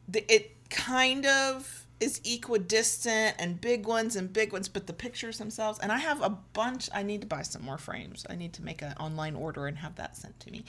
the, 0.08 0.30
it 0.30 0.50
kind 0.68 1.24
of 1.24 1.83
is 2.00 2.20
equidistant 2.24 3.36
and 3.38 3.60
big 3.60 3.86
ones 3.86 4.16
and 4.16 4.32
big 4.32 4.52
ones, 4.52 4.68
but 4.68 4.86
the 4.86 4.92
pictures 4.92 5.38
themselves. 5.38 5.78
And 5.78 5.90
I 5.92 5.98
have 5.98 6.20
a 6.22 6.30
bunch. 6.52 6.88
I 6.94 7.02
need 7.02 7.20
to 7.22 7.26
buy 7.26 7.42
some 7.42 7.62
more 7.62 7.78
frames. 7.78 8.26
I 8.28 8.34
need 8.36 8.52
to 8.54 8.62
make 8.62 8.82
an 8.82 8.94
online 9.00 9.36
order 9.36 9.66
and 9.66 9.78
have 9.78 9.94
that 9.96 10.16
sent 10.16 10.38
to 10.40 10.50
me. 10.50 10.64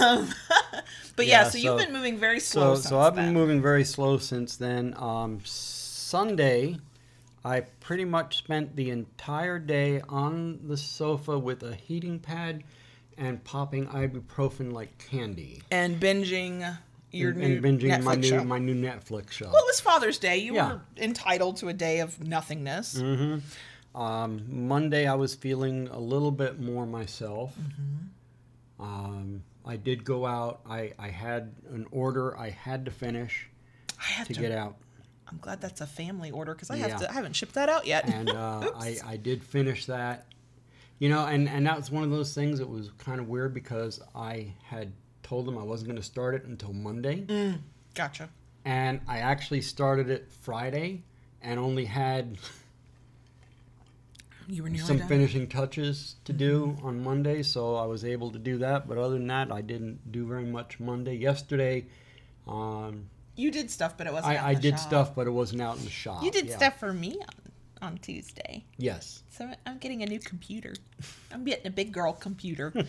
Um, 0.00 0.28
but 1.16 1.26
yeah, 1.26 1.42
Yeah, 1.42 1.44
so, 1.44 1.50
so- 1.50 1.58
you've 1.58 1.78
been 1.78 1.92
moving 1.92 2.18
very 2.18 2.40
slow. 2.40 2.76
So, 2.76 2.88
so 2.90 3.00
I've 3.00 3.14
been 3.14 3.26
then. 3.26 3.34
moving 3.34 3.60
very 3.60 3.84
slow 3.84 4.18
since 4.18 4.56
then. 4.56 4.94
Um, 4.96 5.40
Sunday, 5.44 6.78
I 7.44 7.60
pretty 7.80 8.04
much 8.04 8.38
spent 8.38 8.76
the 8.76 8.90
entire 8.90 9.58
day 9.58 10.00
on 10.08 10.60
the 10.66 10.76
sofa 10.76 11.38
with 11.38 11.62
a 11.62 11.74
heating 11.74 12.18
pad 12.20 12.62
and 13.18 13.42
popping 13.44 13.86
ibuprofen 13.88 14.72
like 14.72 14.96
candy. 15.10 15.62
and 15.70 16.00
binging 16.00 16.76
your 17.14 17.30
and, 17.30 17.38
new 17.40 17.44
and 17.56 17.64
binging 17.80 17.90
Netflix 17.90 18.02
my 18.04 18.14
new 18.14 18.28
show. 18.28 18.44
my 18.44 18.58
new 18.58 18.74
Netflix 18.74 19.30
show. 19.32 19.46
well, 19.46 19.56
it 19.62 19.66
was 19.66 19.80
Father's 19.80 20.18
Day. 20.18 20.38
You 20.38 20.54
Yeah. 20.54 20.72
were 20.74 20.80
entitled 20.96 21.56
to 21.58 21.68
a 21.68 21.72
day 21.72 22.00
of 22.00 22.22
nothingness. 22.26 22.98
hmm 23.00 23.38
Um, 23.94 24.42
Monday, 24.48 25.06
I 25.06 25.14
was 25.14 25.34
feeling 25.34 25.88
a 25.88 25.98
little 26.00 26.32
bit 26.32 26.58
more 26.60 26.84
myself. 26.86 27.54
Mm-hmm. 27.58 28.82
Um, 28.84 29.42
I 29.64 29.76
did 29.76 30.04
go 30.04 30.26
out. 30.26 30.60
I, 30.68 30.92
I 30.98 31.08
had 31.08 31.54
an 31.70 31.86
order 31.90 32.36
I 32.36 32.50
had 32.50 32.84
to 32.86 32.90
finish 32.90 33.48
I 33.98 34.04
have 34.12 34.26
to 34.28 34.34
to. 34.34 34.40
get 34.40 34.52
out, 34.52 34.76
I'm 35.30 35.38
glad 35.40 35.60
that's 35.60 35.80
a 35.80 35.86
family 35.86 36.30
order 36.30 36.52
because 36.54 36.70
I 36.70 36.76
Yeah. 36.76 36.88
have 36.88 37.00
to. 37.00 37.10
I 37.10 37.14
haven't 37.14 37.34
shipped 37.36 37.54
that 37.54 37.68
out 37.68 37.86
yet. 37.86 38.08
and 38.12 38.28
uh, 38.30 38.70
I, 38.76 38.96
I 39.06 39.16
did 39.16 39.42
finish 39.42 39.86
that. 39.86 40.26
You 40.98 41.08
know, 41.08 41.26
and, 41.26 41.48
and 41.48 41.66
that 41.66 41.76
was 41.76 41.90
one 41.90 42.04
of 42.04 42.10
those 42.10 42.34
things 42.34 42.58
that 42.60 42.68
was 42.68 42.90
kind 42.98 43.20
of 43.20 43.28
weird 43.28 43.52
because 43.54 44.00
I 44.14 44.54
had 44.62 44.92
told 45.24 45.46
them 45.46 45.58
I 45.58 45.62
wasn't 45.64 45.88
going 45.88 45.96
to 46.00 46.06
start 46.06 46.36
it 46.36 46.44
until 46.44 46.72
Monday, 46.72 47.22
Mm, 47.26 47.58
gotcha. 47.94 48.28
and 48.64 49.00
I 49.08 49.18
actually 49.18 49.62
started 49.62 50.08
it 50.10 50.28
Friday 50.42 51.02
and 51.42 51.58
only 51.58 51.86
had 51.86 52.38
You 54.46 54.62
were 54.62 54.74
some 54.76 54.98
done. 54.98 55.08
finishing 55.08 55.48
touches 55.48 56.16
to 56.26 56.32
do 56.34 56.76
on 56.82 57.02
Monday, 57.02 57.42
so 57.42 57.74
I 57.76 57.86
was 57.86 58.04
able 58.04 58.30
to 58.32 58.38
do 58.38 58.58
that. 58.58 58.86
But 58.86 58.98
other 58.98 59.14
than 59.14 59.26
that, 59.28 59.50
I 59.50 59.62
didn't 59.62 60.12
do 60.12 60.26
very 60.26 60.44
much 60.44 60.78
Monday. 60.78 61.14
Yesterday, 61.16 61.86
um, 62.46 63.08
You 63.36 63.50
did 63.50 63.70
stuff, 63.70 63.96
but 63.96 64.06
it 64.06 64.12
wasn't. 64.12 64.36
out 64.36 64.44
I, 64.44 64.50
I 64.50 64.54
did 64.54 64.74
shop. 64.74 64.80
stuff, 64.80 65.14
but 65.14 65.26
it 65.26 65.30
wasn't 65.30 65.62
out 65.62 65.78
in 65.78 65.84
the 65.84 65.90
shop. 65.90 66.22
You 66.22 66.30
did 66.30 66.46
Yeah. 66.46 66.56
stuff 66.58 66.78
for 66.78 66.92
me 66.92 67.18
on, 67.80 67.88
on 67.88 67.98
Tuesday. 67.98 68.64
Yes. 68.76 69.22
So 69.30 69.50
I'm 69.64 69.78
getting 69.78 70.02
a 70.02 70.06
new 70.06 70.20
computer. 70.20 70.74
I'm 71.32 71.44
getting 71.44 71.66
a 71.66 71.70
big 71.70 71.92
girl 71.92 72.12
computer. 72.12 72.72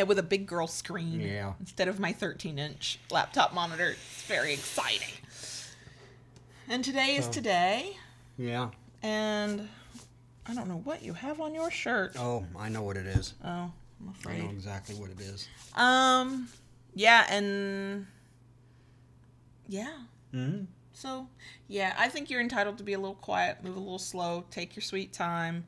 and 0.00 0.08
with 0.08 0.18
a 0.18 0.22
big 0.22 0.46
girl 0.46 0.66
screen. 0.66 1.20
Yeah. 1.20 1.52
Instead 1.60 1.88
of 1.88 2.00
my 2.00 2.12
13 2.12 2.58
inch 2.58 2.98
laptop 3.10 3.54
monitor. 3.54 3.90
It's 3.90 4.22
very 4.24 4.52
exciting. 4.52 5.14
And 6.68 6.84
today 6.84 7.16
is 7.16 7.28
today. 7.28 7.96
Yeah. 8.36 8.70
And 9.02 9.68
I 10.46 10.54
don't 10.54 10.68
know 10.68 10.80
what 10.84 11.02
you 11.02 11.12
have 11.12 11.40
on 11.40 11.54
your 11.54 11.70
shirt. 11.70 12.16
Oh, 12.18 12.44
I 12.58 12.68
know 12.68 12.82
what 12.82 12.96
it 12.96 13.06
is. 13.06 13.34
Oh, 13.44 13.70
I'm 14.00 14.08
afraid. 14.08 14.40
I 14.40 14.44
know 14.44 14.50
exactly 14.50 14.94
what 14.96 15.10
it 15.10 15.20
is. 15.20 15.48
Um, 15.74 16.48
yeah, 16.94 17.26
and 17.28 18.06
yeah. 19.68 19.98
Mm-hmm. 20.34 20.64
So, 20.92 21.28
yeah, 21.66 21.94
I 21.98 22.08
think 22.08 22.30
you're 22.30 22.40
entitled 22.40 22.78
to 22.78 22.84
be 22.84 22.92
a 22.92 22.98
little 22.98 23.14
quiet, 23.14 23.64
move 23.64 23.76
a 23.76 23.80
little 23.80 23.98
slow, 23.98 24.44
take 24.50 24.76
your 24.76 24.82
sweet 24.82 25.12
time, 25.12 25.66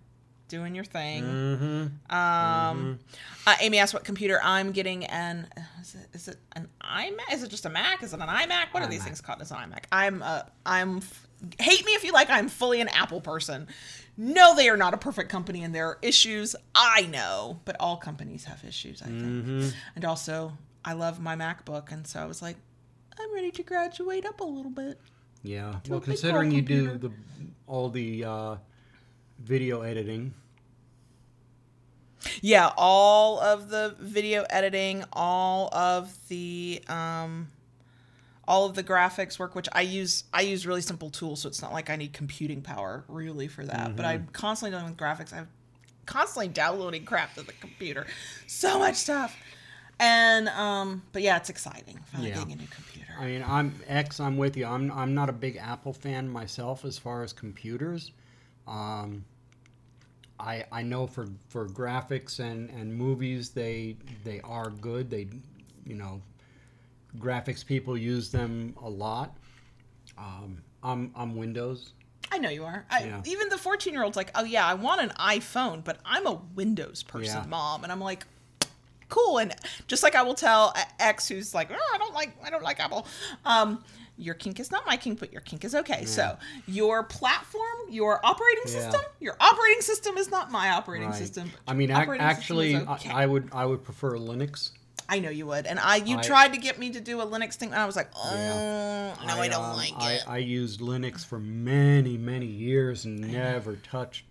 doing 0.53 0.74
your 0.74 0.84
thing. 0.84 1.24
Mm-hmm. 1.24 2.14
Um, 2.14 2.98
uh, 3.46 3.57
Amy 3.61 3.78
asked 3.78 3.94
what 3.94 4.05
computer 4.05 4.38
I'm 4.44 4.70
getting, 4.72 5.05
and 5.07 5.48
is 5.80 5.94
it, 5.94 6.07
is 6.12 6.28
it 6.28 6.36
an 6.55 6.68
iMac? 6.82 7.32
Is 7.32 7.42
it 7.42 7.48
just 7.50 7.64
a 7.66 7.70
Mac? 7.70 8.03
Is 8.03 8.12
it 8.12 8.20
an 8.20 8.28
iMac? 8.28 8.66
What 8.72 8.82
are 8.82 8.88
these 8.88 9.03
things 9.03 9.20
called? 9.20 9.40
As 9.40 9.50
an 9.50 9.57
iMac? 9.57 9.84
I'm 9.90 10.22
uh, 10.22 10.42
I'm 10.66 10.98
f- 10.98 11.26
hate 11.59 11.84
me 11.86 11.92
if 11.92 12.05
you 12.05 12.12
like. 12.12 12.28
I'm 12.30 12.48
fully 12.48 12.80
an 12.80 12.88
Apple 12.88 13.20
person. 13.22 13.66
No, 14.18 14.55
they 14.55 14.68
are 14.68 14.76
not 14.76 14.92
a 14.92 14.98
perfect 14.98 15.30
company, 15.30 15.64
and 15.64 15.74
there 15.74 15.86
are 15.88 15.98
issues. 16.03 16.55
I 16.74 17.03
know, 17.11 17.61
but 17.64 17.76
all 17.80 17.96
companies 17.96 18.44
have 18.44 18.62
issues. 18.64 19.00
I 19.03 19.07
think, 19.07 19.22
Mm-hmm. 19.22 19.68
and 19.96 20.05
also 20.05 20.53
I 20.84 20.92
love 20.92 21.18
my 21.18 21.34
MacBook, 21.34 21.90
and 21.92 22.07
so 22.07 22.20
I 22.20 22.26
was 22.26 22.42
like, 22.42 22.57
I'm 23.18 23.32
ready 23.34 23.50
to 23.53 23.62
graduate 23.62 24.26
up 24.26 24.40
a 24.40 24.44
little 24.44 24.70
bit. 24.70 25.00
Yeah. 25.42 25.76
Well, 25.88 25.98
considering 26.00 26.53
you 26.53 26.62
do 26.62 26.98
the 26.98 27.11
all 27.66 27.88
the 27.88 28.24
uh, 28.24 28.57
video 29.40 29.80
editing, 29.82 30.34
Yeah, 32.40 32.70
all 32.76 33.40
of 33.40 33.68
the 33.68 33.94
video 33.98 34.44
editing, 34.50 35.04
all 35.12 35.68
of 35.74 36.16
the 36.28 36.82
um 36.88 37.50
all 38.48 38.66
of 38.66 38.74
the 38.74 38.82
graphics 38.82 39.38
work 39.38 39.54
which 39.54 39.68
I 39.72 39.82
use 39.82 40.24
I 40.32 40.40
use 40.42 40.66
really 40.66 40.80
simple 40.80 41.10
tools 41.10 41.40
so 41.42 41.48
it's 41.48 41.62
not 41.62 41.72
like 41.72 41.90
I 41.90 41.96
need 41.96 42.12
computing 42.12 42.60
power 42.60 43.04
really 43.08 43.48
for 43.48 43.64
that. 43.64 43.96
But 43.96 44.04
I'm 44.04 44.26
constantly 44.32 44.76
dealing 44.76 44.90
with 44.90 44.98
graphics. 44.98 45.32
I'm 45.32 45.48
constantly 46.06 46.48
downloading 46.48 47.04
crap 47.04 47.34
to 47.36 47.42
the 47.42 47.52
computer. 47.52 48.06
So 48.48 48.78
much 48.80 48.96
stuff. 48.96 49.36
And 50.00 50.48
um 50.48 51.02
but 51.12 51.22
yeah, 51.22 51.36
it's 51.36 51.50
exciting 51.50 51.98
finally 52.10 52.30
Yeah. 52.30 52.36
getting 52.38 52.52
a 52.52 52.56
new 52.56 52.66
computer. 52.68 53.12
I 53.18 53.26
mean, 53.26 53.44
I'm 53.46 53.74
X. 53.86 54.18
I'm 54.18 54.36
with 54.36 54.56
you. 54.56 54.66
I'm 54.66 54.90
I'm 54.90 55.14
not 55.14 55.28
a 55.28 55.32
big 55.32 55.56
Apple 55.56 55.92
fan 55.92 56.28
myself 56.28 56.84
as 56.84 56.98
far 56.98 57.22
as 57.22 57.32
computers. 57.32 58.10
Um, 58.66 59.24
I 60.43 60.64
I 60.72 60.82
know 60.82 61.07
for 61.07 61.28
for 61.49 61.66
graphics 61.68 62.40
and 62.40 62.68
and 62.70 62.93
movies 62.95 63.51
they 63.51 63.97
they 64.24 64.40
are 64.43 64.70
good. 64.70 65.09
They 65.09 65.28
you 65.86 65.95
know 65.95 66.20
graphics 67.18 67.64
people 67.64 67.97
use 67.97 68.30
them 68.30 68.74
a 68.82 68.88
lot. 68.88 69.36
Um, 70.18 70.59
I'm 70.82 71.12
I'm 71.14 71.36
Windows. 71.36 71.93
I 72.30 72.38
know 72.38 72.49
you 72.49 72.64
are. 72.64 72.86
I, 72.90 73.05
Yeah. 73.05 73.20
Even 73.26 73.51
the 73.51 73.59
14 73.59 73.93
year 73.93 74.03
old's 74.03 74.16
like, 74.16 74.30
oh, 74.34 74.45
yeah, 74.45 74.66
I 74.66 74.72
want 74.72 75.03
an 75.03 75.11
iPhone, 75.18 75.84
but 75.84 75.99
I'm 76.05 76.26
a 76.26 76.40
Windows 76.55 77.03
person, 77.03 77.43
Yeah. 77.43 77.47
mom. 77.47 77.82
And 77.82 77.93
I'm 77.93 78.01
like, 78.01 78.24
cool. 79.11 79.36
And 79.36 79.55
just 79.86 80.03
like 80.03 80.14
I 80.14 80.22
will 80.22 80.34
tell 80.34 80.72
X, 80.99 81.28
who's 81.28 81.53
like, 81.53 81.70
oh, 81.70 81.90
I 81.95 81.99
don't 81.99 82.14
like, 82.14 82.34
I 82.43 82.49
don't 82.49 82.62
like 82.62 82.80
Apple. 82.80 83.07
Um, 83.45 83.84
your 84.18 84.34
kink 84.34 84.60
is 84.60 84.70
not 84.70 84.86
my 84.86 84.96
kink, 84.96 85.18
but 85.18 85.32
your 85.32 85.40
kink 85.40 85.64
is 85.64 85.74
okay. 85.74 86.04
So 86.04 86.36
your 86.66 87.02
platform, 87.02 87.62
your 87.90 88.24
operating 88.24 88.64
Yeah. 88.66 88.72
system, 88.72 89.00
your 89.20 89.36
operating 89.40 89.80
system 89.80 90.16
is 90.18 90.30
not 90.30 90.50
my 90.50 90.70
operating 90.70 91.08
Right. 91.08 91.16
system. 91.16 91.50
I 91.66 91.74
mean, 91.74 91.90
ac- 91.90 92.10
actually, 92.18 92.76
okay. 92.76 93.10
I, 93.10 93.22
I 93.22 93.26
would 93.26 93.48
I 93.52 93.64
would 93.66 93.82
prefer 93.84 94.16
Linux. 94.18 94.70
I 95.08 95.18
know 95.18 95.30
you 95.30 95.46
would. 95.46 95.66
And 95.66 95.78
I, 95.78 95.96
you 95.96 96.18
I- 96.18 96.22
tried 96.22 96.52
to 96.54 96.58
get 96.60 96.78
me 96.78 96.90
to 96.90 97.00
do 97.00 97.20
a 97.20 97.26
Linux 97.26 97.54
thing, 97.54 97.70
and 97.70 97.78
I 97.78 97.84
was 97.86 97.96
like, 97.96 98.10
oh, 98.16 98.34
Yeah. 98.34 99.14
no, 99.26 99.40
I, 99.40 99.48
don't 99.48 99.62
um, 99.64 99.76
like 99.76 99.92
I, 99.98 100.12
it. 100.12 100.24
I 100.28 100.38
used 100.38 100.80
Linux 100.80 101.24
for 101.26 101.38
many, 101.38 102.16
many 102.16 102.46
years 102.46 103.04
and 103.04 103.20
never 103.20 103.76
touched 103.76 104.24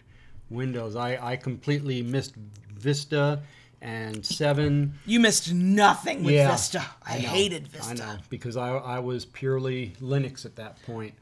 Windows. 0.49 0.95
I, 0.95 1.17
I 1.21 1.36
completely 1.36 2.01
missed 2.01 2.34
Vista 2.73 3.41
and 3.82 4.23
Seven. 4.25 4.93
you 5.05 5.19
missed 5.19 5.53
nothing 5.53 6.23
with 6.23 6.36
Yeah, 6.36 6.51
Vista. 6.51 6.86
I, 7.05 7.19
know, 7.19 7.27
hated 7.29 7.67
Vista. 7.67 8.03
I 8.03 8.13
know 8.13 8.17
because 8.29 8.55
I, 8.57 8.69
I 8.69 8.99
was 8.99 9.25
purely 9.25 9.93
Linux 10.01 10.45
at 10.45 10.55
that 10.57 10.82
point. 10.84 11.13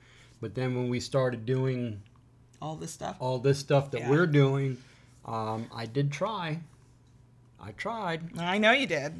But 0.41 0.55
then 0.55 0.75
when 0.75 0.89
we 0.89 0.99
started 0.99 1.45
doing 1.45 2.01
All 2.61 2.75
this 2.75 2.91
stuff. 2.91 3.15
all 3.19 3.39
this 3.39 3.59
stuff 3.59 3.91
that 3.91 4.01
Yeah. 4.01 4.09
we're 4.09 4.27
doing, 4.27 4.77
um, 5.25 5.67
I 5.73 5.85
did 5.85 6.11
try. 6.11 6.59
I 7.61 7.71
tried, 7.71 8.37
I 8.37 8.57
know 8.57 8.71
you 8.71 8.87
did. 8.87 9.13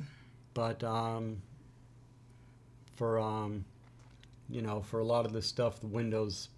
but 0.53 0.83
um, 0.83 1.41
for 2.95 3.19
um, 3.19 3.65
you 4.49 4.61
know, 4.61 4.81
for 4.81 4.99
a 4.99 5.05
lot 5.05 5.25
of 5.25 5.31
this 5.33 5.45
stuff, 5.45 5.79
the 5.79 5.87
Windows 5.87 6.49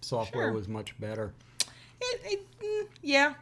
software 0.00 0.46
Sure. 0.48 0.52
was 0.52 0.68
much 0.68 0.98
better. 1.00 1.32
It, 2.00 2.20
it, 2.24 2.46
mm, 2.60 2.86
yeah, 3.02 3.34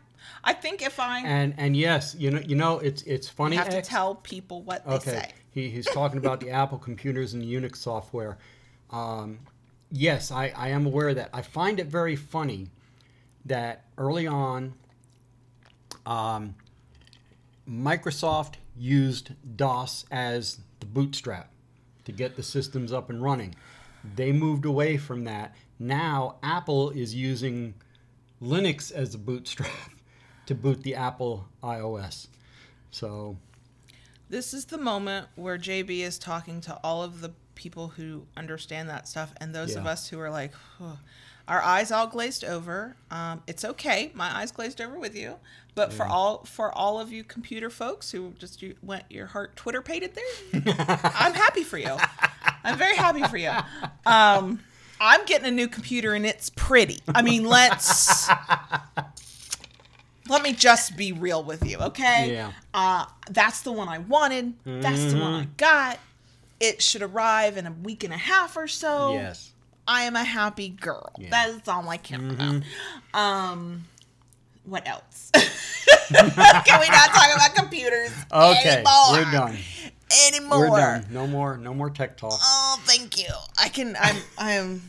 I 0.45 0.53
think 0.53 0.83
if 0.83 0.99
I 1.01 1.21
And 1.21 1.55
and 1.57 1.77
yes, 1.77 2.15
you 2.19 2.31
know, 2.31 2.41
you 2.41 2.55
know, 2.57 2.79
it's 2.79 3.03
it's 3.03 3.29
funny. 3.29 3.57
have 3.57 3.69
to 3.71 3.83
tell 3.83 4.15
people 4.17 4.63
what 4.63 4.87
they 4.87 4.95
Okay, 4.95 5.11
say. 5.11 5.33
he, 5.51 5.71
he's 5.71 5.87
talking 5.87 6.19
about 6.19 6.41
the 6.41 6.51
Apple 6.63 6.79
computers 6.79 7.35
and 7.35 7.43
Unix 7.43 7.77
software. 7.77 8.39
Um, 8.91 9.41
yes, 9.91 10.31
I, 10.31 10.53
I 10.57 10.69
am 10.69 10.87
aware 10.87 11.09
of 11.09 11.17
that. 11.17 11.31
I 11.33 11.43
find 11.43 11.81
it 11.81 11.87
very 11.87 12.17
funny 12.17 12.69
that 13.45 13.85
early 13.99 14.27
on, 14.27 14.75
um, 16.05 16.55
Microsoft 17.69 18.55
used 18.79 19.33
DOS 19.57 20.05
as 20.11 20.61
the 20.81 20.87
bootstrap 20.87 21.51
to 22.05 22.13
get 22.13 22.37
the 22.37 22.43
systems 22.43 22.93
up 22.93 23.11
and 23.11 23.23
running. 23.23 23.55
They 24.15 24.31
moved 24.31 24.65
away 24.65 24.97
from 24.97 25.25
that. 25.25 25.55
Now 25.79 26.37
Apple 26.43 26.91
is 26.91 27.15
using 27.15 27.75
Linux 28.41 28.93
as 28.93 29.15
a 29.15 29.19
bootstrap 29.19 29.71
to 30.47 30.55
boot 30.55 30.83
the 30.83 30.95
Apple 30.95 31.47
iOS. 31.63 32.29
So 32.91 33.37
This 34.29 34.55
is 34.55 34.65
the 34.67 34.79
moment 34.79 35.29
where 35.37 35.59
JB 35.59 36.01
is 36.01 36.19
talking 36.19 36.61
to 36.63 36.79
all 36.83 37.03
of 37.03 37.21
the 37.21 37.33
people 37.55 37.89
who 37.89 38.27
understand 38.37 38.89
that 38.89 39.09
stuff 39.09 39.33
and 39.41 39.55
those 39.55 39.77
of 39.77 39.87
us 39.87 40.09
who 40.09 40.19
are 40.21 40.31
like, 40.31 40.53
"Huh." 40.79 40.97
our 41.49 41.63
eyes 41.63 41.93
all 41.93 42.09
glazed 42.09 42.45
over. 42.45 42.97
Um, 43.09 43.41
it's 43.47 43.65
okay, 43.65 44.11
my 44.15 44.37
eyes 44.37 44.51
glazed 44.51 44.81
over 44.81 44.99
with 44.99 45.17
you. 45.17 45.37
But 45.77 45.93
for 45.93 46.05
all 46.05 46.45
for 46.45 46.73
all 46.73 46.99
of 46.99 47.13
you 47.13 47.23
computer 47.23 47.71
folks 47.71 48.11
who 48.11 48.33
just 48.39 48.63
you 48.63 48.75
went 48.83 49.05
your 49.11 49.27
heart 49.27 49.57
Twitter 49.57 49.83
pated 49.83 50.15
there, 50.15 50.63
I'm 51.15 51.35
happy 51.35 51.63
for 51.63 51.79
you. 51.79 51.97
I'm 52.65 52.77
very 52.77 52.97
happy 52.97 53.23
for 53.25 53.37
you. 53.37 53.53
Um, 54.07 54.61
I'm 55.01 55.25
getting 55.27 55.47
a 55.47 55.51
new 55.51 55.69
computer 55.69 56.15
and 56.15 56.25
it's 56.27 56.51
pretty. 56.51 56.99
I 57.15 57.23
mean, 57.23 57.45
let's 57.45 58.29
let 60.29 60.43
me 60.43 60.53
just 60.53 60.97
be 60.97 61.13
real 61.13 61.43
with 61.43 61.65
you, 61.65 61.79
okay? 61.79 62.33
Yeah. 62.33 62.53
Uh, 62.75 63.07
that's 63.31 63.63
the 63.63 63.73
one 63.73 63.89
I 63.89 63.99
wanted. 63.99 64.55
That's 64.65 65.13
the 65.13 65.19
one 65.19 65.35
I 65.35 65.45
got. 65.57 65.99
It 66.61 66.81
should 66.83 67.03
arrive 67.03 67.57
in 67.57 67.67
a 67.67 67.73
week 67.73 68.03
and 68.05 68.13
a 68.13 68.17
half 68.19 68.57
or 68.57 68.67
so. 68.69 69.13
yes. 69.15 69.53
I 69.89 70.03
am 70.03 70.17
a 70.17 70.25
happy 70.25 70.71
girl. 70.71 71.13
Yeah. 71.19 71.29
That's 71.31 71.69
all 71.69 71.89
I 71.89 71.97
care 71.97 72.19
about. 72.19 72.63
Um, 73.15 73.85
what 74.65 74.87
else? 74.89 75.31
Can 75.35 76.81
we 76.81 76.89
not 76.89 77.11
talk 77.15 77.35
about 77.35 77.55
computers 77.55 78.11
Okay, 78.33 78.69
anymore? 78.69 79.13
we're 79.13 79.31
done. 79.31 79.57
Anymore. 80.29 80.71
We're 80.71 80.77
done. 80.79 81.07
No 81.11 81.27
more. 81.27 81.57
No 81.57 81.73
more 81.75 81.91
tech 81.91 82.17
talk. 82.17 82.33
Oh, 82.35 82.81
thank 82.85 83.19
you. 83.19 83.33
I 83.61 83.69
can. 83.69 83.97
I'm. 84.01 84.17
I'm. 84.39 84.83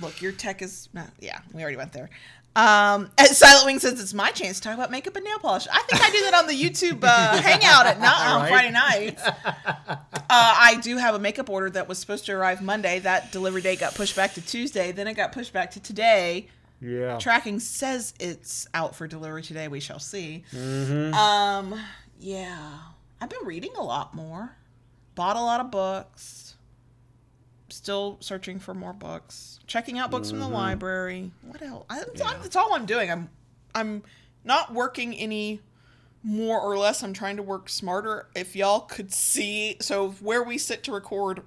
Look, 0.00 0.20
your 0.20 0.32
tech 0.32 0.60
is. 0.62 0.88
Not, 0.92 1.08
yeah, 1.20 1.40
we 1.52 1.62
already 1.62 1.76
went 1.76 1.92
there. 1.92 2.10
Um, 2.56 3.10
Silent 3.18 3.66
Wing 3.66 3.78
says, 3.78 4.00
it's 4.00 4.14
my 4.14 4.30
chance 4.30 4.56
to 4.56 4.62
talk 4.62 4.74
about 4.74 4.90
makeup 4.90 5.14
and 5.14 5.24
nail 5.24 5.38
polish. 5.38 5.68
I 5.70 5.82
think 5.82 6.02
I 6.02 6.10
do 6.10 6.20
that 6.22 6.34
on 6.34 6.46
the 6.46 6.54
YouTube 6.54 7.00
uh, 7.04 7.36
Hangout 7.42 7.86
at 7.86 8.00
night 8.00 8.26
on 8.26 8.40
Right. 8.40 8.48
Friday 8.50 8.70
nights. 8.70 9.22
Uh, 9.26 10.22
I 10.30 10.78
do 10.82 10.96
have 10.96 11.14
a 11.14 11.18
makeup 11.18 11.50
order 11.50 11.68
that 11.70 11.86
was 11.86 11.98
supposed 11.98 12.24
to 12.26 12.32
arrive 12.32 12.62
Monday. 12.62 12.98
That 13.00 13.30
delivery 13.30 13.60
date 13.60 13.80
got 13.80 13.94
pushed 13.94 14.16
back 14.16 14.32
to 14.34 14.40
Tuesday. 14.40 14.90
Then 14.90 15.06
it 15.06 15.14
got 15.14 15.32
pushed 15.32 15.52
back 15.52 15.72
to 15.72 15.80
today. 15.80 16.48
Yeah. 16.80 17.18
Tracking 17.18 17.60
says 17.60 18.14
it's 18.18 18.66
out 18.74 18.96
for 18.96 19.06
delivery 19.06 19.42
today. 19.42 19.68
We 19.68 19.80
shall 19.80 19.98
see. 19.98 20.44
Mm-hmm. 20.52 21.14
Um, 21.14 21.78
yeah, 22.18 22.78
I've 23.20 23.28
been 23.30 23.44
reading 23.44 23.72
a 23.76 23.82
lot 23.82 24.14
more. 24.14 24.56
Bought 25.14 25.36
a 25.36 25.40
lot 25.40 25.60
of 25.60 25.70
books. 25.70 26.45
Still 27.76 28.16
searching 28.20 28.58
for 28.58 28.72
more 28.72 28.94
books. 28.94 29.60
Checking 29.66 29.98
out 29.98 30.10
books 30.10 30.30
from 30.30 30.38
the 30.38 30.46
mm-hmm. 30.46 30.54
library. 30.54 31.30
What 31.42 31.60
else? 31.60 31.84
I, 31.90 31.98
that's, 31.98 32.18
Yeah. 32.18 32.32
that's 32.40 32.56
all 32.56 32.72
I'm 32.72 32.86
doing. 32.86 33.10
I'm, 33.10 33.28
I'm 33.74 34.02
not 34.44 34.72
working 34.72 35.14
any 35.14 35.60
more 36.22 36.58
or 36.58 36.78
less. 36.78 37.02
I'm 37.02 37.12
trying 37.12 37.36
to 37.36 37.42
work 37.42 37.68
smarter. 37.68 38.28
If 38.34 38.56
y'all 38.56 38.80
could 38.80 39.12
see, 39.12 39.76
so 39.82 40.12
where 40.20 40.42
we 40.42 40.56
sit 40.56 40.84
to 40.84 40.92
record 40.92 41.42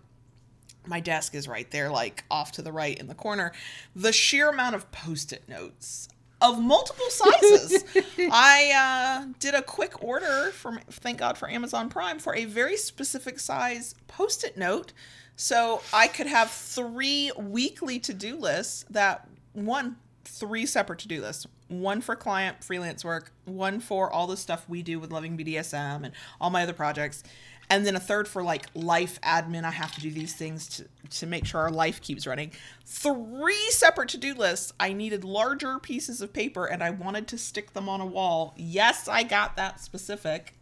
my 0.85 0.99
desk 0.99 1.33
is 1.33 1.47
right 1.47 1.69
there, 1.71 1.89
like 1.89 2.23
off 2.29 2.51
to 2.53 2.61
the 2.61 2.71
right 2.71 2.97
in 2.97 3.07
the 3.07 3.15
corner. 3.15 3.51
The 3.95 4.13
sheer 4.13 4.49
amount 4.49 4.75
of 4.75 4.91
post 4.91 5.33
it 5.33 5.49
notes 5.49 6.09
of 6.41 6.61
multiple 6.61 7.09
sizes. 7.09 7.83
I 8.31 9.23
uh, 9.25 9.33
did 9.39 9.55
a 9.55 9.61
quick 9.61 10.03
order 10.03 10.51
from, 10.51 10.79
thank 10.89 11.19
God 11.19 11.37
for 11.37 11.49
Amazon 11.49 11.89
Prime, 11.89 12.19
for 12.19 12.35
a 12.35 12.45
very 12.45 12.77
specific 12.77 13.39
size 13.39 13.95
post 14.07 14.43
it 14.43 14.57
note. 14.57 14.93
So 15.35 15.81
I 15.93 16.07
could 16.07 16.27
have 16.27 16.51
three 16.51 17.31
weekly 17.37 17.99
to 17.99 18.13
do 18.13 18.35
lists 18.35 18.85
that 18.89 19.27
one, 19.53 19.97
three 20.25 20.65
separate 20.65 20.99
to 20.99 21.07
do 21.07 21.21
lists. 21.21 21.47
One 21.67 22.01
for 22.01 22.15
client 22.15 22.63
freelance 22.63 23.05
work, 23.05 23.31
one 23.45 23.79
for 23.79 24.11
all 24.11 24.25
the 24.25 24.37
stuff 24.37 24.67
we 24.67 24.81
do 24.81 24.99
with 24.99 25.11
Loving 25.11 25.37
BDSM 25.37 26.03
and 26.03 26.11
all 26.41 26.49
my 26.49 26.63
other 26.63 26.73
projects, 26.73 27.23
and 27.69 27.85
then 27.85 27.95
a 27.95 27.99
third 27.99 28.27
for 28.27 28.43
like 28.43 28.65
life 28.73 29.19
admin. 29.21 29.63
I 29.63 29.71
have 29.71 29.93
to 29.95 30.01
do 30.01 30.11
these 30.11 30.33
things 30.33 30.67
to, 30.77 30.85
to 31.19 31.27
make 31.27 31.45
sure 31.45 31.61
our 31.61 31.71
life 31.71 32.01
keeps 32.01 32.25
running. 32.25 32.51
Three 32.85 33.69
separate 33.69 34.09
to 34.09 34.17
do 34.17 34.33
lists. 34.33 34.73
I 34.79 34.93
needed 34.93 35.23
larger 35.23 35.77
pieces 35.79 36.21
of 36.21 36.33
paper 36.33 36.65
and 36.65 36.83
I 36.83 36.89
wanted 36.89 37.27
to 37.27 37.37
stick 37.37 37.73
them 37.73 37.87
on 37.87 38.01
a 38.01 38.05
wall. 38.05 38.53
Yes, 38.57 39.07
I 39.07 39.23
got 39.23 39.55
that 39.57 39.79
specific. 39.79 40.55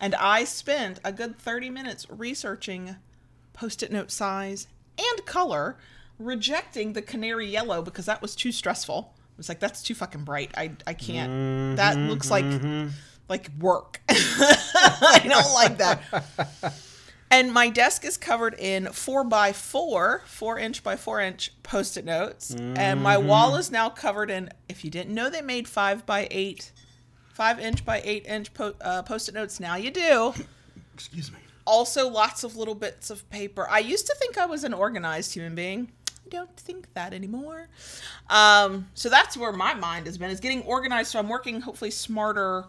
And 0.00 0.14
I 0.14 0.44
spent 0.44 1.00
a 1.04 1.12
good 1.12 1.38
30 1.38 1.70
minutes 1.70 2.06
researching 2.10 2.96
post 3.52 3.82
it 3.82 3.92
note 3.92 4.10
size 4.10 4.66
and 4.98 5.26
color, 5.26 5.76
rejecting 6.18 6.92
the 6.92 7.02
canary 7.02 7.46
yellow 7.46 7.82
because 7.82 8.06
that 8.06 8.22
was 8.22 8.34
too 8.34 8.52
stressful. 8.52 9.14
I 9.16 9.34
was 9.36 9.48
like, 9.48 9.60
that's 9.60 9.82
too 9.82 9.94
fucking 9.94 10.24
bright. 10.24 10.52
I, 10.56 10.72
I 10.86 10.94
can't. 10.94 11.76
That 11.76 11.96
looks 11.96 12.30
like 12.30 12.44
mm-hmm, 12.44 12.66
mm-hmm. 12.66 12.88
Like 13.28 13.48
work. 13.58 14.00
I 14.08 15.20
don't 15.24 15.52
like 15.54 15.78
that. 15.78 16.02
And 17.30 17.50
my 17.50 17.70
desk 17.70 18.04
is 18.04 18.18
covered 18.18 18.54
in 18.58 18.86
four 18.88 19.24
by 19.24 19.52
four, 19.54 20.22
four 20.26 20.58
inch 20.58 20.84
by 20.84 20.96
four 20.96 21.18
inch 21.18 21.50
post 21.62 21.96
it 21.96 22.04
notes. 22.04 22.54
And 22.54 23.00
my 23.02 23.16
wall 23.16 23.56
is 23.56 23.70
now 23.70 23.88
covered 23.88 24.30
in, 24.30 24.50
if 24.68 24.84
you 24.84 24.90
didn't 24.90 25.14
know 25.14 25.30
they 25.30 25.40
made 25.40 25.66
five 25.66 26.04
by 26.04 26.28
eight, 26.30 26.72
five 27.32 27.58
inch 27.58 27.86
by 27.86 28.02
eight 28.04 28.26
inch 28.26 28.52
po- 28.52 28.74
uh, 28.82 29.00
post 29.02 29.30
it 29.30 29.34
notes, 29.34 29.58
now 29.60 29.76
you 29.76 29.90
do. 29.90 30.34
Excuse 30.92 31.32
me. 31.32 31.38
Also, 31.64 32.06
lots 32.08 32.44
of 32.44 32.54
little 32.56 32.74
bits 32.74 33.08
of 33.08 33.28
paper. 33.30 33.66
I 33.70 33.78
used 33.78 34.06
to 34.08 34.14
think 34.18 34.36
I 34.36 34.44
was 34.44 34.62
an 34.62 34.74
organized 34.74 35.32
human 35.32 35.54
being. 35.54 35.90
I 36.26 36.28
don't 36.28 36.54
think 36.56 36.92
that 36.92 37.14
anymore. 37.14 37.68
Um, 38.28 38.88
so 38.94 39.08
that's 39.08 39.38
where 39.38 39.52
my 39.52 39.72
mind 39.72 40.06
has 40.06 40.18
been 40.18 40.28
is 40.28 40.40
getting 40.40 40.62
organized. 40.64 41.12
So 41.12 41.18
I'm 41.18 41.28
working 41.30 41.62
hopefully 41.62 41.90
smarter. 41.90 42.66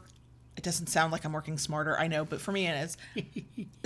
It 0.55 0.63
doesn't 0.63 0.87
sound 0.87 1.11
like 1.11 1.25
I'm 1.25 1.33
working 1.33 1.57
smarter, 1.57 1.97
I 1.97 2.07
know, 2.07 2.25
but 2.25 2.39
for 2.39 2.51
me 2.51 2.67
it 2.67 2.75
is. 2.83 2.97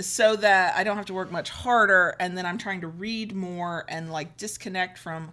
so 0.00 0.36
that 0.36 0.76
I 0.76 0.84
don't 0.84 0.96
have 0.96 1.06
to 1.06 1.14
work 1.14 1.32
much 1.32 1.50
harder, 1.50 2.14
and 2.20 2.36
then 2.36 2.46
I'm 2.46 2.58
trying 2.58 2.82
to 2.82 2.88
read 2.88 3.34
more 3.34 3.84
and 3.88 4.12
like 4.12 4.36
disconnect 4.36 4.98
from 4.98 5.32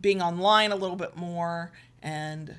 being 0.00 0.20
online 0.20 0.72
a 0.72 0.76
little 0.76 0.96
bit 0.96 1.16
more 1.16 1.72
and 2.02 2.54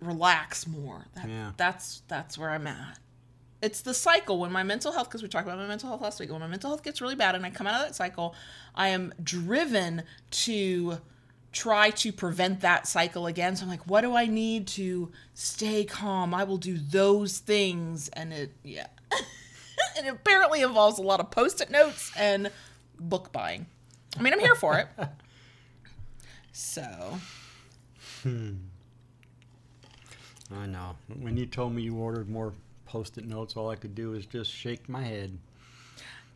relax 0.00 0.66
more. 0.66 1.06
That, 1.14 1.28
Yeah. 1.28 1.52
That's 1.56 2.02
that's 2.08 2.38
where 2.38 2.50
I'm 2.50 2.66
at 2.66 2.98
it's 3.60 3.80
the 3.82 3.94
cycle 3.94 4.38
when 4.38 4.52
my 4.52 4.62
mental 4.62 4.92
health 4.92 5.08
because 5.08 5.22
we 5.22 5.28
talked 5.28 5.46
about 5.46 5.58
my 5.58 5.66
mental 5.66 5.88
health 5.88 6.00
last 6.00 6.20
week 6.20 6.30
when 6.30 6.40
my 6.40 6.46
mental 6.46 6.70
health 6.70 6.82
gets 6.82 7.00
really 7.00 7.14
bad 7.14 7.34
and 7.34 7.44
i 7.44 7.50
come 7.50 7.66
out 7.66 7.80
of 7.80 7.86
that 7.86 7.94
cycle 7.94 8.34
i 8.74 8.88
am 8.88 9.12
driven 9.22 10.02
to 10.30 10.98
try 11.58 11.90
to 11.90 12.12
prevent 12.12 12.60
that 12.60 12.86
cycle 12.86 13.26
again. 13.26 13.56
So 13.56 13.64
i'm 13.64 13.68
like 13.68 13.86
what 13.86 14.02
do 14.02 14.14
i 14.14 14.26
need 14.26 14.66
to 14.68 15.10
stay 15.34 15.84
calm? 15.84 16.32
I 16.34 16.44
will 16.44 16.58
do 16.58 16.78
those 16.78 17.38
things. 17.38 18.08
And 18.10 18.32
it 18.32 18.52
yeah. 18.62 18.86
And 19.96 20.06
it 20.06 20.10
apparently 20.10 20.62
involves 20.62 20.98
a 20.98 21.02
lot 21.02 21.18
of 21.18 21.30
post-it 21.30 21.70
notes 21.70 22.12
and 22.16 22.50
book 23.00 23.32
buying. 23.32 23.66
I 24.16 24.22
mean 24.22 24.32
i'm 24.32 24.40
here 24.40 24.54
for 24.54 24.78
it. 24.78 24.88
So. 26.50 27.20
Hmm. 28.24 28.54
I 30.52 30.66
know. 30.66 30.96
When 31.20 31.36
you 31.36 31.46
told 31.46 31.72
me 31.72 31.82
you 31.82 31.94
ordered 31.94 32.28
more 32.28 32.52
post-it 32.84 33.26
notes, 33.26 33.56
all 33.56 33.70
I 33.70 33.76
could 33.76 33.94
do 33.94 34.10
was 34.10 34.26
just 34.26 34.50
shake 34.50 34.88
my 34.88 35.04
head. 35.04 35.38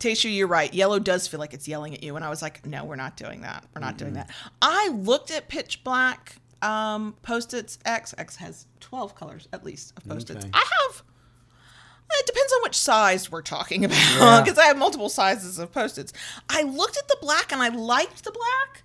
Tasha, 0.03 0.33
you're 0.35 0.47
right. 0.47 0.73
Yellow 0.73 0.99
does 0.99 1.27
feel 1.27 1.39
like 1.39 1.53
it's 1.53 1.67
yelling 1.67 1.93
at 1.93 2.03
you. 2.03 2.15
And 2.15 2.25
I 2.25 2.29
was 2.29 2.41
like, 2.41 2.65
no, 2.65 2.83
we're 2.83 2.95
not 2.97 3.15
doing 3.17 3.41
that. 3.41 3.63
We're 3.73 3.81
not 3.81 3.97
doing 3.97 4.13
that. 4.13 4.29
I 4.61 4.89
looked 4.89 5.31
at 5.31 5.47
Pitch 5.47 5.83
Black 5.83 6.35
um, 6.61 7.15
Post-its 7.21 7.79
X. 7.85 8.13
X 8.17 8.35
has 8.37 8.67
12 8.81 9.15
colors 9.15 9.47
at 9.53 9.63
least 9.63 9.93
of 9.97 10.07
Post-its. 10.07 10.43
Okay. 10.45 10.51
I 10.53 10.57
have, 10.87 11.03
it 12.19 12.25
depends 12.25 12.53
on 12.53 12.63
which 12.63 12.77
size 12.77 13.31
we're 13.31 13.41
talking 13.41 13.85
about 13.85 13.97
Yeah. 14.17 14.41
because 14.41 14.57
I 14.59 14.65
have 14.65 14.77
multiple 14.77 15.09
sizes 15.09 15.57
of 15.59 15.71
Post-its. 15.71 16.11
I 16.49 16.63
looked 16.63 16.97
at 16.97 17.07
the 17.07 17.17
black 17.21 17.51
and 17.51 17.61
I 17.61 17.69
liked 17.69 18.23
the 18.23 18.31
black, 18.31 18.83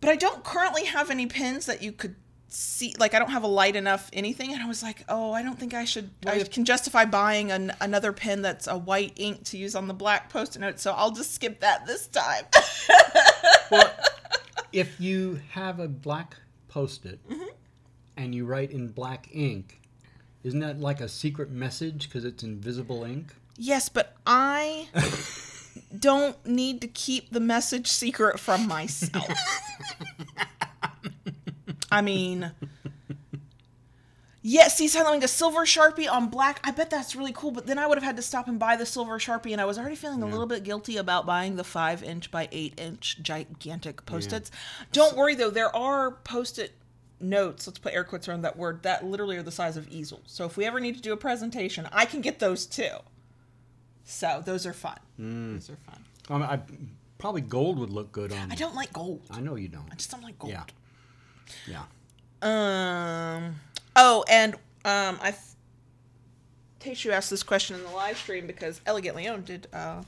but 0.00 0.10
I 0.10 0.16
don't 0.16 0.44
currently 0.44 0.84
have 0.84 1.10
any 1.10 1.26
pins 1.26 1.66
that 1.66 1.82
you 1.82 1.92
could 1.92 2.16
see 2.48 2.94
like 2.98 3.12
i 3.14 3.18
don't 3.18 3.30
have 3.30 3.42
a 3.42 3.46
light 3.48 3.74
enough 3.76 4.08
anything 4.12 4.52
and 4.52 4.62
i 4.62 4.66
was 4.66 4.82
like 4.82 5.04
oh 5.08 5.32
i 5.32 5.42
don't 5.42 5.58
think 5.58 5.74
i 5.74 5.84
should 5.84 6.10
i 6.24 6.30
Well, 6.32 6.40
if- 6.40 6.50
can 6.50 6.64
justify 6.64 7.04
buying 7.04 7.50
an, 7.50 7.72
another 7.80 8.12
pen 8.12 8.42
that's 8.42 8.66
a 8.66 8.78
white 8.78 9.12
ink 9.16 9.44
to 9.44 9.58
use 9.58 9.74
on 9.74 9.88
the 9.88 9.94
black 9.94 10.30
post-it 10.30 10.60
note 10.60 10.78
so 10.78 10.92
i'll 10.92 11.10
just 11.10 11.34
skip 11.34 11.60
that 11.60 11.86
this 11.86 12.06
time 12.06 12.44
Well, 13.70 13.92
if 14.72 15.00
you 15.00 15.40
have 15.50 15.80
a 15.80 15.88
black 15.88 16.36
post-it 16.68 17.18
Mm-hmm. 17.28 17.48
and 18.16 18.34
you 18.34 18.44
write 18.46 18.70
in 18.70 18.88
black 18.88 19.28
ink, 19.32 19.80
isn't 20.44 20.60
that 20.60 20.78
like 20.80 21.00
a 21.00 21.08
secret 21.08 21.50
message 21.50 22.08
because 22.08 22.24
it's 22.24 22.42
invisible 22.44 23.02
ink? 23.04 23.34
yes 23.58 23.88
but 23.88 24.14
i 24.26 24.86
don't 25.98 26.44
need 26.46 26.80
to 26.80 26.86
keep 26.88 27.30
the 27.30 27.40
message 27.40 27.88
secret 27.88 28.38
from 28.38 28.68
myself 28.68 29.28
i 31.96 32.00
mean 32.00 32.52
yes, 34.46 34.78
he's 34.78 34.92
something 34.92 35.22
a 35.24 35.28
silver 35.28 35.66
sharpie 35.66 36.10
on 36.10 36.28
black. 36.28 36.60
I 36.62 36.70
bet 36.70 36.88
that's 36.88 37.16
really 37.16 37.32
cool. 37.32 37.50
But 37.50 37.66
then 37.66 37.78
I 37.78 37.86
would 37.86 37.98
have 37.98 38.04
had 38.04 38.16
to 38.16 38.22
stop 38.22 38.46
and 38.46 38.58
buy 38.58 38.76
the 38.76 38.86
silver 38.86 39.18
sharpie, 39.18 39.52
and 39.52 39.60
I 39.60 39.64
was 39.64 39.76
already 39.76 39.96
feeling 39.96 40.22
a 40.22 40.26
little 40.26 40.46
bit 40.46 40.62
guilty 40.62 40.96
about 40.96 41.26
buying 41.26 41.56
the 41.56 41.64
five 41.64 42.02
inch 42.02 42.30
by 42.30 42.48
eight 42.52 42.78
inch 42.78 43.18
gigantic 43.20 44.06
post 44.06 44.32
its. 44.32 44.50
Don't 44.92 45.16
worry 45.16 45.34
though, 45.34 45.50
there 45.50 45.74
are 45.74 46.12
post 46.12 46.58
it 46.58 46.72
notes. 47.20 47.66
Let's 47.66 47.78
put 47.78 47.92
air 47.92 48.04
quotes 48.04 48.28
around 48.28 48.42
that 48.42 48.56
word 48.56 48.84
that 48.84 49.04
literally 49.04 49.36
are 49.36 49.42
the 49.42 49.50
size 49.50 49.76
of 49.76 49.88
easels. 49.88 50.22
So 50.26 50.44
if 50.44 50.56
we 50.56 50.64
ever 50.64 50.80
need 50.80 50.94
to 50.94 51.02
do 51.02 51.12
a 51.12 51.16
presentation, 51.16 51.88
I 51.92 52.04
can 52.04 52.20
get 52.20 52.38
those 52.38 52.66
too. 52.66 52.98
So 54.04 54.42
those 54.44 54.66
are 54.66 54.72
fun. 54.72 54.98
Those 55.18 55.70
are 55.70 55.76
fun. 55.76 56.04
Um, 56.28 56.42
I, 56.42 56.60
probably 57.18 57.40
gold 57.40 57.78
would 57.78 57.90
look 57.90 58.12
good 58.12 58.32
on. 58.32 58.52
I 58.52 58.54
don't 58.54 58.74
like 58.76 58.92
gold. 58.92 59.22
I 59.30 59.40
know 59.40 59.56
you 59.56 59.68
don't. 59.68 59.88
I 59.90 59.96
just 59.96 60.10
don't 60.10 60.22
like 60.22 60.38
gold. 60.38 60.52
Yeah. 60.52 60.62
Yeah. 61.66 61.82
Um. 62.42 63.56
Oh, 63.94 64.24
and 64.28 64.54
um, 64.84 65.18
I. 65.22 65.34
Tayshu 66.80 67.10
asked 67.10 67.30
this 67.30 67.42
question 67.42 67.74
in 67.76 67.82
the 67.82 67.90
live 67.90 68.16
stream 68.16 68.46
because 68.46 68.80
Elegantly 68.86 69.26
Owned 69.26 69.44
did 69.46 69.66
uh, 69.72 70.02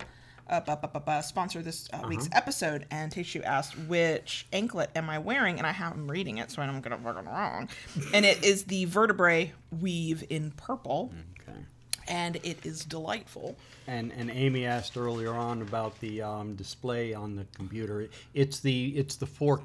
uh, 0.49 0.61
bu- 0.61 0.76
bu- 0.86 1.01
bu- 1.01 1.22
sponsor 1.22 1.61
this 1.61 1.89
uh, 1.93 2.07
week's 2.07 2.28
episode, 2.32 2.86
and 2.93 3.11
Tayshu 3.12 3.43
asked 3.43 3.76
which 3.89 4.47
anklet 4.53 4.91
am 4.95 5.11
I 5.11 5.18
wearing, 5.18 5.59
and 5.59 5.66
I 5.66 5.72
have 5.72 5.95
him 5.95 6.09
reading 6.09 6.39
it, 6.39 6.51
so 6.53 6.62
I 6.62 6.66
don't 6.66 6.80
get 6.80 6.93
it 6.93 7.01
fucking 7.01 7.24
wrong. 7.24 7.68
and 8.14 8.24
it 8.24 8.45
is 8.45 8.64
the 8.64 8.84
vertebrae 8.84 9.53
weave 9.80 10.22
in 10.30 10.53
purple, 10.53 11.12
Okay. 11.41 11.59
and 12.07 12.36
it 12.45 12.64
is 12.64 12.84
delightful. 12.84 13.57
And 13.89 14.12
and 14.12 14.30
Amy 14.30 14.64
asked 14.64 14.97
earlier 14.97 15.32
on 15.34 15.62
about 15.62 15.99
the 15.99 16.22
um, 16.22 16.55
display 16.55 17.12
on 17.12 17.34
the 17.34 17.47
computer. 17.57 18.09
It's 18.34 18.61
the 18.61 18.89
it's 18.97 19.16
the 19.16 19.26
4K. 19.26 19.64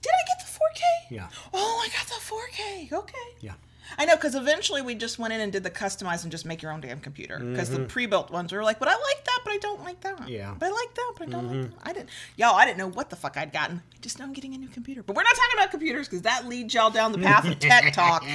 Did 0.00 0.12
I 0.12 0.22
get 0.28 0.46
the 0.46 0.52
4K? 0.52 1.01
Yeah. 1.12 1.28
Oh, 1.52 1.82
I 1.84 1.88
got 1.88 2.06
the 2.06 2.14
4K. 2.14 2.92
Okay. 2.92 3.18
Yeah. 3.40 3.52
I 3.98 4.06
know, 4.06 4.16
because 4.16 4.34
eventually 4.34 4.80
we 4.80 4.94
just 4.94 5.18
went 5.18 5.34
in 5.34 5.40
and 5.40 5.52
did 5.52 5.64
the 5.64 5.70
customize 5.70 6.22
and 6.22 6.30
just 6.32 6.46
make 6.46 6.62
your 6.62 6.72
own 6.72 6.80
damn 6.80 7.00
computer. 7.00 7.38
Because 7.38 7.68
the 7.68 7.80
pre-built 7.80 8.30
ones 8.30 8.50
we 8.50 8.56
were 8.56 8.64
like, 8.64 8.78
but 8.78 8.88
I 8.88 8.92
like 8.92 9.24
that, 9.24 9.40
but 9.44 9.52
I 9.52 9.58
don't 9.58 9.82
like 9.82 10.00
that. 10.00 10.16
Mm-hmm. 10.16 10.28
Yeah. 10.28 10.46
Mm-hmm. 10.46 10.58
But 10.58 10.66
I 10.66 10.70
like 10.70 10.94
that, 10.94 11.12
but 11.18 11.28
I 11.28 11.30
don't 11.30 11.48
like 11.48 11.70
that. 11.70 11.78
I 11.82 11.92
didn't, 11.92 12.08
y'all. 12.36 12.54
I 12.54 12.64
didn't 12.64 12.78
know 12.78 12.88
what 12.88 13.10
the 13.10 13.16
fuck 13.16 13.36
I'd 13.36 13.52
gotten. 13.52 13.82
I 13.94 13.98
just 14.00 14.18
know 14.18 14.24
I'm 14.24 14.32
getting 14.32 14.54
a 14.54 14.58
new 14.58 14.68
computer. 14.68 15.02
But 15.02 15.14
we're 15.14 15.24
not 15.24 15.34
talking 15.34 15.58
about 15.58 15.70
computers 15.70 16.08
because 16.08 16.22
that 16.22 16.46
leads 16.46 16.72
y'all 16.72 16.90
down 16.90 17.12
the 17.12 17.18
path 17.18 17.46
of 17.46 17.58
tech 17.58 17.92
talk. 17.92 18.24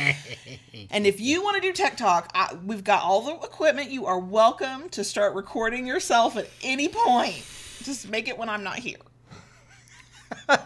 And 0.92 1.08
if 1.08 1.20
you 1.20 1.44
want 1.44 1.56
to 1.56 1.62
do 1.62 1.74
tech 1.74 1.98
talk, 1.98 2.30
I, 2.36 2.56
we've 2.64 2.84
got 2.84 3.02
all 3.02 3.22
the 3.22 3.34
equipment. 3.46 3.90
You 3.90 4.06
are 4.06 4.20
welcome 4.20 4.90
to 4.90 5.04
start 5.04 5.34
recording 5.34 5.88
yourself 5.88 6.38
at 6.38 6.48
any 6.62 6.88
point. 6.88 7.44
Just 7.84 8.10
make 8.10 8.28
it 8.28 8.38
when 8.38 8.48
I'm 8.48 8.64
not 8.64 8.78
here. 8.78 8.98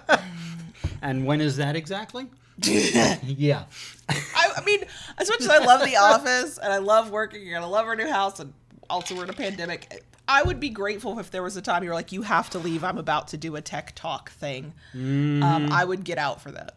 And 1.01 1.25
when 1.25 1.41
is 1.41 1.57
that 1.57 1.75
exactly? 1.75 2.27
yeah. 2.63 3.63
I, 4.09 4.51
I 4.57 4.63
mean, 4.65 4.83
as 5.17 5.29
much 5.29 5.41
as 5.41 5.49
I 5.49 5.59
love 5.59 5.81
The 5.83 5.97
Office 5.97 6.57
and 6.57 6.71
I 6.71 6.77
love 6.77 7.09
working 7.09 7.53
and 7.53 7.63
I 7.63 7.67
love 7.67 7.87
our 7.87 7.95
new 7.95 8.07
house 8.09 8.39
and 8.39 8.53
also 8.89 9.15
we're 9.15 9.23
in 9.23 9.29
a 9.29 9.33
pandemic, 9.33 10.03
I 10.27 10.43
would 10.43 10.59
be 10.59 10.69
grateful 10.69 11.17
if 11.19 11.31
there 11.31 11.41
was 11.41 11.57
a 11.57 11.61
time 11.61 11.83
you 11.83 11.89
were 11.89 11.95
like, 11.95 12.11
you 12.11 12.21
have 12.21 12.49
to 12.51 12.59
leave. 12.59 12.83
I'm 12.83 12.97
about 12.97 13.29
to 13.29 13.37
do 13.37 13.55
a 13.55 13.61
tech 13.61 13.93
talk 13.95 14.31
thing. 14.31 14.73
Um, 14.93 15.69
I 15.71 15.83
would 15.83 16.03
get 16.03 16.17
out 16.17 16.41
for 16.41 16.51
that. 16.51 16.75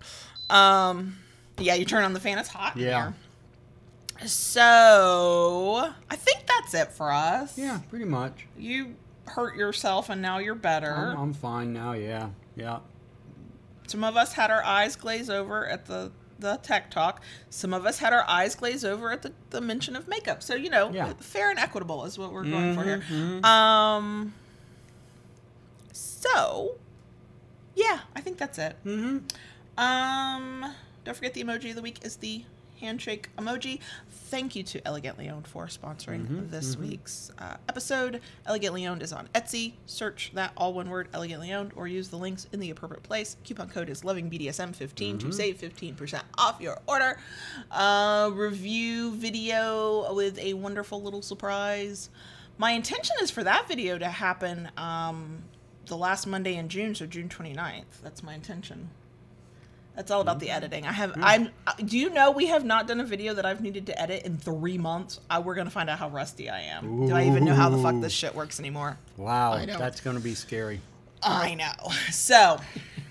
Um, 0.49 1.19
yeah, 1.59 1.75
you 1.75 1.85
turn 1.85 2.05
on 2.05 2.15
the 2.15 2.21
fan, 2.21 2.39
it's 2.39 2.49
hot. 2.49 2.77
in 2.77 2.83
Yeah. 2.83 3.03
here. 3.03 3.15
So 4.27 5.91
I 6.11 6.17
think 6.17 6.47
that's 6.47 6.75
it 6.75 6.93
for 6.93 7.11
us. 7.13 7.59
Yeah, 7.59 7.81
pretty 7.91 8.05
much. 8.05 8.47
You 8.57 8.95
hurt 9.27 9.57
yourself 9.57 10.09
and 10.11 10.23
now 10.23 10.39
you're 10.39 10.55
better. 10.55 10.93
I'm, 10.95 11.19
I'm 11.19 11.33
fine 11.35 11.73
now. 11.73 11.93
Yeah. 11.93 12.29
Yeah. 12.57 12.79
Some 13.87 14.03
of 14.05 14.17
us 14.17 14.33
had 14.35 14.51
our 14.51 14.63
eyes 14.65 14.97
glaze 14.97 15.29
over 15.31 15.67
at 15.67 15.87
the 15.87 16.11
the 16.39 16.57
tech 16.63 16.91
talk. 16.91 17.23
Some 17.49 17.73
of 17.73 17.87
us 17.87 17.99
had 17.99 18.13
our 18.13 18.25
eyes 18.29 18.55
glaze 18.57 18.85
over 18.85 19.13
at 19.13 19.23
the, 19.23 19.33
the 19.51 19.61
mention 19.61 19.95
of 19.95 20.09
makeup. 20.09 20.43
So 20.43 20.55
you 20.55 20.69
know, 20.69 20.91
Yeah. 20.91 21.13
fair 21.21 21.49
and 21.51 21.59
equitable 21.59 22.05
is 22.05 22.19
what 22.19 22.33
we're 22.33 22.45
going 22.45 22.75
for 22.75 22.83
here. 22.83 23.03
Um. 23.45 24.35
So, 25.93 26.77
yeah, 27.75 28.01
I 28.17 28.21
think 28.21 28.39
that's 28.39 28.59
it. 28.59 28.77
Mm-hmm. 28.85 29.19
Um. 29.83 30.73
Don't 31.05 31.15
forget 31.15 31.35
the 31.35 31.45
emoji 31.45 31.71
of 31.71 31.77
the 31.77 31.83
week 31.83 31.99
is 32.05 32.17
the 32.17 32.45
handshake 32.81 33.29
emoji. 33.39 33.81
Thank 34.35 34.57
you 34.57 34.65
to 34.65 34.85
Elegantly 34.85 35.29
Owned 35.29 35.47
for 35.47 35.67
sponsoring 35.67 36.51
this 36.51 36.77
week's 36.77 37.31
uh, 37.39 37.55
episode. 37.69 38.21
Elegantly 38.47 38.85
Owned 38.85 39.01
is 39.01 39.13
on 39.13 39.29
Etsy. 39.33 39.75
Search 39.87 40.33
that 40.35 40.51
all 40.57 40.73
one 40.73 40.91
word, 40.91 41.07
Elegantly 41.15 41.53
Owned, 41.53 41.71
or 41.77 41.87
use 41.87 42.09
the 42.09 42.17
links 42.17 42.49
in 42.51 42.59
the 42.59 42.71
appropriate 42.71 43.05
place. 43.05 43.37
Coupon 43.45 43.69
code 43.69 43.89
is 43.89 44.03
LovingBDSM15 44.03 45.21
to 45.21 45.31
save 45.31 45.59
15% 45.59 46.21
off 46.37 46.61
your 46.61 46.81
order. 46.89 47.17
Uh, 47.71 48.33
review 48.35 49.13
video 49.13 50.13
with 50.13 50.37
a 50.41 50.55
wonderful 50.55 51.01
little 51.01 51.23
surprise. 51.23 52.11
My 52.59 52.73
intention 52.73 53.15
is 53.23 53.31
for 53.31 53.45
that 53.45 53.69
video 53.69 53.99
to 53.99 54.09
happen 54.09 54.69
um, 54.77 55.45
the 55.87 55.97
last 55.97 56.27
Monday 56.27 56.57
in 56.57 56.69
June, 56.69 56.97
so 56.97 57.07
June 57.07 57.29
29th. 57.29 58.03
That's 58.03 58.25
my 58.25 58.35
intention. 58.35 58.91
That's 59.97 60.11
all 60.11 60.21
about 60.21 60.41
the 60.41 60.51
editing. 60.51 60.87
I 60.87 60.93
have. 60.93 61.13
I'm. 61.23 61.51
uh, 61.67 61.73
Do 61.85 61.97
you 61.97 62.11
know 62.11 62.33
we 62.33 62.47
have 62.47 62.65
not 62.65 62.89
done 62.89 62.99
a 63.01 63.05
video 63.05 63.33
that 63.35 63.47
I've 63.47 63.61
needed 63.61 63.87
to 63.87 64.01
edit 64.01 64.25
in 64.25 64.37
three 64.39 64.77
months? 64.77 65.21
I, 65.31 65.39
we're 65.39 65.55
gonna 65.55 65.71
find 65.71 65.89
out 65.89 65.99
how 66.01 66.09
rusty 66.09 66.51
I 66.51 66.61
am. 66.63 67.07
Do 67.07 67.15
I 67.15 67.27
even 67.27 67.45
know 67.45 67.55
how 67.55 67.69
the 67.71 67.79
fuck 67.79 68.01
this 68.01 68.13
shit 68.13 68.35
works 68.35 68.59
anymore? 68.59 68.99
Wow. 69.17 69.65
That's 69.65 70.01
going 70.01 70.17
to 70.17 70.23
be 70.23 70.35
scary. 70.35 70.81
I 71.23 71.55
know. 71.55 71.73
So, 72.11 72.59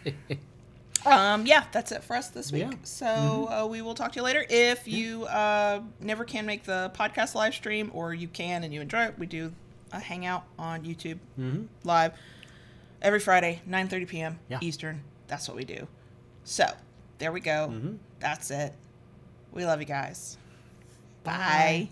um, 1.06 1.46
yeah, 1.46 1.64
that's 1.72 1.92
it 1.92 2.04
for 2.04 2.16
us 2.16 2.30
this 2.30 2.52
week. 2.52 2.64
Yeah. 2.70 2.78
So 2.84 3.06
uh, 3.50 3.66
we 3.68 3.82
will 3.82 3.96
talk 3.96 4.12
to 4.14 4.18
you 4.20 4.24
later. 4.24 4.46
If 4.50 4.88
you 4.88 5.26
uh, 5.26 5.82
never 6.00 6.24
can 6.24 6.46
make 6.46 6.64
the 6.64 6.92
podcast 6.96 7.34
live 7.36 7.54
stream, 7.54 7.92
or 7.94 8.14
you 8.14 8.28
can 8.28 8.64
and 8.64 8.74
you 8.74 8.82
enjoy 8.82 9.06
it, 9.06 9.18
we 9.20 9.26
do 9.26 9.52
a 9.92 10.00
hangout 10.00 10.44
on 10.60 10.84
YouTube 10.84 11.18
live 11.84 12.14
every 13.02 13.20
Friday, 13.20 13.62
9:30 13.70 14.08
p.m. 14.08 14.40
Yeah. 14.50 14.60
Eastern. 14.62 15.02
That's 15.28 15.48
what 15.48 15.56
we 15.58 15.64
do. 15.66 15.88
So 16.44 16.66
there 17.18 17.32
we 17.32 17.40
go. 17.40 17.70
Mm-hmm. 17.72 17.96
That's 18.20 18.52
it. 18.52 18.74
We 19.52 19.66
love 19.66 19.80
you 19.80 19.86
guys. 19.86 20.38
Bye. 21.24 21.34
Bye. 21.34 21.90